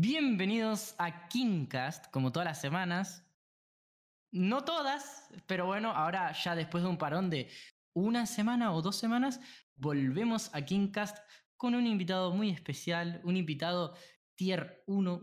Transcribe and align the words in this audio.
Bienvenidos 0.00 0.94
a 0.98 1.26
Kingcast, 1.26 2.08
como 2.12 2.30
todas 2.30 2.46
las 2.46 2.60
semanas. 2.60 3.28
No 4.30 4.64
todas, 4.64 5.28
pero 5.48 5.66
bueno, 5.66 5.90
ahora 5.90 6.30
ya 6.30 6.54
después 6.54 6.84
de 6.84 6.88
un 6.88 6.98
parón 6.98 7.30
de 7.30 7.48
una 7.94 8.24
semana 8.26 8.72
o 8.72 8.80
dos 8.80 8.94
semanas, 8.94 9.40
volvemos 9.74 10.54
a 10.54 10.64
Kingcast 10.64 11.18
con 11.56 11.74
un 11.74 11.84
invitado 11.84 12.32
muy 12.32 12.50
especial, 12.50 13.20
un 13.24 13.36
invitado 13.36 13.96
tier 14.36 14.84
1, 14.86 15.20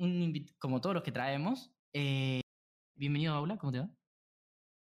como 0.59 0.81
todos 0.81 0.95
los 0.95 1.03
que 1.03 1.13
traemos. 1.13 1.73
Eh, 1.93 2.41
bienvenido, 2.95 3.33
Aula, 3.33 3.55
¿cómo 3.55 3.71
te 3.71 3.79
va? 3.79 3.89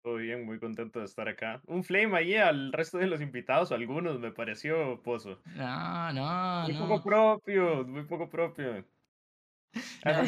Todo 0.03 0.15
bien, 0.15 0.45
muy 0.45 0.59
contento 0.59 0.99
de 0.99 1.05
estar 1.05 1.29
acá. 1.29 1.61
Un 1.65 1.85
flame 1.85 2.17
ahí 2.17 2.35
al 2.35 2.73
resto 2.73 2.97
de 2.97 3.07
los 3.07 3.21
invitados, 3.21 3.71
o 3.71 3.75
algunos, 3.75 4.19
me 4.19 4.33
pareció 4.33 5.01
pozo. 5.01 5.39
No, 5.55 6.11
no, 6.11 6.63
muy 6.63 6.73
no. 6.73 6.87
poco 6.89 7.03
propio, 7.03 7.85
muy 7.85 8.03
poco 8.03 8.29
propio. 8.29 8.85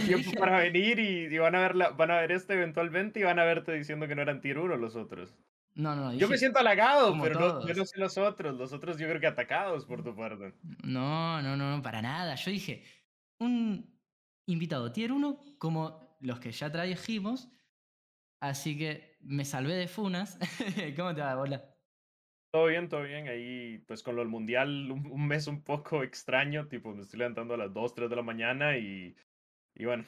Tiempo 0.06 0.32
para 0.40 0.60
venir 0.60 1.00
y, 1.00 1.38
van, 1.38 1.56
a 1.56 1.60
ver 1.60 1.76
la, 1.76 1.90
van 1.90 2.12
a 2.12 2.20
ver 2.20 2.32
este 2.32 2.54
eventualmente 2.54 3.20
y 3.20 3.24
van 3.24 3.40
a 3.40 3.44
verte 3.44 3.74
diciendo 3.74 4.08
que 4.08 4.16
no 4.16 4.22
eran 4.22 4.42
tier 4.42 4.60
1 4.60 4.78
los 4.78 4.96
otros. 4.96 5.36
No, 5.76 5.96
no, 5.96 6.14
yo 6.14 6.28
me 6.28 6.38
siento 6.38 6.60
halagado, 6.60 7.18
pero 7.22 7.40
no, 7.40 7.68
yo 7.68 7.74
no 7.74 7.86
sé 7.86 8.00
los 8.00 8.18
otros. 8.18 8.58
Los 8.58 8.74
otros 8.74 8.98
yo 8.98 9.08
creo 9.08 9.22
que 9.22 9.28
atacados 9.28 9.86
por 9.86 10.04
tu 10.04 10.16
parte. 10.16 10.54
No, 10.84 11.42
no, 11.42 11.56
no, 11.56 11.82
para 11.82 12.02
nada. 12.02 12.36
Yo 12.36 12.52
dije, 12.52 12.84
un 13.40 13.90
invitado 14.46 14.92
tier 14.92 15.12
1 15.14 15.40
como 15.58 16.18
los 16.20 16.40
que 16.40 16.52
ya 16.52 16.72
trajimos. 16.72 17.50
Así 18.42 18.78
que 18.78 19.18
me 19.22 19.46
salvé 19.46 19.76
de 19.76 19.88
funas. 19.88 20.38
¿Cómo 20.98 21.14
te 21.14 21.22
va, 21.22 21.36
bola? 21.36 21.64
Todo 22.52 22.66
bien, 22.66 22.90
todo 22.90 23.04
bien. 23.04 23.28
Ahí, 23.28 23.78
pues 23.88 24.02
con 24.02 24.16
lo 24.16 24.22
del 24.22 24.30
mundial, 24.30 24.92
un, 24.92 25.28
mes 25.28 25.48
un 25.48 25.64
poco 25.64 26.04
extraño. 26.04 26.68
Tipo, 26.68 26.94
me 26.94 27.04
estoy 27.04 27.20
levantando 27.20 27.54
a 27.54 27.58
las 27.58 27.74
2, 27.74 27.94
3 27.94 28.10
de 28.10 28.16
la 28.16 28.24
mañana 28.24 28.78
y, 28.78 29.16
y 29.76 29.86
bueno, 29.86 30.06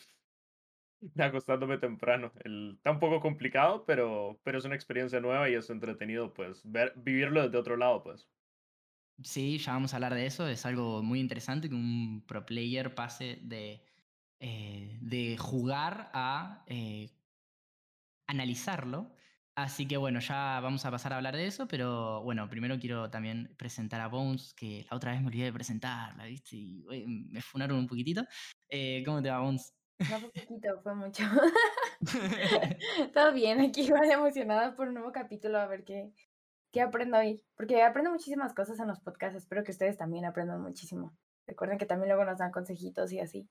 acostándome 1.19 1.77
temprano. 1.77 2.31
El, 2.43 2.75
está 2.77 2.91
un 2.91 2.99
poco 2.99 3.19
complicado, 3.19 3.85
pero, 3.85 4.39
pero 4.43 4.57
es 4.59 4.65
una 4.65 4.75
experiencia 4.75 5.19
nueva 5.19 5.49
y 5.49 5.55
es 5.55 5.69
entretenido, 5.69 6.33
pues, 6.33 6.61
ver, 6.63 6.93
vivirlo 6.97 7.43
desde 7.43 7.57
otro 7.57 7.77
lado, 7.77 8.03
pues. 8.03 8.29
Sí, 9.23 9.59
ya 9.59 9.73
vamos 9.73 9.93
a 9.93 9.97
hablar 9.97 10.15
de 10.15 10.25
eso. 10.25 10.47
Es 10.47 10.65
algo 10.65 11.03
muy 11.03 11.19
interesante 11.19 11.69
que 11.69 11.75
un 11.75 12.23
pro 12.27 12.45
player 12.45 12.95
pase 12.95 13.39
de, 13.43 13.85
eh, 14.39 14.97
de 15.01 15.37
jugar 15.37 16.09
a 16.13 16.63
eh, 16.67 17.11
analizarlo. 18.27 19.13
Así 19.63 19.87
que 19.87 19.95
bueno, 19.95 20.19
ya 20.19 20.59
vamos 20.59 20.83
a 20.85 20.91
pasar 20.91 21.13
a 21.13 21.17
hablar 21.17 21.35
de 21.35 21.45
eso, 21.45 21.67
pero 21.67 22.23
bueno, 22.23 22.49
primero 22.49 22.79
quiero 22.79 23.11
también 23.11 23.53
presentar 23.57 24.01
a 24.01 24.07
Bones, 24.07 24.55
que 24.55 24.87
la 24.89 24.97
otra 24.97 25.11
vez 25.11 25.21
me 25.21 25.27
olvidé 25.27 25.45
de 25.45 25.53
presentarla, 25.53 26.25
¿viste? 26.25 26.55
Y 26.55 26.83
me 27.07 27.41
funaron 27.41 27.77
un 27.77 27.87
poquitito. 27.87 28.23
Eh, 28.69 29.03
¿Cómo 29.05 29.21
te 29.21 29.29
va, 29.29 29.39
Bones? 29.39 29.71
No 29.99 30.19
fue 30.19 30.31
poquito, 30.33 30.81
fue 30.81 30.95
mucho. 30.95 31.23
Todo 33.13 33.33
bien, 33.33 33.61
aquí 33.61 33.81
igual 33.81 34.09
emocionada 34.09 34.75
por 34.75 34.87
un 34.87 34.95
nuevo 34.95 35.11
capítulo, 35.11 35.59
a 35.59 35.67
ver 35.67 35.83
qué, 35.83 36.11
qué 36.71 36.81
aprendo 36.81 37.19
hoy. 37.19 37.43
Porque 37.55 37.83
aprendo 37.83 38.09
muchísimas 38.09 38.55
cosas 38.55 38.79
en 38.79 38.87
los 38.87 38.99
podcasts, 38.99 39.37
espero 39.37 39.63
que 39.63 39.71
ustedes 39.71 39.95
también 39.95 40.25
aprendan 40.25 40.59
muchísimo. 40.59 41.15
Recuerden 41.45 41.77
que 41.77 41.85
también 41.85 42.09
luego 42.09 42.25
nos 42.25 42.39
dan 42.39 42.51
consejitos 42.51 43.11
y 43.11 43.19
así. 43.19 43.47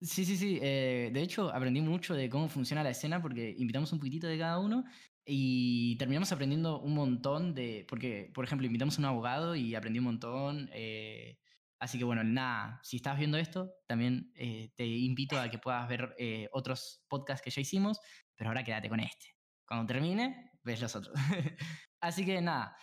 Sí, 0.00 0.26
sí, 0.26 0.36
sí. 0.36 0.58
Eh, 0.60 1.10
de 1.14 1.22
hecho, 1.22 1.48
aprendí 1.48 1.80
mucho 1.80 2.14
de 2.14 2.28
cómo 2.28 2.48
funciona 2.48 2.82
la 2.82 2.90
escena 2.90 3.22
porque 3.22 3.54
invitamos 3.56 3.90
un 3.92 3.98
poquitito 3.98 4.26
de 4.26 4.38
cada 4.38 4.58
uno 4.58 4.84
y 5.26 5.96
terminamos 5.96 6.30
aprendiendo 6.32 6.80
un 6.80 6.94
montón 6.94 7.54
de. 7.54 7.86
Porque, 7.88 8.30
por 8.34 8.44
ejemplo, 8.44 8.66
invitamos 8.66 8.96
a 8.96 9.00
un 9.00 9.04
abogado 9.06 9.54
y 9.54 9.74
aprendí 9.74 9.98
un 9.98 10.06
montón. 10.06 10.70
Eh, 10.72 11.38
así 11.78 11.98
que, 11.98 12.04
bueno, 12.04 12.22
nada, 12.24 12.80
si 12.82 12.96
estás 12.96 13.18
viendo 13.18 13.38
esto, 13.38 13.72
también 13.86 14.32
eh, 14.34 14.72
te 14.76 14.86
invito 14.86 15.38
a 15.38 15.48
que 15.48 15.58
puedas 15.58 15.88
ver 15.88 16.14
otros 16.52 17.04
podcasts 17.08 17.42
que 17.42 17.50
ya 17.50 17.60
hicimos, 17.60 18.00
pero 18.36 18.50
ahora 18.50 18.64
quédate 18.64 18.88
con 18.88 19.00
este. 19.00 19.26
Cuando 19.66 19.86
termine, 19.86 20.52
ves 20.62 20.80
los 20.80 20.94
otros. 20.94 21.14
así 22.00 22.24
que, 22.24 22.40
nada, 22.40 22.76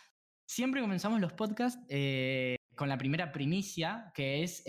siempre 0.45 0.81
comenzamos 0.81 1.21
los 1.21 1.33
podcasts 1.33 1.79
con 2.75 2.89
la 2.89 2.97
primera 2.97 3.31
primicia, 3.31 4.11
que 4.15 4.43
es 4.43 4.63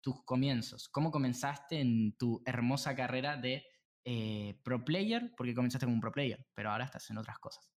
tus 0.00 0.24
comienzos. 0.24 0.88
¿Cómo 0.88 1.10
comenzaste 1.10 1.80
en 1.80 2.16
tu 2.16 2.42
hermosa 2.46 2.94
carrera 2.94 3.36
de 3.36 3.66
eh, 4.06 4.54
pro 4.62 4.84
player? 4.84 5.32
Porque 5.36 5.54
comenzaste 5.54 5.84
como 5.84 5.96
un 5.96 6.00
pro 6.00 6.12
player, 6.12 6.46
pero 6.54 6.70
ahora 6.70 6.84
estás 6.84 7.10
en 7.10 7.18
otras 7.18 7.38
cosas. 7.38 7.68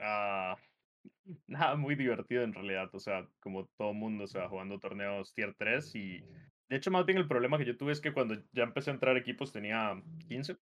Ah, 0.00 0.56
nada, 1.46 1.76
muy 1.76 1.94
divertido 1.94 2.42
en 2.42 2.52
realidad. 2.52 2.90
O 2.92 2.98
sea, 2.98 3.26
como 3.40 3.66
todo 3.78 3.94
mundo, 3.94 4.24
o 4.24 4.26
sea, 4.26 4.48
jugando 4.48 4.78
torneos 4.78 5.32
tier 5.32 5.54
3 5.54 5.94
y... 5.94 6.20
De 6.68 6.76
hecho, 6.76 6.90
más 6.90 7.06
bien 7.06 7.18
el 7.18 7.28
problema 7.28 7.58
que 7.58 7.66
yo 7.66 7.76
tuve 7.76 7.92
es 7.92 8.00
que 8.00 8.12
cuando 8.12 8.42
ya 8.52 8.64
empecé 8.64 8.90
a 8.90 8.94
entrar 8.94 9.16
equipos 9.16 9.52
tenía 9.52 10.02
15, 10.28 10.56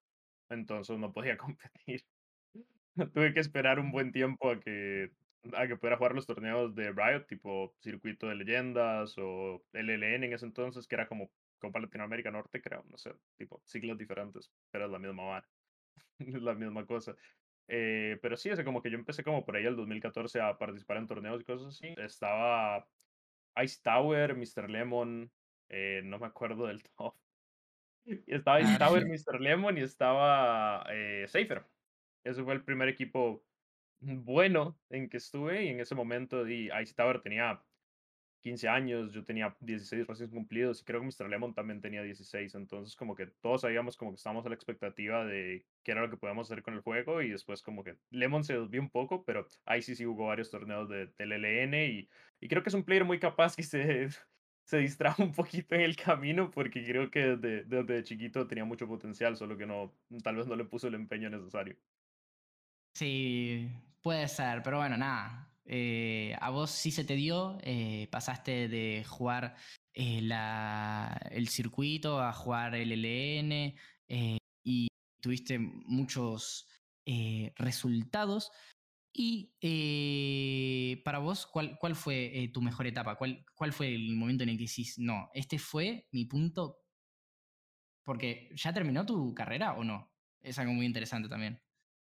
entonces 0.50 0.98
no 0.98 1.12
podía 1.12 1.36
competir. 1.38 2.04
tuve 3.14 3.32
que 3.32 3.40
esperar 3.40 3.78
un 3.78 3.90
buen 3.90 4.12
tiempo 4.12 4.50
a 4.50 4.60
que 4.60 5.12
a 5.54 5.66
que 5.66 5.76
pudiera 5.76 5.96
jugar 5.96 6.14
los 6.14 6.26
torneos 6.26 6.74
de 6.74 6.92
Riot, 6.92 7.26
tipo 7.26 7.74
Circuito 7.80 8.28
de 8.28 8.36
Leyendas 8.36 9.16
o 9.18 9.64
LLN 9.72 10.26
en 10.26 10.32
ese 10.32 10.46
entonces, 10.46 10.86
que 10.86 10.94
era 10.94 11.08
como 11.08 11.30
Copa 11.62 11.78
Latinoamérica 11.78 12.32
Norte, 12.32 12.60
creo, 12.60 12.84
no 12.90 12.98
sé, 12.98 13.14
tipo 13.36 13.62
siglas 13.64 13.96
diferentes, 13.96 14.52
pero 14.70 14.86
es 14.86 14.90
la 14.90 14.98
misma 14.98 15.22
vara, 15.22 15.48
es 16.18 16.42
la 16.42 16.54
misma 16.54 16.84
cosa. 16.84 17.14
Eh, 17.68 18.18
pero 18.20 18.36
sí, 18.36 18.50
es 18.50 18.60
como 18.64 18.82
que 18.82 18.90
yo 18.90 18.98
empecé 18.98 19.22
como 19.22 19.44
por 19.44 19.56
ahí 19.56 19.64
el 19.64 19.76
2014 19.76 20.40
a 20.40 20.58
participar 20.58 20.96
en 20.96 21.06
torneos 21.06 21.40
y 21.40 21.44
cosas 21.44 21.68
así. 21.68 21.94
Estaba 21.96 22.86
Ice 23.62 23.80
Tower, 23.82 24.34
Mr. 24.34 24.68
Lemon, 24.68 25.30
eh, 25.68 26.02
no 26.04 26.18
me 26.18 26.26
acuerdo 26.26 26.66
del 26.66 26.82
top. 26.98 27.14
Y 28.04 28.34
estaba 28.34 28.60
Ice 28.60 28.78
Tower, 28.78 29.06
Mr. 29.06 29.40
Lemon 29.40 29.78
y 29.78 29.82
estaba 29.82 30.84
eh, 30.90 31.24
Safer. 31.28 31.64
Ese 32.24 32.42
fue 32.42 32.54
el 32.54 32.64
primer 32.64 32.88
equipo 32.88 33.44
bueno 34.00 34.76
en 34.90 35.08
que 35.08 35.18
estuve 35.18 35.64
y 35.64 35.68
en 35.68 35.78
ese 35.78 35.94
momento 35.94 36.48
y 36.48 36.68
Ice 36.82 36.94
Tower 36.94 37.20
tenía 37.20 37.62
15 38.42 38.68
años, 38.68 39.12
yo 39.12 39.24
tenía 39.24 39.56
16 39.60 40.06
recién 40.06 40.30
cumplidos 40.30 40.82
y 40.82 40.84
creo 40.84 41.00
que 41.00 41.06
Mr. 41.06 41.28
Lemon 41.30 41.54
también 41.54 41.80
tenía 41.80 42.02
16, 42.02 42.54
entonces 42.56 42.96
como 42.96 43.14
que 43.14 43.26
todos 43.26 43.62
sabíamos 43.62 43.96
como 43.96 44.10
que 44.10 44.16
estábamos 44.16 44.44
a 44.44 44.48
la 44.48 44.54
expectativa 44.56 45.24
de 45.24 45.64
qué 45.82 45.92
era 45.92 46.02
lo 46.02 46.10
que 46.10 46.16
podíamos 46.16 46.50
hacer 46.50 46.62
con 46.62 46.74
el 46.74 46.80
juego 46.80 47.22
y 47.22 47.30
después 47.30 47.62
como 47.62 47.84
que 47.84 47.98
Lemon 48.10 48.44
se 48.44 48.58
desvió 48.58 48.80
un 48.82 48.90
poco, 48.90 49.24
pero 49.24 49.46
ahí 49.64 49.80
sí 49.82 49.94
sí 49.94 50.04
jugó 50.04 50.26
varios 50.26 50.50
torneos 50.50 50.88
de, 50.88 51.06
del 51.18 51.32
LLN 51.32 51.74
y, 51.74 52.08
y 52.40 52.48
creo 52.48 52.62
que 52.62 52.70
es 52.70 52.74
un 52.74 52.84
player 52.84 53.04
muy 53.04 53.20
capaz 53.20 53.56
que 53.56 53.62
se, 53.62 54.08
se 54.64 54.78
distrajo 54.78 55.22
un 55.22 55.32
poquito 55.32 55.74
en 55.74 55.82
el 55.82 55.96
camino 55.96 56.50
porque 56.50 56.84
creo 56.84 57.10
que 57.10 57.36
desde, 57.36 57.64
desde 57.64 58.02
chiquito 58.04 58.46
tenía 58.48 58.64
mucho 58.64 58.88
potencial, 58.88 59.36
solo 59.36 59.56
que 59.56 59.66
no, 59.66 59.96
tal 60.22 60.36
vez 60.36 60.46
no 60.46 60.56
le 60.56 60.64
puso 60.64 60.88
el 60.88 60.94
empeño 60.94 61.30
necesario. 61.30 61.76
Sí, 62.94 63.70
puede 64.02 64.28
ser, 64.28 64.62
pero 64.62 64.78
bueno, 64.78 64.96
nada. 64.96 65.51
Eh, 65.64 66.36
a 66.40 66.50
vos 66.50 66.70
sí 66.70 66.90
se 66.90 67.04
te 67.04 67.14
dio, 67.14 67.58
eh, 67.62 68.08
pasaste 68.10 68.68
de 68.68 69.04
jugar 69.04 69.56
eh, 69.94 70.20
la, 70.22 71.20
el 71.30 71.48
circuito 71.48 72.20
a 72.20 72.32
jugar 72.32 72.74
el 72.74 72.92
LN 72.92 73.76
y 74.64 74.88
tuviste 75.20 75.58
muchos 75.58 76.68
resultados. 77.56 78.50
Y 79.14 79.52
para 81.04 81.18
vos, 81.18 81.46
¿cuál, 81.46 81.76
cuál 81.78 81.94
fue 81.96 82.50
tu 82.52 82.62
mejor 82.62 82.86
etapa? 82.86 83.16
¿Cuál, 83.16 83.44
¿Cuál 83.54 83.72
fue 83.72 83.94
el 83.94 84.14
momento 84.16 84.42
en 84.44 84.50
el 84.50 84.58
que 84.58 84.64
decís, 84.64 84.98
no, 84.98 85.30
este 85.34 85.58
fue 85.58 86.08
mi 86.12 86.24
punto? 86.26 86.78
Porque 88.04 88.48
ya 88.54 88.72
terminó 88.72 89.04
tu 89.06 89.34
carrera 89.34 89.74
o 89.74 89.84
no? 89.84 90.12
Es 90.40 90.58
algo 90.58 90.72
muy 90.72 90.86
interesante 90.86 91.28
también. 91.28 91.60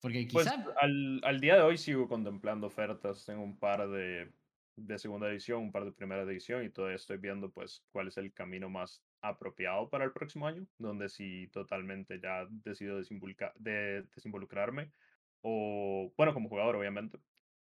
Porque 0.04 0.28
pues, 0.30 0.44
quizá... 0.44 0.62
Pues 0.62 0.76
al, 0.82 1.22
al, 1.24 1.40
día 1.40 1.56
de 1.56 1.62
hoy 1.62 1.78
sigo 1.78 2.06
contemplando 2.06 2.66
ofertas. 2.66 3.24
Tengo 3.24 3.42
un 3.42 3.58
par 3.58 3.88
de, 3.88 4.30
de 4.76 4.98
segunda 4.98 5.30
edición, 5.30 5.62
un 5.62 5.72
par 5.72 5.86
de 5.86 5.92
primera 5.92 6.24
edición 6.24 6.62
y 6.62 6.68
todavía 6.68 6.96
estoy 6.96 7.16
viendo 7.16 7.50
pues 7.50 7.82
cuál 7.90 8.08
es 8.08 8.18
el 8.18 8.34
camino 8.34 8.68
más 8.68 9.02
apropiado 9.22 9.88
para 9.88 10.04
el 10.04 10.12
próximo 10.12 10.46
año, 10.46 10.66
donde 10.76 11.08
si 11.08 11.48
totalmente 11.48 12.20
ya 12.20 12.46
decido 12.50 12.96
de 12.98 14.02
desinvolucrarme 14.14 14.92
o, 15.40 16.12
bueno, 16.18 16.34
como 16.34 16.50
jugador 16.50 16.76
obviamente, 16.76 17.18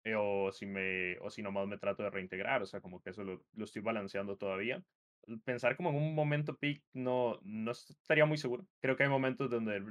eh, 0.04 0.16
o 0.18 0.52
si 0.52 0.66
me, 0.66 1.18
o 1.20 1.30
si 1.30 1.42
nomás 1.42 1.70
me 1.70 1.78
trato 1.78 2.04
de 2.04 2.10
reintegrar, 2.10 2.62
o 2.62 2.66
sea, 2.66 2.82
como 2.82 3.02
que 3.02 3.12
eso 3.12 3.24
lo, 3.24 3.46
lo 3.54 3.64
estoy 3.64 3.82
balanceando 3.82 4.36
todavía 4.36 4.84
pensar 5.44 5.76
como 5.76 5.90
en 5.90 5.96
un 5.96 6.14
momento 6.14 6.56
peak 6.58 6.84
no, 6.94 7.40
no 7.44 7.72
estaría 7.72 8.26
muy 8.26 8.38
seguro. 8.38 8.68
Creo 8.80 8.96
que 8.96 9.04
hay 9.04 9.10
momentos 9.10 9.50
donde, 9.50 9.82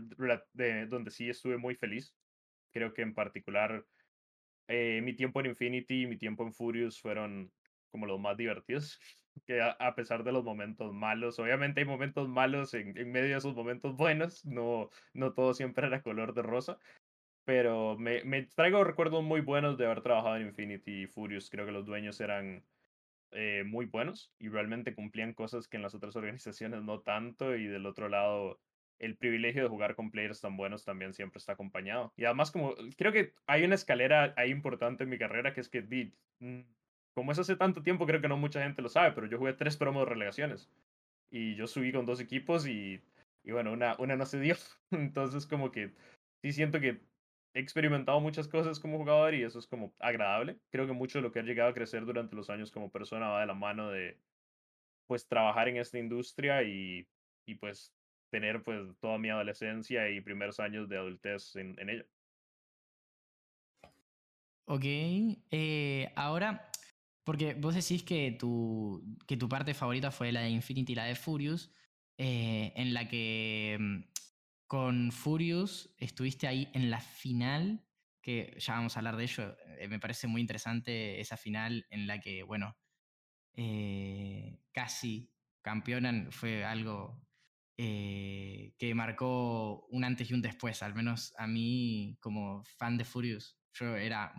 de, 0.52 0.86
donde 0.86 1.10
sí 1.10 1.28
estuve 1.28 1.56
muy 1.56 1.74
feliz 1.74 2.14
Creo 2.74 2.92
que 2.92 3.02
en 3.02 3.14
particular 3.14 3.86
eh, 4.68 5.00
mi 5.02 5.14
tiempo 5.14 5.40
en 5.40 5.46
Infinity 5.46 6.02
y 6.02 6.06
mi 6.06 6.18
tiempo 6.18 6.42
en 6.42 6.52
Furious 6.52 7.00
fueron 7.00 7.52
como 7.90 8.06
los 8.06 8.20
más 8.20 8.36
divertidos. 8.36 8.98
Que 9.48 9.60
a, 9.60 9.94
pesar 9.96 10.22
de 10.22 10.30
los 10.30 10.44
momentos 10.44 10.94
malos, 10.94 11.40
obviamente 11.40 11.80
hay 11.80 11.86
momentos 11.86 12.28
malos 12.28 12.72
en, 12.72 12.94
medio 13.10 13.30
de 13.30 13.36
esos 13.36 13.52
momentos 13.52 13.96
buenos, 13.96 14.44
no, 14.44 14.90
no 15.12 15.32
todo 15.32 15.54
siempre 15.54 15.88
era 15.88 16.02
color 16.02 16.34
de 16.34 16.42
rosa, 16.42 16.78
pero 17.44 17.98
me, 17.98 18.22
me 18.22 18.44
traigo 18.44 18.84
recuerdos 18.84 19.24
muy 19.24 19.40
buenos 19.40 19.76
de 19.76 19.86
haber 19.86 20.02
trabajado 20.02 20.36
en 20.36 20.46
Infinity 20.46 21.02
y 21.02 21.06
Furious. 21.08 21.50
Creo 21.50 21.66
que 21.66 21.72
los 21.72 21.84
dueños 21.84 22.20
eran 22.20 22.64
eh, 23.32 23.64
muy 23.66 23.86
buenos 23.86 24.32
y 24.38 24.48
realmente 24.48 24.94
cumplían 24.94 25.34
cosas 25.34 25.66
que 25.66 25.76
en 25.76 25.82
las 25.82 25.96
otras 25.96 26.14
organizaciones 26.16 26.84
no 26.84 27.00
tanto 27.00 27.56
y 27.56 27.66
del 27.66 27.86
otro 27.86 28.08
lado 28.08 28.60
el 28.98 29.16
privilegio 29.16 29.62
de 29.62 29.68
jugar 29.68 29.94
con 29.94 30.10
players 30.10 30.40
tan 30.40 30.56
buenos 30.56 30.84
también 30.84 31.12
siempre 31.14 31.38
está 31.38 31.52
acompañado. 31.52 32.12
Y 32.16 32.24
además 32.24 32.50
como 32.50 32.74
creo 32.96 33.12
que 33.12 33.34
hay 33.46 33.64
una 33.64 33.74
escalera 33.74 34.34
ahí 34.36 34.50
importante 34.50 35.04
en 35.04 35.10
mi 35.10 35.18
carrera 35.18 35.52
que 35.52 35.60
es 35.60 35.68
que 35.68 35.82
mm, 36.40 36.60
como 37.14 37.32
es 37.32 37.38
hace 37.38 37.56
tanto 37.56 37.82
tiempo 37.82 38.06
creo 38.06 38.20
que 38.20 38.28
no 38.28 38.36
mucha 38.36 38.62
gente 38.62 38.82
lo 38.82 38.88
sabe, 38.88 39.12
pero 39.12 39.26
yo 39.26 39.38
jugué 39.38 39.52
tres 39.52 39.76
promos 39.76 40.04
de 40.04 40.10
relegaciones 40.10 40.70
y 41.30 41.56
yo 41.56 41.66
subí 41.66 41.92
con 41.92 42.06
dos 42.06 42.20
equipos 42.20 42.66
y, 42.66 43.02
y 43.42 43.52
bueno, 43.52 43.72
una, 43.72 43.96
una 43.98 44.16
no 44.16 44.26
se 44.26 44.40
dio. 44.40 44.56
Entonces 44.90 45.46
como 45.46 45.70
que 45.70 45.92
sí 46.42 46.52
siento 46.52 46.80
que 46.80 47.00
he 47.54 47.60
experimentado 47.60 48.20
muchas 48.20 48.48
cosas 48.48 48.80
como 48.80 48.98
jugador 48.98 49.34
y 49.34 49.42
eso 49.42 49.58
es 49.58 49.66
como 49.66 49.92
agradable. 49.98 50.58
Creo 50.70 50.86
que 50.86 50.92
mucho 50.92 51.18
de 51.18 51.22
lo 51.22 51.32
que 51.32 51.40
ha 51.40 51.42
llegado 51.42 51.70
a 51.70 51.74
crecer 51.74 52.04
durante 52.04 52.36
los 52.36 52.50
años 52.50 52.70
como 52.70 52.90
persona 52.90 53.28
va 53.28 53.40
de 53.40 53.46
la 53.46 53.54
mano 53.54 53.90
de 53.90 54.18
pues 55.06 55.28
trabajar 55.28 55.68
en 55.68 55.76
esta 55.76 55.98
industria 55.98 56.62
y, 56.62 57.06
y 57.46 57.54
pues 57.56 57.92
tener 58.34 58.64
pues 58.64 58.98
toda 58.98 59.16
mi 59.16 59.30
adolescencia 59.30 60.10
y 60.10 60.20
primeros 60.20 60.58
años 60.58 60.88
de 60.88 60.96
adultez 60.96 61.54
en, 61.54 61.88
ella. 61.88 62.04
Ok, 64.64 64.82
eh, 64.84 66.12
ahora, 66.16 66.68
porque 67.22 67.54
vos 67.54 67.76
decís 67.76 68.02
que 68.02 68.32
tu, 68.32 69.04
que 69.28 69.36
tu 69.36 69.48
parte 69.48 69.72
favorita 69.72 70.10
fue 70.10 70.32
la 70.32 70.40
de 70.40 70.50
Infinity 70.50 70.94
y 70.94 70.96
la 70.96 71.04
de 71.04 71.14
Furious, 71.14 71.70
eh, 72.18 72.72
en 72.74 72.92
la 72.92 73.06
que 73.08 73.76
mm, 73.78 74.00
con 74.66 75.12
Furious 75.12 75.94
estuviste 75.98 76.48
ahí 76.48 76.68
en 76.72 76.90
la 76.90 77.00
final, 77.00 77.86
que 78.20 78.56
ya 78.58 78.74
vamos 78.74 78.96
a 78.96 78.98
hablar 78.98 79.16
de 79.16 79.22
ello. 79.22 79.56
Eh, 79.78 79.86
me 79.86 80.00
parece 80.00 80.26
muy 80.26 80.40
interesante 80.40 81.20
esa 81.20 81.36
final 81.36 81.86
en 81.88 82.08
la 82.08 82.20
que, 82.20 82.42
bueno, 82.42 82.76
casi 84.72 85.30
campeonan. 85.62 86.32
Fue 86.32 86.64
algo 86.64 87.24
eh, 87.76 88.74
que 88.78 88.94
marcó 88.94 89.86
un 89.90 90.04
antes 90.04 90.30
y 90.30 90.34
un 90.34 90.42
después, 90.42 90.82
al 90.82 90.94
menos 90.94 91.32
a 91.38 91.46
mí 91.46 92.16
como 92.20 92.64
fan 92.78 92.96
de 92.96 93.04
Furious. 93.04 93.58
Yo 93.72 93.96
era 93.96 94.32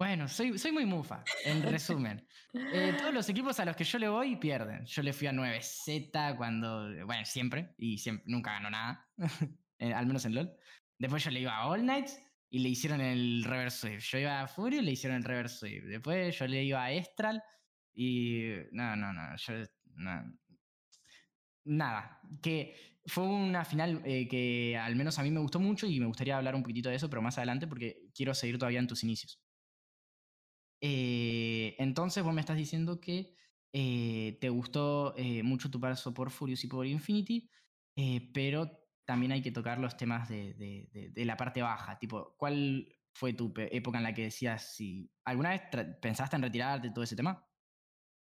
bueno, 0.00 0.28
soy, 0.28 0.58
soy 0.58 0.72
muy 0.72 0.86
mufa, 0.86 1.22
en 1.44 1.62
resumen. 1.62 2.26
Eh, 2.54 2.94
todos 2.96 3.12
los 3.12 3.28
equipos 3.28 3.60
a 3.60 3.66
los 3.66 3.76
que 3.76 3.84
yo 3.84 3.98
le 3.98 4.08
voy 4.08 4.36
pierden. 4.36 4.86
Yo 4.86 5.02
le 5.02 5.12
fui 5.12 5.26
a 5.26 5.32
9Z 5.32 6.38
cuando, 6.38 6.88
bueno, 7.04 7.22
siempre, 7.26 7.74
y 7.76 7.98
siempre, 7.98 8.24
nunca 8.26 8.52
ganó 8.52 8.70
nada, 8.70 9.06
eh, 9.78 9.92
al 9.92 10.06
menos 10.06 10.24
en 10.24 10.36
LOL. 10.36 10.56
Después 10.98 11.22
yo 11.22 11.30
le 11.30 11.40
iba 11.40 11.54
a 11.54 11.66
All 11.66 11.82
Knights 11.82 12.18
y 12.48 12.60
le 12.60 12.70
hicieron 12.70 13.02
el 13.02 13.44
reverse 13.44 13.78
sweep. 13.78 14.00
Yo 14.00 14.18
iba 14.20 14.40
a 14.40 14.48
Fury 14.48 14.78
y 14.78 14.80
le 14.80 14.92
hicieron 14.92 15.18
el 15.18 15.24
reverse 15.24 15.58
sweep. 15.58 15.84
Después 15.84 16.38
yo 16.38 16.46
le 16.46 16.64
iba 16.64 16.82
a 16.82 16.92
Estral 16.92 17.42
y 17.92 18.54
no, 18.72 18.96
no, 18.96 19.12
no, 19.12 19.36
yo, 19.36 19.54
nada. 21.70 22.20
Que 22.42 22.74
fue 23.06 23.24
una 23.24 23.64
final 23.64 24.02
eh, 24.04 24.28
que 24.28 24.76
al 24.76 24.96
menos 24.96 25.18
a 25.18 25.22
mí 25.22 25.30
me 25.30 25.40
gustó 25.40 25.58
mucho 25.60 25.86
y 25.86 25.98
me 26.00 26.06
gustaría 26.06 26.36
hablar 26.36 26.54
un 26.54 26.62
poquitito 26.62 26.88
de 26.88 26.96
eso, 26.96 27.08
pero 27.08 27.22
más 27.22 27.38
adelante 27.38 27.66
porque 27.66 28.08
quiero 28.14 28.34
seguir 28.34 28.58
todavía 28.58 28.80
en 28.80 28.86
tus 28.86 29.04
inicios. 29.04 29.40
Eh, 30.82 31.76
entonces 31.78 32.22
vos 32.22 32.34
me 32.34 32.40
estás 32.40 32.56
diciendo 32.56 33.00
que 33.00 33.34
eh, 33.72 34.38
te 34.40 34.48
gustó 34.48 35.14
mucho 35.44 35.70
tu 35.70 35.80
paso 35.80 36.12
por 36.12 36.30
Furious 36.30 36.64
y 36.64 36.68
por 36.68 36.86
Infinity, 36.86 37.48
pero 38.34 38.70
también 39.04 39.32
hay 39.32 39.42
que 39.42 39.52
tocar 39.52 39.78
los 39.78 39.96
temas 39.96 40.28
de, 40.28 41.12
la 41.16 41.36
parte 41.36 41.62
baja. 41.62 41.98
Tipo, 41.98 42.34
¿cuál 42.36 42.88
fue 43.12 43.32
tu 43.34 43.52
época 43.56 43.98
en 43.98 44.04
la 44.04 44.14
que 44.14 44.22
decías 44.22 44.74
si 44.74 45.10
alguna 45.24 45.50
vez 45.50 45.62
pensaste 46.00 46.36
en 46.36 46.42
retirarte 46.42 46.88
de 46.88 46.94
todo 46.94 47.04
ese 47.04 47.16
tema? 47.16 47.46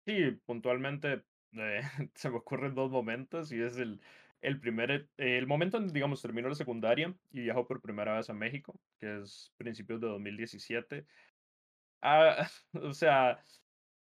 Sí, 0.08 0.32
puntualmente 0.46 1.26
se 2.16 2.30
me 2.30 2.38
ocurren 2.38 2.76
dos 2.76 2.92
momentos 2.92 3.52
y 3.52 3.62
es 3.62 3.78
el, 3.78 4.02
el 4.42 4.60
primer, 4.60 5.10
el 5.18 5.48
momento 5.48 5.78
en, 5.78 5.88
digamos, 5.94 6.22
terminó 6.22 6.50
la 6.50 6.56
secundaria 6.56 7.16
y 7.32 7.42
viajó 7.42 7.68
por 7.68 7.82
primera 7.82 8.16
vez 8.16 8.30
a 8.30 8.34
México, 8.34 8.80
que 9.00 9.22
es 9.22 9.54
principios 9.58 10.02
de 10.02 10.08
2017. 10.08 11.06
Ah, 12.02 12.48
o 12.74 12.94
sea, 12.94 13.44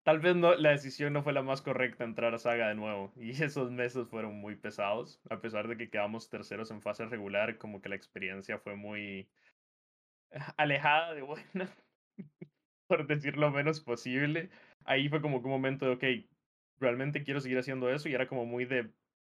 tal 0.03 0.19
vez 0.19 0.35
no, 0.35 0.55
la 0.55 0.71
decisión 0.71 1.13
no 1.13 1.23
fue 1.23 1.33
la 1.33 1.43
más 1.43 1.61
correcta 1.61 2.03
entrar 2.05 2.33
a 2.35 2.39
Saga 2.39 2.69
de 2.69 2.75
nuevo. 2.75 3.13
Y 3.17 3.31
esos 3.43 3.71
meses 3.71 4.07
fueron 4.09 4.35
muy 4.35 4.55
pesados. 4.57 5.21
A 5.29 5.41
pesar 5.41 5.67
de 5.67 5.77
que 5.77 5.89
quedamos 5.89 6.29
terceros 6.29 6.71
en 6.71 6.81
fase 6.81 7.05
regular, 7.07 7.57
como 7.57 7.81
que 7.81 7.89
la 7.89 7.95
experiencia 7.95 8.59
fue 8.59 8.75
muy 8.75 9.29
alejada 10.57 11.13
de 11.13 11.21
buena, 11.21 11.69
por 12.87 13.07
decir 13.07 13.37
lo 13.37 13.51
menos 13.51 13.81
posible. 13.81 14.49
Ahí 14.85 15.09
fue 15.09 15.21
como 15.21 15.39
que 15.41 15.45
un 15.45 15.51
momento 15.51 15.85
de, 15.85 15.91
ok, 15.93 16.29
realmente 16.79 17.23
quiero 17.23 17.41
seguir 17.41 17.59
haciendo 17.59 17.89
eso. 17.89 18.09
Y 18.09 18.13
era 18.13 18.27
como 18.27 18.45
muy 18.45 18.65
de, 18.65 18.91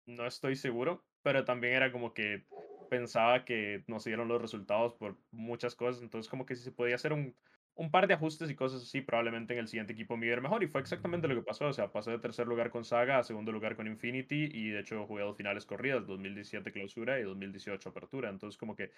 no 0.06 0.26
estoy 0.26 0.56
seguro. 0.56 1.06
Pero 1.24 1.46
también 1.46 1.76
era 1.76 1.92
como 1.92 2.14
que 2.14 2.46
pensaba 2.90 3.46
que 3.46 3.84
no 3.88 4.00
se 4.00 4.10
dieron 4.10 4.28
los 4.28 4.42
resultados 4.42 4.94
por 4.96 5.18
muchas 5.32 5.76
cosas. 5.76 6.02
Entonces 6.02 6.30
como 6.30 6.46
que 6.46 6.56
si 6.56 6.64
se 6.64 6.72
podía 6.72 6.96
hacer 6.96 7.14
un 7.14 7.36
un 7.76 7.90
par 7.90 8.08
de 8.08 8.14
ajustes 8.14 8.50
y 8.50 8.56
cosas 8.56 8.84
así, 8.84 9.02
probablemente 9.02 9.54
en 9.54 9.60
el 9.60 9.68
siguiente 9.68 9.94
equipo 9.94 10.18
me 10.18 10.28
iba 10.28 10.40
mejor. 10.42 10.64
Y 10.64 10.68
fue 10.68 10.82
exactamente 10.82 11.28
lo 11.28 11.36
que 11.36 11.42
pasó. 11.42 11.68
O 11.68 11.74
sea, 11.74 11.92
pasé 11.92 12.12
de 12.12 12.20
tercer 12.20 12.48
lugar 12.48 12.70
con 12.70 12.86
Saga 12.86 13.18
a 13.18 13.24
segundo 13.24 13.52
lugar 13.52 13.76
con 13.76 13.88
Infinity. 13.88 14.50
Y 14.52 14.70
de 14.70 14.82
hecho 14.82 15.06
jugué 15.08 15.24
dos 15.24 15.38
finales 15.38 15.66
corridas, 15.66 16.06
2017 16.08 16.72
clausura 16.72 17.20
y 17.20 17.24
2018 17.24 17.90
apertura. 17.90 18.30
Entonces 18.30 18.58
como 18.58 18.76
que 18.76 18.92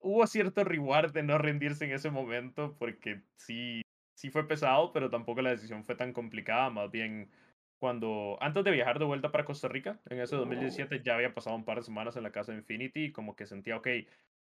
hubo 0.00 0.26
cierto 0.26 0.64
reward 0.64 1.12
de 1.12 1.22
no 1.22 1.38
rendirse 1.38 1.84
en 1.84 1.92
ese 1.92 2.10
momento 2.10 2.76
porque 2.78 3.22
sí, 3.36 3.82
sí 4.18 4.30
fue 4.30 4.48
pesado, 4.48 4.92
pero 4.92 5.10
tampoco 5.10 5.42
la 5.42 5.50
decisión 5.50 5.84
fue 5.84 5.94
tan 5.94 6.12
complicada. 6.12 6.70
Más 6.70 6.90
bien 6.90 7.30
cuando, 7.78 8.36
antes 8.40 8.64
de 8.64 8.72
viajar 8.72 8.98
de 8.98 9.04
vuelta 9.04 9.30
para 9.30 9.44
Costa 9.44 9.68
Rica, 9.68 10.00
en 10.06 10.20
ese 10.20 10.34
2017 10.34 11.02
ya 11.04 11.14
había 11.14 11.34
pasado 11.34 11.54
un 11.54 11.64
par 11.64 11.78
de 11.78 11.84
semanas 11.84 12.16
en 12.16 12.24
la 12.24 12.32
casa 12.32 12.50
de 12.50 12.58
Infinity 12.58 13.04
y 13.04 13.12
como 13.12 13.36
que 13.36 13.46
sentía, 13.46 13.76
ok, 13.76 13.86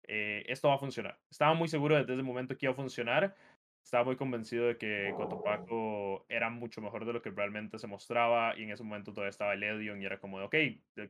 eh, 0.03 0.45
esto 0.49 0.69
va 0.69 0.75
a 0.75 0.79
funcionar. 0.79 1.19
Estaba 1.31 1.55
muy 1.55 1.69
seguro 1.69 1.97
desde 1.97 2.13
ese 2.13 2.23
momento 2.23 2.59
que 2.59 2.67
iba 2.67 2.73
a 2.73 2.77
funcionar. 2.77 3.35
Estaba 3.83 4.05
muy 4.05 4.17
convencido 4.17 4.67
de 4.67 4.77
que 4.77 5.15
Cotopaco 5.17 6.27
era 6.29 6.51
mucho 6.51 6.83
mejor 6.83 7.07
de 7.07 7.15
lo 7.15 7.23
que 7.23 7.31
realmente 7.31 7.79
se 7.79 7.87
mostraba 7.87 8.55
y 8.59 8.65
en 8.65 8.71
ese 8.71 8.83
momento 8.83 9.13
todavía 9.13 9.31
estaba 9.31 9.55
Ledion 9.55 10.03
y 10.03 10.05
era 10.05 10.19
como, 10.19 10.43
ok, 10.45 10.57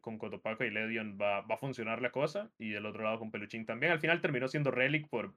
con 0.00 0.18
Cotopaco 0.18 0.64
y 0.64 0.70
Ledion 0.70 1.18
va, 1.20 1.40
va 1.40 1.56
a 1.56 1.58
funcionar 1.58 2.02
la 2.02 2.10
cosa 2.10 2.52
y 2.58 2.70
del 2.70 2.86
otro 2.86 3.02
lado 3.02 3.18
con 3.18 3.32
Peluchín 3.32 3.66
también. 3.66 3.90
Al 3.90 4.00
final 4.00 4.20
terminó 4.20 4.46
siendo 4.46 4.70
Relic 4.70 5.08
por, 5.08 5.34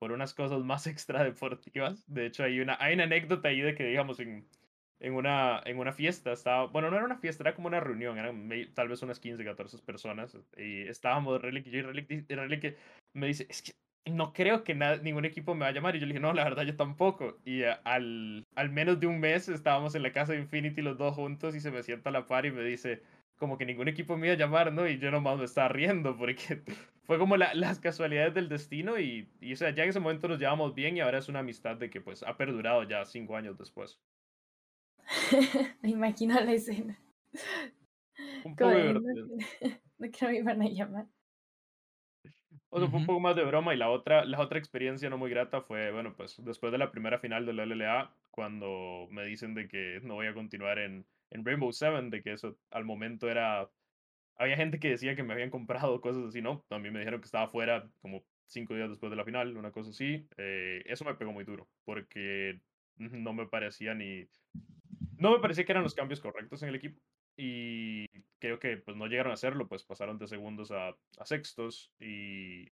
por 0.00 0.12
unas 0.12 0.34
cosas 0.34 0.64
más 0.64 0.86
extra 0.88 1.22
deportivas. 1.22 2.02
De 2.08 2.26
hecho, 2.26 2.42
hay 2.42 2.58
una, 2.60 2.76
hay 2.80 2.94
una 2.94 3.04
anécdota 3.04 3.48
ahí 3.48 3.60
de 3.60 3.76
que, 3.76 3.84
digamos, 3.84 4.18
en, 4.18 4.48
en 4.98 5.14
una, 5.14 5.62
en 5.64 5.78
una 5.78 5.92
fiesta. 5.92 6.32
Estaba, 6.32 6.66
bueno, 6.66 6.90
no 6.90 6.96
era 6.96 7.04
una 7.04 7.18
fiesta, 7.18 7.44
era 7.44 7.54
como 7.54 7.68
una 7.68 7.80
reunión, 7.80 8.18
eran 8.18 8.48
tal 8.74 8.88
vez 8.88 9.02
unas 9.02 9.20
15, 9.20 9.44
14 9.44 9.78
personas. 9.78 10.36
Y 10.56 10.82
estábamos 10.88 11.40
Relic 11.40 11.66
y 11.66 11.70
yo, 11.70 11.78
y 11.78 11.82
Relic, 11.82 12.76
me 13.12 13.26
dice, 13.28 13.46
es 13.48 13.62
que 13.62 13.72
no 14.10 14.32
creo 14.32 14.64
que 14.64 14.74
ningún 15.02 15.26
equipo 15.26 15.54
me 15.54 15.60
va 15.60 15.68
a 15.68 15.72
llamar. 15.72 15.94
Y 15.94 16.00
yo 16.00 16.06
le 16.06 16.14
dije, 16.14 16.20
no, 16.20 16.32
la 16.32 16.44
verdad 16.44 16.64
yo 16.64 16.76
tampoco. 16.76 17.38
Y 17.44 17.62
al, 17.62 18.44
al 18.54 18.70
menos 18.70 18.98
de 19.00 19.06
un 19.06 19.20
mes 19.20 19.48
estábamos 19.48 19.94
en 19.94 20.02
la 20.02 20.12
casa 20.12 20.32
de 20.32 20.40
Infinity 20.40 20.80
los 20.80 20.96
dos 20.96 21.14
juntos 21.14 21.54
y 21.54 21.60
se 21.60 21.70
me 21.70 21.82
sienta 21.82 22.08
a 22.08 22.12
la 22.12 22.26
par 22.26 22.46
y 22.46 22.50
me 22.52 22.62
dice, 22.64 23.02
como 23.40 23.56
que 23.56 23.64
ningún 23.64 23.88
equipo 23.88 24.18
me 24.18 24.26
iba 24.26 24.34
a 24.34 24.38
llamar, 24.38 24.70
¿no? 24.70 24.86
Y 24.86 24.98
yo 24.98 25.10
nomás 25.10 25.38
me 25.38 25.46
estaba 25.46 25.68
riendo 25.68 26.16
porque 26.16 26.62
fue 27.04 27.18
como 27.18 27.38
la, 27.38 27.54
las 27.54 27.80
casualidades 27.80 28.34
del 28.34 28.50
destino 28.50 28.98
y, 29.00 29.32
y, 29.40 29.54
o 29.54 29.56
sea, 29.56 29.70
ya 29.70 29.82
en 29.82 29.88
ese 29.88 29.98
momento 29.98 30.28
nos 30.28 30.38
llevamos 30.38 30.74
bien 30.74 30.96
y 30.96 31.00
ahora 31.00 31.18
es 31.18 31.28
una 31.28 31.40
amistad 31.40 31.76
de 31.76 31.88
que 31.88 32.02
pues 32.02 32.22
ha 32.22 32.36
perdurado 32.36 32.82
ya 32.84 33.04
cinco 33.06 33.36
años 33.36 33.56
después. 33.56 33.98
me 35.82 35.88
imagino 35.88 36.34
la 36.34 36.52
escena. 36.52 37.00
Un 38.44 38.54
poco 38.54 38.70
divertido. 38.70 39.28
No, 39.98 40.10
que 40.10 40.26
me 40.26 40.36
iban 40.38 40.62
a 40.62 40.66
llamar. 40.66 41.06
O 42.70 42.78
sea, 42.78 42.88
fue 42.88 43.00
un 43.00 43.06
poco 43.06 43.20
más 43.20 43.36
de 43.36 43.44
broma 43.44 43.74
y 43.74 43.76
la 43.76 43.90
otra, 43.90 44.24
la 44.24 44.40
otra 44.40 44.58
experiencia 44.58 45.10
no 45.10 45.18
muy 45.18 45.28
grata 45.28 45.60
fue, 45.60 45.92
bueno, 45.92 46.14
pues 46.16 46.42
después 46.42 46.72
de 46.72 46.78
la 46.78 46.90
primera 46.90 47.18
final 47.18 47.44
de 47.44 47.52
la 47.52 47.66
LLA, 47.66 48.10
cuando 48.30 49.08
me 49.10 49.26
dicen 49.26 49.52
de 49.52 49.68
que 49.68 50.00
no 50.02 50.14
voy 50.14 50.26
a 50.26 50.32
continuar 50.32 50.78
en, 50.78 51.04
en 51.30 51.44
Rainbow 51.44 51.72
Seven, 51.72 52.10
de 52.10 52.22
que 52.22 52.32
eso 52.32 52.56
al 52.70 52.84
momento 52.84 53.30
era... 53.30 53.70
Había 54.36 54.56
gente 54.56 54.80
que 54.80 54.90
decía 54.90 55.14
que 55.14 55.22
me 55.22 55.34
habían 55.34 55.50
comprado 55.50 56.00
cosas 56.00 56.24
así, 56.24 56.42
¿no? 56.42 56.64
A 56.70 56.78
mí 56.78 56.90
me 56.90 57.00
dijeron 57.00 57.20
que 57.20 57.26
estaba 57.26 57.48
fuera 57.48 57.88
como 58.00 58.24
cinco 58.46 58.74
días 58.74 58.88
después 58.88 59.10
de 59.10 59.16
la 59.16 59.24
final, 59.24 59.56
una 59.56 59.72
cosa 59.72 59.90
así. 59.90 60.26
Eh, 60.36 60.82
eso 60.86 61.04
me 61.04 61.14
pegó 61.14 61.32
muy 61.32 61.44
duro, 61.44 61.68
porque 61.84 62.60
no 62.96 63.32
me 63.32 63.46
parecía 63.46 63.94
ni 63.94 64.28
no 65.20 65.32
me 65.32 65.38
parecía 65.38 65.64
que 65.64 65.72
eran 65.72 65.84
los 65.84 65.94
cambios 65.94 66.20
correctos 66.20 66.62
en 66.62 66.70
el 66.70 66.74
equipo 66.74 67.00
y 67.36 68.06
creo 68.38 68.58
que 68.58 68.78
pues 68.78 68.96
no 68.96 69.06
llegaron 69.06 69.30
a 69.30 69.34
hacerlo, 69.34 69.68
pues 69.68 69.84
pasaron 69.84 70.18
de 70.18 70.26
segundos 70.26 70.70
a, 70.72 70.96
sextos 71.24 71.92
y, 72.00 72.68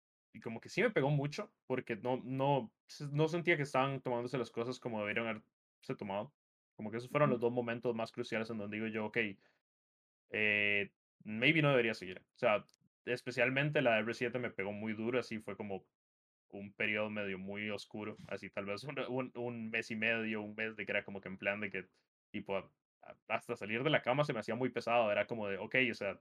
como 0.42 0.60
que 0.60 0.68
sí 0.68 0.82
me 0.82 0.90
pegó 0.90 1.10
mucho 1.10 1.52
porque 1.66 1.96
no, 1.96 2.20
no, 2.24 2.70
no 3.12 3.28
sentía 3.28 3.56
que 3.56 3.62
estaban 3.62 4.00
tomándose 4.00 4.36
las 4.36 4.50
cosas 4.50 4.80
como 4.80 5.00
deberían 5.00 5.26
haberse 5.26 5.94
tomado. 5.96 6.32
Como 6.76 6.90
que 6.90 6.98
esos 6.98 7.10
fueron 7.10 7.30
los 7.30 7.40
dos 7.40 7.52
momentos 7.52 7.94
más 7.94 8.12
cruciales 8.12 8.50
en 8.50 8.58
donde 8.58 8.76
digo 8.76 8.88
yo, 8.88 9.06
ok, 9.06 9.18
eh, 10.30 10.92
maybe 11.24 11.62
no 11.62 11.70
debería 11.70 11.94
seguir. 11.94 12.20
O 12.20 12.38
sea, 12.38 12.64
especialmente 13.04 13.82
la 13.82 13.98
R7 14.00 14.38
me 14.38 14.50
pegó 14.50 14.72
muy 14.72 14.94
duro, 14.94 15.18
así 15.20 15.38
fue 15.38 15.56
como, 15.56 15.86
un 16.54 16.72
periodo 16.72 17.10
medio 17.10 17.38
muy 17.38 17.68
oscuro, 17.70 18.16
así 18.28 18.50
tal 18.50 18.66
vez 18.66 18.84
un, 18.84 18.98
un, 19.08 19.32
un 19.36 19.70
mes 19.70 19.90
y 19.90 19.96
medio, 19.96 20.42
un 20.42 20.54
mes 20.54 20.76
de 20.76 20.86
que 20.86 20.92
era 20.92 21.04
como 21.04 21.20
que 21.20 21.28
en 21.28 21.38
plan 21.38 21.60
de 21.60 21.70
que, 21.70 21.88
tipo, 22.30 22.72
hasta 23.28 23.56
salir 23.56 23.82
de 23.82 23.90
la 23.90 24.02
cama 24.02 24.24
se 24.24 24.32
me 24.32 24.40
hacía 24.40 24.54
muy 24.54 24.70
pesado, 24.70 25.10
era 25.12 25.26
como 25.26 25.48
de, 25.48 25.58
ok, 25.58 25.74
o 25.90 25.94
sea, 25.94 26.20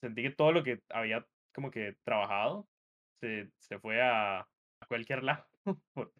sentí 0.00 0.22
que 0.22 0.30
todo 0.30 0.52
lo 0.52 0.64
que 0.64 0.82
había 0.90 1.26
como 1.54 1.70
que 1.70 1.96
trabajado 2.04 2.68
se, 3.20 3.52
se 3.58 3.78
fue 3.78 4.02
a, 4.02 4.40
a 4.40 4.86
cualquier 4.88 5.22
lado. 5.24 5.46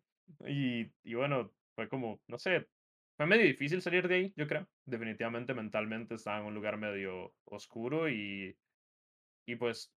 y, 0.47 0.93
y 1.03 1.15
bueno, 1.15 1.53
fue 1.75 1.89
como, 1.89 2.23
no 2.29 2.39
sé, 2.39 2.69
fue 3.17 3.27
medio 3.27 3.45
difícil 3.45 3.83
salir 3.83 4.09
de 4.09 4.15
ahí, 4.15 4.35
yo 4.37 4.47
creo. 4.47 4.69
Definitivamente 4.85 5.55
mentalmente 5.55 6.15
estaba 6.15 6.41
en 6.41 6.47
un 6.47 6.55
lugar 6.55 6.77
medio 6.79 7.35
oscuro 7.45 8.09
y, 8.09 8.59
y 9.47 9.57
pues 9.57 9.95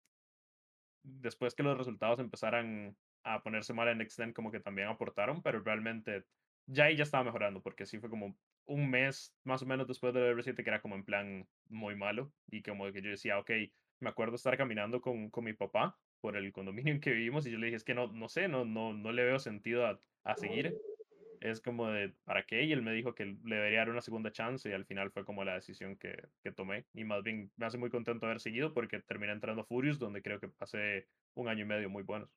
después 1.02 1.54
que 1.54 1.62
los 1.62 1.78
resultados 1.78 2.18
empezaran 2.20 2.96
a 3.23 3.42
ponerse 3.42 3.75
mal 3.75 3.88
en 3.88 4.00
Extend, 4.00 4.35
como 4.35 4.50
que 4.50 4.61
también 4.61 4.88
aportaron, 4.88 5.42
pero 5.42 5.61
realmente 5.61 6.26
ya 6.66 6.85
ahí 6.85 6.96
ya 6.96 7.04
estaba 7.04 7.25
mejorando, 7.25 7.62
porque 7.62 7.87
sí 7.87 7.99
fue 7.99 8.11
como 8.11 8.38
un 8.66 8.90
mes 8.90 9.37
más 9.44 9.62
o 9.62 9.66
menos 9.66 9.87
después 9.87 10.12
del 10.12 10.37
R7 10.37 10.62
que 10.62 10.70
era 10.70 10.82
como 10.82 10.96
en 10.96 11.04
plan 11.04 11.49
muy 11.68 11.96
malo 11.96 12.35
y 12.46 12.62
como 12.62 12.90
que 12.92 13.02
yo 13.02 13.11
decía, 13.11 13.38
ok, 13.38 13.50
me 14.00 14.11
acuerdo 14.11 14.35
estar 14.35 14.56
caminando 14.56 15.00
con, 15.00 15.30
con 15.30 15.44
mi 15.44 15.52
papá 15.54 16.00
por 16.20 16.37
el 16.37 16.52
condominio 16.52 16.92
en 16.92 17.00
que 17.00 17.12
vivimos 17.12 17.46
y 17.46 17.52
yo 17.52 17.58
le 17.58 17.66
dije, 17.66 17.76
es 17.76 17.85
que 17.85 17.94
no, 17.94 18.08
no 18.12 18.28
sé, 18.28 18.49
no, 18.49 18.64
no, 18.64 18.92
no 18.92 19.12
le 19.12 19.25
veo 19.25 19.38
sentido 19.38 19.87
a, 19.87 20.00
a 20.25 20.37
seguir. 20.37 20.80
Es 21.40 21.60
como 21.60 21.88
de, 21.88 22.10
¿para 22.24 22.44
qué? 22.44 22.64
Y 22.64 22.72
él 22.72 22.82
me 22.82 22.92
dijo 22.92 23.14
que 23.14 23.24
le 23.24 23.56
debería 23.56 23.80
dar 23.80 23.90
una 23.90 24.00
segunda 24.00 24.32
chance 24.32 24.68
y 24.68 24.72
al 24.72 24.86
final 24.86 25.10
fue 25.10 25.24
como 25.24 25.44
la 25.44 25.54
decisión 25.54 25.96
que, 25.96 26.16
que 26.42 26.52
tomé. 26.52 26.86
Y 26.94 27.04
más 27.04 27.22
bien 27.22 27.50
me 27.56 27.66
hace 27.66 27.78
muy 27.78 27.90
contento 27.90 28.26
haber 28.26 28.40
seguido 28.40 28.72
porque 28.72 29.00
terminé 29.00 29.32
entrando 29.32 29.62
a 29.62 29.66
Furious, 29.66 29.98
donde 29.98 30.22
creo 30.22 30.40
que 30.40 30.48
pasé 30.48 31.08
un 31.34 31.48
año 31.48 31.62
y 31.64 31.68
medio 31.68 31.90
muy 31.90 32.02
buenos. 32.02 32.30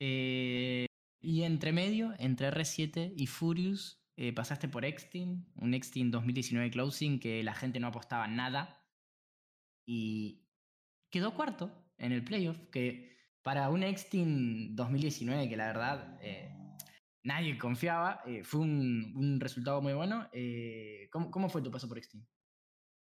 eh, 0.00 0.86
y 1.20 1.42
entre 1.42 1.72
medio, 1.72 2.14
entre 2.18 2.48
R7 2.48 3.12
y 3.16 3.26
Furious, 3.26 4.02
eh, 4.16 4.32
pasaste 4.32 4.68
por 4.68 4.84
Extin, 4.84 5.46
un 5.56 5.74
Extin 5.74 6.10
2019 6.10 6.70
Closing 6.70 7.20
que 7.20 7.42
la 7.42 7.54
gente 7.54 7.80
no 7.80 7.88
apostaba 7.88 8.28
nada. 8.28 8.82
Y 9.86 10.42
quedó 11.10 11.34
cuarto 11.34 11.70
en 11.98 12.12
el 12.12 12.24
playoff, 12.24 12.58
que 12.70 13.15
para 13.46 13.70
un 13.70 13.84
Extin 13.84 14.74
2019 14.74 15.48
que 15.48 15.56
la 15.56 15.68
verdad 15.68 16.18
eh, 16.20 16.50
nadie 17.22 17.56
confiaba, 17.56 18.20
eh, 18.26 18.42
fue 18.42 18.62
un, 18.62 19.12
un, 19.14 19.38
resultado 19.38 19.80
muy 19.80 19.92
bueno. 19.92 20.28
Eh, 20.32 21.08
¿cómo, 21.12 21.30
¿cómo, 21.30 21.48
fue 21.48 21.62
tu 21.62 21.70
paso 21.70 21.86
por 21.86 21.96
Extin? 21.96 22.26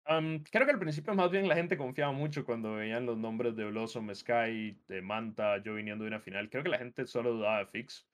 Um, 0.08 0.44
creo 0.44 0.66
que 0.66 0.72
al 0.72 0.78
principio 0.78 1.14
más 1.14 1.32
bien 1.32 1.48
la 1.48 1.56
gente 1.56 1.76
confiaba 1.76 2.12
mucho 2.12 2.44
cuando 2.44 2.74
veían 2.74 3.06
los 3.06 3.18
nombres 3.18 3.56
de 3.56 3.64
Blossom, 3.64 4.14
Sky, 4.14 4.80
de 4.86 5.02
Manta, 5.02 5.60
yo 5.64 5.74
viniendo 5.74 6.04
de 6.04 6.10
una 6.10 6.20
final. 6.20 6.48
Creo 6.48 6.62
que 6.62 6.68
la 6.68 6.78
gente 6.78 7.08
solo 7.08 7.32
dudaba 7.32 7.58
de 7.58 7.66
Fix. 7.66 8.06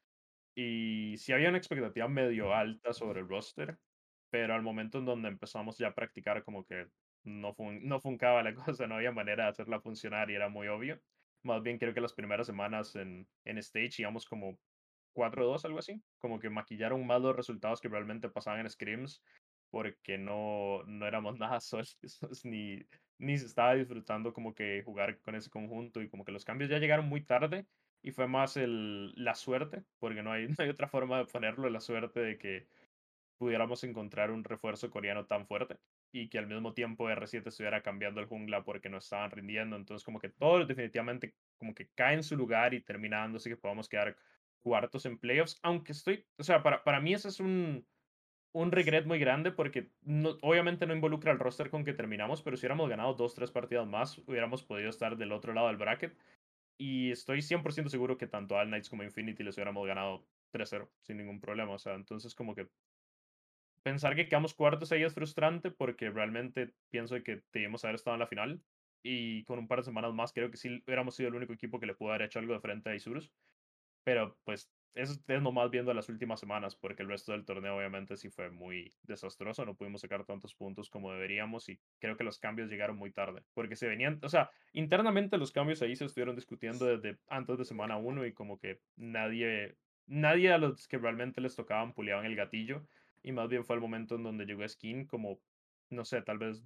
Y 0.55 1.19
sí 1.19 1.35
había 1.35 1.51
una 1.51 1.59
expectativa 1.59 2.09
medio 2.09 2.55
alta 2.55 2.95
sobre 2.95 3.21
el 3.21 3.29
roster, 3.29 3.79
pero 4.31 4.55
al 4.55 4.63
momento 4.63 5.01
en 5.01 5.05
donde 5.05 5.29
empezamos 5.29 5.77
ya 5.77 5.89
a 5.89 5.95
practicar 5.95 6.43
como 6.45 6.65
que 6.65 6.87
no, 7.25 7.53
fun 7.53 7.87
no 7.87 8.01
funcaba 8.01 8.43
la 8.43 8.55
cosa, 8.81 8.87
no 8.87 8.95
había 8.95 9.13
manera 9.13 9.45
de 9.45 9.51
hacerla 9.51 9.83
funcionar 9.83 10.31
y 10.31 10.35
era 10.35 10.49
muy 10.49 10.69
obvio. 10.69 10.99
Más 11.47 11.63
bien 11.63 11.79
creo 11.79 11.95
que 11.95 12.01
las 12.01 12.13
primeras 12.13 12.47
semanas 12.47 12.95
en, 12.97 13.27
en 13.45 13.59
stage 13.59 14.03
íbamos 14.03 14.27
como 14.27 14.59
4-2, 15.15 15.65
algo 15.65 15.79
así. 15.79 16.03
Como 16.19 16.39
que 16.39 16.51
maquillaron 16.51 17.07
más 17.07 17.23
los 17.23 17.35
resultados 17.35 17.81
que 17.81 17.89
realmente 17.89 18.29
pasaban 18.29 18.61
en 18.61 18.71
scrims 18.71 19.23
porque 19.71 20.19
no, 20.19 20.83
no 20.85 21.07
éramos 21.07 21.39
nada 21.39 21.61
sólidos 21.61 22.45
ni, 22.45 22.83
ni 23.19 23.39
se 23.39 23.47
estaba 23.47 23.75
disfrutando 23.75 24.33
como 24.33 24.55
que 24.55 24.83
jugar 24.85 25.21
con 25.21 25.35
ese 25.35 25.51
conjunto 25.51 26.03
y 26.03 26.09
como 26.09 26.25
que 26.25 26.33
los 26.33 26.45
cambios 26.45 26.71
ya 26.71 26.79
llegaron 26.79 27.09
muy 27.09 27.23
tarde 27.23 27.67
y 28.03 28.13
fue 28.13 28.29
más 28.29 28.57
el, 28.57 29.13
la 29.17 29.35
suerte, 29.35 29.83
porque 29.99 30.23
no 30.23 30.33
hay, 30.33 30.49
no 30.49 30.55
hay 30.59 30.69
otra 30.69 30.89
forma 30.89 31.19
de 31.19 31.27
ponerlo, 31.27 31.69
la 31.71 31.81
suerte 31.81 32.21
de 32.21 32.39
que 32.39 32.69
pudiéramos 33.39 33.85
encontrar 33.85 34.31
un 34.31 34.45
refuerzo 34.45 34.91
coreano 34.91 35.27
tan 35.27 35.47
fuerte 35.47 35.77
y 36.13 36.29
que 36.29 36.39
al 36.39 36.47
mismo 36.47 36.73
tiempo 36.73 37.09
R7 37.09 37.47
estuviera 37.47 37.83
cambiando 37.83 38.21
el 38.21 38.27
jungla 38.27 38.65
porque 38.65 38.89
no 38.89 38.99
estaban 38.99 39.31
rindiendo. 39.31 39.77
Entonces, 39.77 40.05
como 40.05 40.19
que 40.19 40.29
todo 40.29 40.65
definitivamente 40.65 41.35
como 41.59 41.75
que 41.75 41.89
cae 41.95 42.15
en 42.15 42.23
su 42.23 42.37
lugar 42.37 42.75
y 42.75 42.81
terminando, 42.81 43.37
así 43.37 43.51
que 43.51 43.57
podamos 43.57 43.89
quedar 43.89 44.17
cuartos 44.61 45.07
en 45.07 45.19
playoffs. 45.19 45.59
Aunque 45.63 45.93
estoy, 45.93 46.27
o 46.39 46.43
sea, 46.43 46.63
para, 46.63 46.83
para 46.85 47.01
mí 47.01 47.15
ese 47.15 47.29
es 47.29 47.41
un, 47.41 47.87
un 48.53 48.73
regret 48.73 49.05
muy 49.05 49.19
grande 49.19 49.53
porque 49.53 49.91
no, 50.03 50.39
obviamente 50.41 50.87
no 50.87 50.95
involucra 50.95 51.31
al 51.31 51.39
roster 51.39 51.69
con 51.69 51.85
que 51.85 51.93
terminamos, 51.93 52.43
pero 52.43 52.57
si 52.57 52.63
hubiéramos 52.63 52.89
ganado 52.89 53.15
dos, 53.15 53.35
tres 53.35 53.51
partidas 53.51 53.87
más, 53.87 54.19
hubiéramos 54.27 54.63
podido 54.63 54.89
estar 54.89 55.17
del 55.17 55.33
otro 55.33 55.53
lado 55.53 55.69
del 55.69 55.77
bracket. 55.77 56.17
Y 56.79 57.11
estoy 57.11 57.41
100% 57.41 57.89
seguro 57.89 58.19
que 58.19 58.27
tanto 58.27 58.57
All 58.57 58.69
Knights 58.69 58.91
como 58.91 59.03
Infinity 59.03 59.43
les 59.43 59.57
hubiéramos 59.57 59.87
ganado 59.87 60.27
3-0 60.53 60.89
sin 61.03 61.19
ningún 61.19 61.41
problema. 61.41 61.73
O 61.73 61.79
sea, 61.79 61.95
entonces 61.95 62.35
como 62.35 62.55
que 62.55 62.69
pensar 63.87 64.17
que 64.17 64.27
quedamos 64.27 64.53
cuartos 64.53 64.91
ahí 64.91 65.05
es 65.05 65.15
frustrante 65.15 65.71
porque 65.71 66.11
realmente 66.11 66.75
pienso 66.91 67.23
que 67.23 67.45
debíamos 67.53 67.85
haber 67.85 67.95
estado 67.95 68.17
en 68.17 68.21
la 68.21 68.27
final 68.27 68.61
y 69.05 69.45
con 69.45 69.61
un 69.61 69.69
par 69.69 69.79
de 69.79 69.85
semanas 69.85 70.13
más 70.13 70.33
creo 70.33 70.51
que 70.51 70.57
sí 70.57 70.83
hubiéramos 70.85 71.15
sido 71.15 71.29
el 71.29 71.37
único 71.37 71.53
equipo 71.53 71.79
que 71.79 71.87
le 71.87 71.95
pudo 71.95 72.09
haber 72.09 72.23
hecho 72.23 72.41
algo 72.41 72.53
de 72.53 72.59
frente 72.59 72.91
a 72.91 72.97
Isurus. 72.97 73.31
Pero 74.03 74.37
pues 74.43 74.73
eso 74.95 75.13
es 75.13 75.41
nomás 75.41 75.71
viendo 75.71 75.95
las 75.95 76.09
últimas 76.09 76.41
semanas, 76.41 76.75
porque 76.75 77.05
el 77.05 77.09
resto 77.09 77.31
del 77.31 77.45
torneo 77.45 77.77
obviamente 77.77 78.17
sí 78.17 78.29
fue 78.29 78.51
muy 78.51 78.93
desastroso, 79.05 79.65
no 79.65 79.77
pudimos 79.77 80.01
sacar 80.01 80.25
tantos 80.25 80.53
puntos 80.57 80.91
como 80.91 81.13
deberíamos 81.13 81.69
y 81.69 81.79
creo 82.01 82.17
que 82.17 82.25
los 82.25 82.41
cambios 82.41 82.69
llegaron 82.69 82.97
muy 82.97 83.13
tarde, 83.13 83.45
porque 83.55 83.77
se 83.77 83.87
venían, 83.87 84.19
o 84.25 84.29
sea, 84.29 84.51
internamente 84.73 85.39
los 85.39 85.53
cambios 85.53 85.81
ahí 85.81 85.95
se 85.95 86.07
estuvieron 86.07 86.35
discutiendo 86.35 86.87
desde 86.87 87.21
antes 87.29 87.57
de 87.57 87.65
semana 87.65 87.99
uno 87.99 88.27
y 88.27 88.33
como 88.33 88.59
que 88.59 88.81
nadie, 88.97 89.77
nadie 90.07 90.51
a 90.51 90.59
los 90.59 90.89
que 90.89 90.99
realmente 90.99 91.41
les 91.41 91.55
tocaban 91.55 91.93
puliaban 91.93 92.27
el 92.27 92.35
gatillo 92.35 92.85
y 93.27 93.33
más 93.33 93.49
bien 93.49 93.65
fue 93.65 93.75
el 93.75 93.83
momento 93.83 94.15
en 94.15 94.23
donde 94.23 94.47
llegó 94.47 94.67
Skin 94.67 95.05
como, 95.05 95.43
no 95.91 96.05
sé, 96.05 96.23
tal 96.23 96.39
vez 96.39 96.63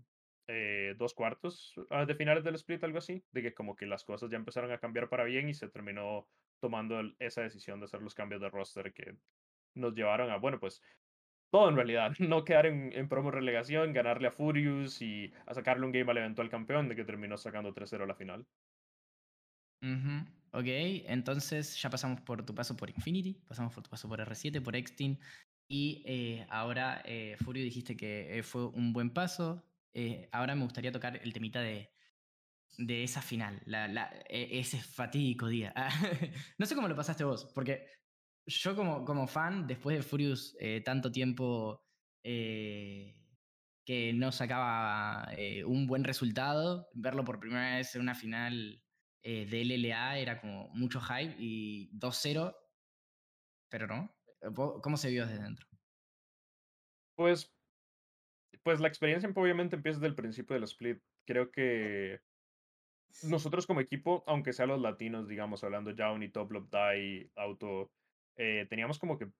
eh, 0.47 0.95
dos 0.99 1.15
cuartos 1.15 1.75
de 2.07 2.15
finales 2.15 2.45
del 2.45 2.55
split, 2.57 2.85
algo 2.85 2.99
así, 2.99 3.25
de 3.33 3.41
que 3.41 3.55
como 3.55 3.75
que 3.75 3.87
las 3.87 4.05
cosas 4.05 4.31
ya 4.31 4.37
empezaron 4.37 4.71
a 4.71 4.79
cambiar 4.79 5.09
para 5.09 5.25
bien 5.25 5.49
y 5.49 5.55
se 5.55 5.71
terminó 5.71 6.29
tomando 6.61 7.01
esa 7.19 7.41
decisión 7.41 7.81
de 7.81 7.87
hacer 7.87 8.03
los 8.03 8.15
cambios 8.15 8.43
de 8.43 8.51
roster 8.51 8.93
que 8.93 9.17
nos 9.75 9.95
llevaron 9.95 10.31
a, 10.31 10.37
bueno, 10.37 10.61
pues 10.61 10.83
todo 11.51 11.71
en 11.71 11.77
realidad, 11.77 12.13
no 12.19 12.45
quedar 12.45 12.67
en, 12.67 12.93
en 12.93 13.09
promo 13.09 13.31
relegación, 13.31 13.95
ganarle 13.95 14.29
a 14.29 14.33
Furious 14.33 15.01
y 15.01 15.33
a 15.47 15.55
sacarle 15.55 15.87
un 15.87 15.93
game 15.93 16.11
al 16.11 16.19
eventual 16.19 16.51
campeón 16.51 16.91
de 16.91 16.97
que 16.97 17.07
terminó 17.07 17.39
sacando 17.39 17.73
3-0 17.73 18.03
a 18.03 18.07
la 18.07 18.15
final. 18.15 18.47
Ok, 20.53 20.65
entonces 20.67 21.81
ya 21.81 21.91
pasamos 21.91 22.21
por 22.23 22.45
tu 22.45 22.55
paso 22.55 22.77
por 22.77 22.91
Infinity, 22.91 23.35
pasamos 23.47 23.73
por 23.73 23.85
tu 23.85 23.91
paso 23.91 24.09
por 24.09 24.21
R7, 24.21 24.61
por 24.61 24.75
Extin, 24.75 25.21
y 25.73 26.03
eh, 26.05 26.47
ahora, 26.51 27.01
eh, 27.05 27.37
Furio, 27.39 27.63
dijiste 27.63 27.97
que 27.97 28.39
eh, 28.39 28.43
fue 28.43 28.67
un 28.67 28.93
buen 28.93 29.15
paso. 29.15 29.65
Eh, 29.95 30.29
ahora 30.33 30.57
me 30.57 30.65
gustaría 30.65 30.91
tocar 30.91 31.17
el 31.23 31.33
temita 31.33 31.61
de, 31.61 31.93
de 32.79 33.05
esa 33.05 33.23
final, 33.23 33.63
la, 33.67 34.11
e, 34.29 34.59
ese 34.59 34.81
fatídico 34.83 35.47
día. 35.49 35.73
no 36.59 36.67
sé 36.67 36.75
cómo 36.75 36.89
lo 36.89 36.97
pasaste 36.97 37.23
vos, 37.25 37.53
porque 37.55 37.87
yo 38.47 38.75
como, 38.77 39.05
como 39.05 39.29
fan, 39.29 39.69
después 39.69 39.97
de 39.97 40.03
Furious 40.03 40.57
eh, 40.61 40.83
tanto 40.85 41.13
tiempo 41.13 41.85
que 42.25 44.13
no 44.15 44.33
sacaba 44.33 45.29
un 45.67 45.87
buen 45.87 46.05
resultado, 46.05 46.89
verlo 46.95 47.25
por 47.25 47.41
primera 47.41 47.77
vez 47.77 47.95
en 47.95 48.03
una 48.03 48.15
final 48.15 48.83
de 49.23 49.61
LLA 49.63 50.19
era 50.19 50.41
como 50.41 50.69
mucho 50.75 51.01
hype 51.01 51.37
y 51.39 51.91
2-0, 51.99 52.57
pero 53.71 53.87
no. 53.87 54.20
¿Cómo 54.55 54.97
se 54.97 55.11
vio 55.11 55.27
desde 55.27 55.43
dentro? 55.43 55.67
Pues, 57.15 57.53
pues 58.63 58.81
la 58.81 58.89
experiencia 58.89 59.31
obviamente 59.35 59.77
empieza 59.77 59.99
desde 59.99 60.09
el 60.09 60.15
principio 60.15 60.55
del 60.55 60.65
split. 60.65 61.03
Creo 61.27 61.51
que 61.51 62.21
nosotros 63.25 63.67
como 63.67 63.81
equipo, 63.81 64.25
aunque 64.27 64.53
sea 64.53 64.67
los 64.67 64.81
latinos, 64.81 65.29
digamos, 65.29 65.65
hablando 65.65 65.95
Jauni, 65.95 66.31
Top 66.31 66.53
Love 66.53 66.71
Die, 66.71 67.31
Auto, 67.37 67.93
eh, 68.37 68.67
teníamos 68.71 68.99
como 68.99 69.19
que 69.19 69.31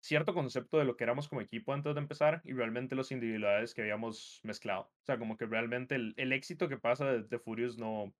cierto 0.00 0.34
concepto 0.34 0.78
de 0.78 0.84
lo 0.84 0.96
que 0.96 1.04
éramos 1.04 1.28
como 1.28 1.40
equipo 1.40 1.72
antes 1.72 1.94
de 1.94 2.00
empezar 2.00 2.42
y 2.44 2.52
realmente 2.52 2.96
las 2.96 3.12
individualidades 3.12 3.74
que 3.74 3.82
habíamos 3.82 4.40
mezclado. 4.42 4.82
O 4.82 5.04
sea, 5.06 5.18
como 5.18 5.36
que 5.36 5.46
realmente 5.46 5.94
el, 5.94 6.14
el 6.16 6.32
éxito 6.32 6.68
que 6.68 6.78
pasa 6.78 7.06
de, 7.06 7.22
de 7.24 7.38
Furious 7.38 7.78
no... 7.78 8.14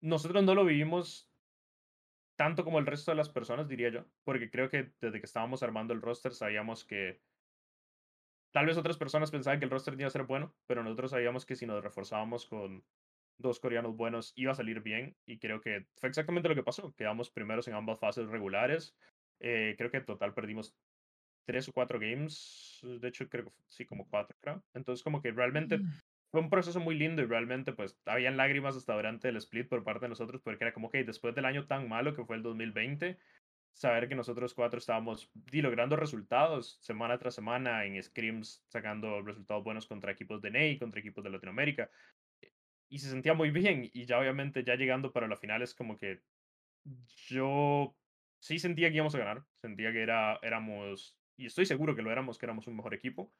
Nosotros 0.00 0.42
no 0.42 0.54
lo 0.54 0.64
vivimos 0.64 1.31
tanto 2.42 2.64
como 2.64 2.80
el 2.80 2.86
resto 2.86 3.12
de 3.12 3.16
las 3.16 3.28
personas, 3.28 3.68
diría 3.68 3.90
yo, 3.90 4.04
porque 4.24 4.50
creo 4.50 4.68
que 4.68 4.90
desde 5.00 5.20
que 5.20 5.26
estábamos 5.26 5.62
armando 5.62 5.94
el 5.94 6.02
roster 6.02 6.34
sabíamos 6.34 6.84
que 6.84 7.20
tal 8.50 8.66
vez 8.66 8.76
otras 8.76 8.96
personas 8.96 9.30
pensaban 9.30 9.60
que 9.60 9.66
el 9.66 9.70
roster 9.70 9.94
iba 9.94 10.08
a 10.08 10.10
ser 10.10 10.24
bueno, 10.24 10.52
pero 10.66 10.82
nosotros 10.82 11.12
sabíamos 11.12 11.46
que 11.46 11.54
si 11.54 11.66
nos 11.66 11.84
reforzábamos 11.84 12.48
con 12.48 12.84
dos 13.38 13.60
coreanos 13.60 13.96
buenos 13.96 14.32
iba 14.34 14.50
a 14.50 14.56
salir 14.56 14.80
bien 14.80 15.16
y 15.24 15.38
creo 15.38 15.60
que 15.60 15.86
fue 15.94 16.08
exactamente 16.08 16.48
lo 16.48 16.56
que 16.56 16.64
pasó. 16.64 16.92
Quedamos 16.96 17.30
primeros 17.30 17.68
en 17.68 17.74
ambas 17.74 18.00
fases 18.00 18.26
regulares. 18.26 18.96
Eh, 19.38 19.76
creo 19.78 19.92
que 19.92 19.98
en 19.98 20.04
total 20.04 20.34
perdimos 20.34 20.74
tres 21.44 21.68
o 21.68 21.72
cuatro 21.72 22.00
games. 22.00 22.80
De 22.82 23.06
hecho, 23.06 23.28
creo 23.28 23.44
que 23.44 23.52
sí, 23.68 23.86
como 23.86 24.08
cuatro, 24.08 24.36
creo. 24.40 24.64
Entonces, 24.74 25.04
como 25.04 25.22
que 25.22 25.30
realmente 25.30 25.78
fue 26.32 26.40
un 26.40 26.50
proceso 26.50 26.80
muy 26.80 26.94
lindo 26.94 27.22
y 27.22 27.26
realmente 27.26 27.72
pues 27.74 28.00
habían 28.06 28.38
lágrimas 28.38 28.74
hasta 28.74 28.94
durante 28.94 29.28
el 29.28 29.36
split 29.36 29.68
por 29.68 29.84
parte 29.84 30.06
de 30.06 30.08
nosotros 30.08 30.40
porque 30.42 30.64
era 30.64 30.72
como 30.72 30.90
que 30.90 31.04
después 31.04 31.34
del 31.34 31.44
año 31.44 31.66
tan 31.66 31.88
malo 31.88 32.14
que 32.14 32.24
fue 32.24 32.36
el 32.36 32.42
2020, 32.42 33.18
saber 33.74 34.08
que 34.08 34.14
nosotros 34.14 34.54
cuatro 34.54 34.78
estábamos 34.78 35.30
logrando 35.52 35.94
resultados 35.94 36.78
semana 36.80 37.18
tras 37.18 37.34
semana 37.34 37.84
en 37.84 38.02
scrims, 38.02 38.64
sacando 38.68 39.20
resultados 39.20 39.62
buenos 39.62 39.86
contra 39.86 40.12
equipos 40.12 40.40
de 40.40 40.50
NEI, 40.50 40.78
contra 40.78 41.00
equipos 41.00 41.22
de 41.22 41.30
Latinoamérica. 41.30 41.90
Y 42.88 42.98
se 42.98 43.10
sentía 43.10 43.34
muy 43.34 43.50
bien 43.50 43.90
y 43.92 44.06
ya 44.06 44.18
obviamente 44.18 44.64
ya 44.64 44.74
llegando 44.74 45.12
para 45.12 45.28
la 45.28 45.36
final 45.36 45.60
es 45.60 45.74
como 45.74 45.98
que 45.98 46.22
yo 47.28 47.94
sí 48.40 48.58
sentía 48.58 48.88
que 48.88 48.96
íbamos 48.96 49.14
a 49.14 49.18
ganar, 49.18 49.44
sentía 49.60 49.92
que 49.92 50.02
era, 50.02 50.38
éramos, 50.42 51.18
y 51.36 51.44
estoy 51.44 51.66
seguro 51.66 51.94
que 51.94 52.02
lo 52.02 52.10
éramos, 52.10 52.38
que 52.38 52.46
éramos 52.46 52.66
un 52.66 52.76
mejor 52.76 52.94
equipo. 52.94 53.32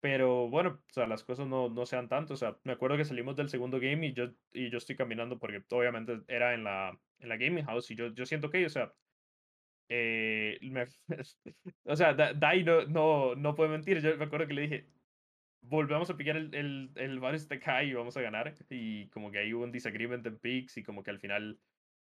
Pero 0.00 0.48
bueno, 0.48 0.84
o 0.88 0.92
sea, 0.92 1.06
las 1.06 1.24
cosas 1.24 1.48
no, 1.48 1.68
no 1.68 1.84
sean 1.86 2.08
tanto. 2.08 2.34
O 2.34 2.36
sea, 2.36 2.58
me 2.64 2.72
acuerdo 2.72 2.96
que 2.96 3.04
salimos 3.04 3.36
del 3.36 3.48
segundo 3.48 3.80
game 3.80 4.06
y 4.08 4.12
yo, 4.14 4.26
y 4.52 4.70
yo 4.70 4.78
estoy 4.78 4.96
caminando 4.96 5.38
porque 5.38 5.64
obviamente 5.70 6.22
era 6.28 6.54
en 6.54 6.64
la, 6.64 7.00
en 7.18 7.28
la 7.28 7.36
gaming 7.36 7.64
house 7.64 7.90
y 7.90 7.96
yo, 7.96 8.14
yo 8.14 8.24
siento 8.26 8.50
que, 8.50 8.64
o 8.66 8.68
sea, 8.68 8.94
eh, 9.88 10.58
o 11.84 11.96
sea, 11.96 12.14
Dai 12.14 12.64
no, 12.64 12.86
no, 12.86 13.34
no 13.34 13.54
puede 13.54 13.70
mentir. 13.70 14.00
Yo 14.00 14.16
me 14.16 14.24
acuerdo 14.26 14.46
que 14.46 14.54
le 14.54 14.62
dije, 14.62 14.92
volvemos 15.60 16.10
a 16.10 16.16
pillar 16.16 16.36
el, 16.36 16.54
el, 16.54 16.92
el 16.96 17.20
bar 17.20 17.34
este 17.34 17.60
y 17.84 17.92
vamos 17.94 18.16
a 18.16 18.22
ganar. 18.22 18.54
Y 18.70 19.08
como 19.10 19.30
que 19.30 19.38
ahí 19.38 19.54
hubo 19.54 19.64
un 19.64 19.72
disagreement 19.72 20.26
en 20.26 20.38
picks 20.38 20.76
y 20.78 20.82
como 20.84 21.02
que 21.02 21.10
al 21.10 21.20
final 21.20 21.60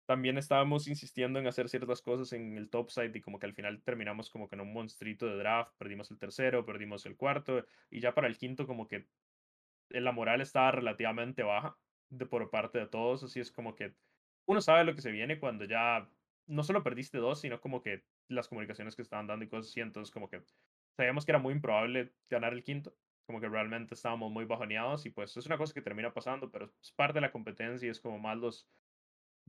también 0.08 0.38
estábamos 0.38 0.88
insistiendo 0.88 1.38
en 1.38 1.46
hacer 1.46 1.68
ciertas 1.68 2.00
cosas 2.00 2.32
en 2.32 2.56
el 2.56 2.70
top 2.70 2.88
side 2.88 3.12
y 3.14 3.20
como 3.20 3.38
que 3.38 3.44
al 3.44 3.52
final 3.52 3.82
terminamos 3.82 4.30
como 4.30 4.48
que 4.48 4.54
en 4.54 4.62
un 4.62 4.72
monstruito 4.72 5.26
de 5.26 5.36
draft, 5.36 5.74
perdimos 5.76 6.10
el 6.10 6.18
tercero, 6.18 6.64
perdimos 6.64 7.04
el 7.04 7.18
cuarto 7.18 7.66
y 7.90 8.00
ya 8.00 8.14
para 8.14 8.26
el 8.26 8.38
quinto 8.38 8.66
como 8.66 8.88
que 8.88 9.10
la 9.90 10.12
moral 10.12 10.40
estaba 10.40 10.72
relativamente 10.72 11.42
baja 11.42 11.78
de 12.08 12.24
por 12.24 12.50
parte 12.50 12.78
de 12.78 12.86
todos, 12.86 13.22
así 13.22 13.40
es 13.40 13.52
como 13.52 13.74
que 13.76 13.96
uno 14.46 14.62
sabe 14.62 14.84
lo 14.84 14.94
que 14.94 15.02
se 15.02 15.12
viene 15.12 15.38
cuando 15.38 15.66
ya 15.66 16.10
no 16.46 16.62
solo 16.64 16.82
perdiste 16.82 17.18
dos, 17.18 17.42
sino 17.42 17.60
como 17.60 17.82
que 17.82 18.06
las 18.28 18.48
comunicaciones 18.48 18.96
que 18.96 19.02
estaban 19.02 19.26
dando 19.26 19.44
y 19.44 19.48
cosas 19.50 19.70
así, 19.70 19.80
entonces 19.82 20.10
como 20.10 20.30
que 20.30 20.42
sabíamos 20.96 21.26
que 21.26 21.32
era 21.32 21.38
muy 21.38 21.52
improbable 21.52 22.14
ganar 22.30 22.54
el 22.54 22.64
quinto, 22.64 22.96
como 23.26 23.42
que 23.42 23.48
realmente 23.50 23.92
estábamos 23.92 24.32
muy 24.32 24.46
bajoneados 24.46 25.04
y 25.04 25.10
pues 25.10 25.36
es 25.36 25.44
una 25.44 25.58
cosa 25.58 25.74
que 25.74 25.82
termina 25.82 26.14
pasando, 26.14 26.50
pero 26.50 26.72
es 26.82 26.92
parte 26.92 27.14
de 27.18 27.20
la 27.20 27.30
competencia 27.32 27.86
y 27.86 27.90
es 27.90 28.00
como 28.00 28.18
más 28.18 28.38
los 28.38 28.70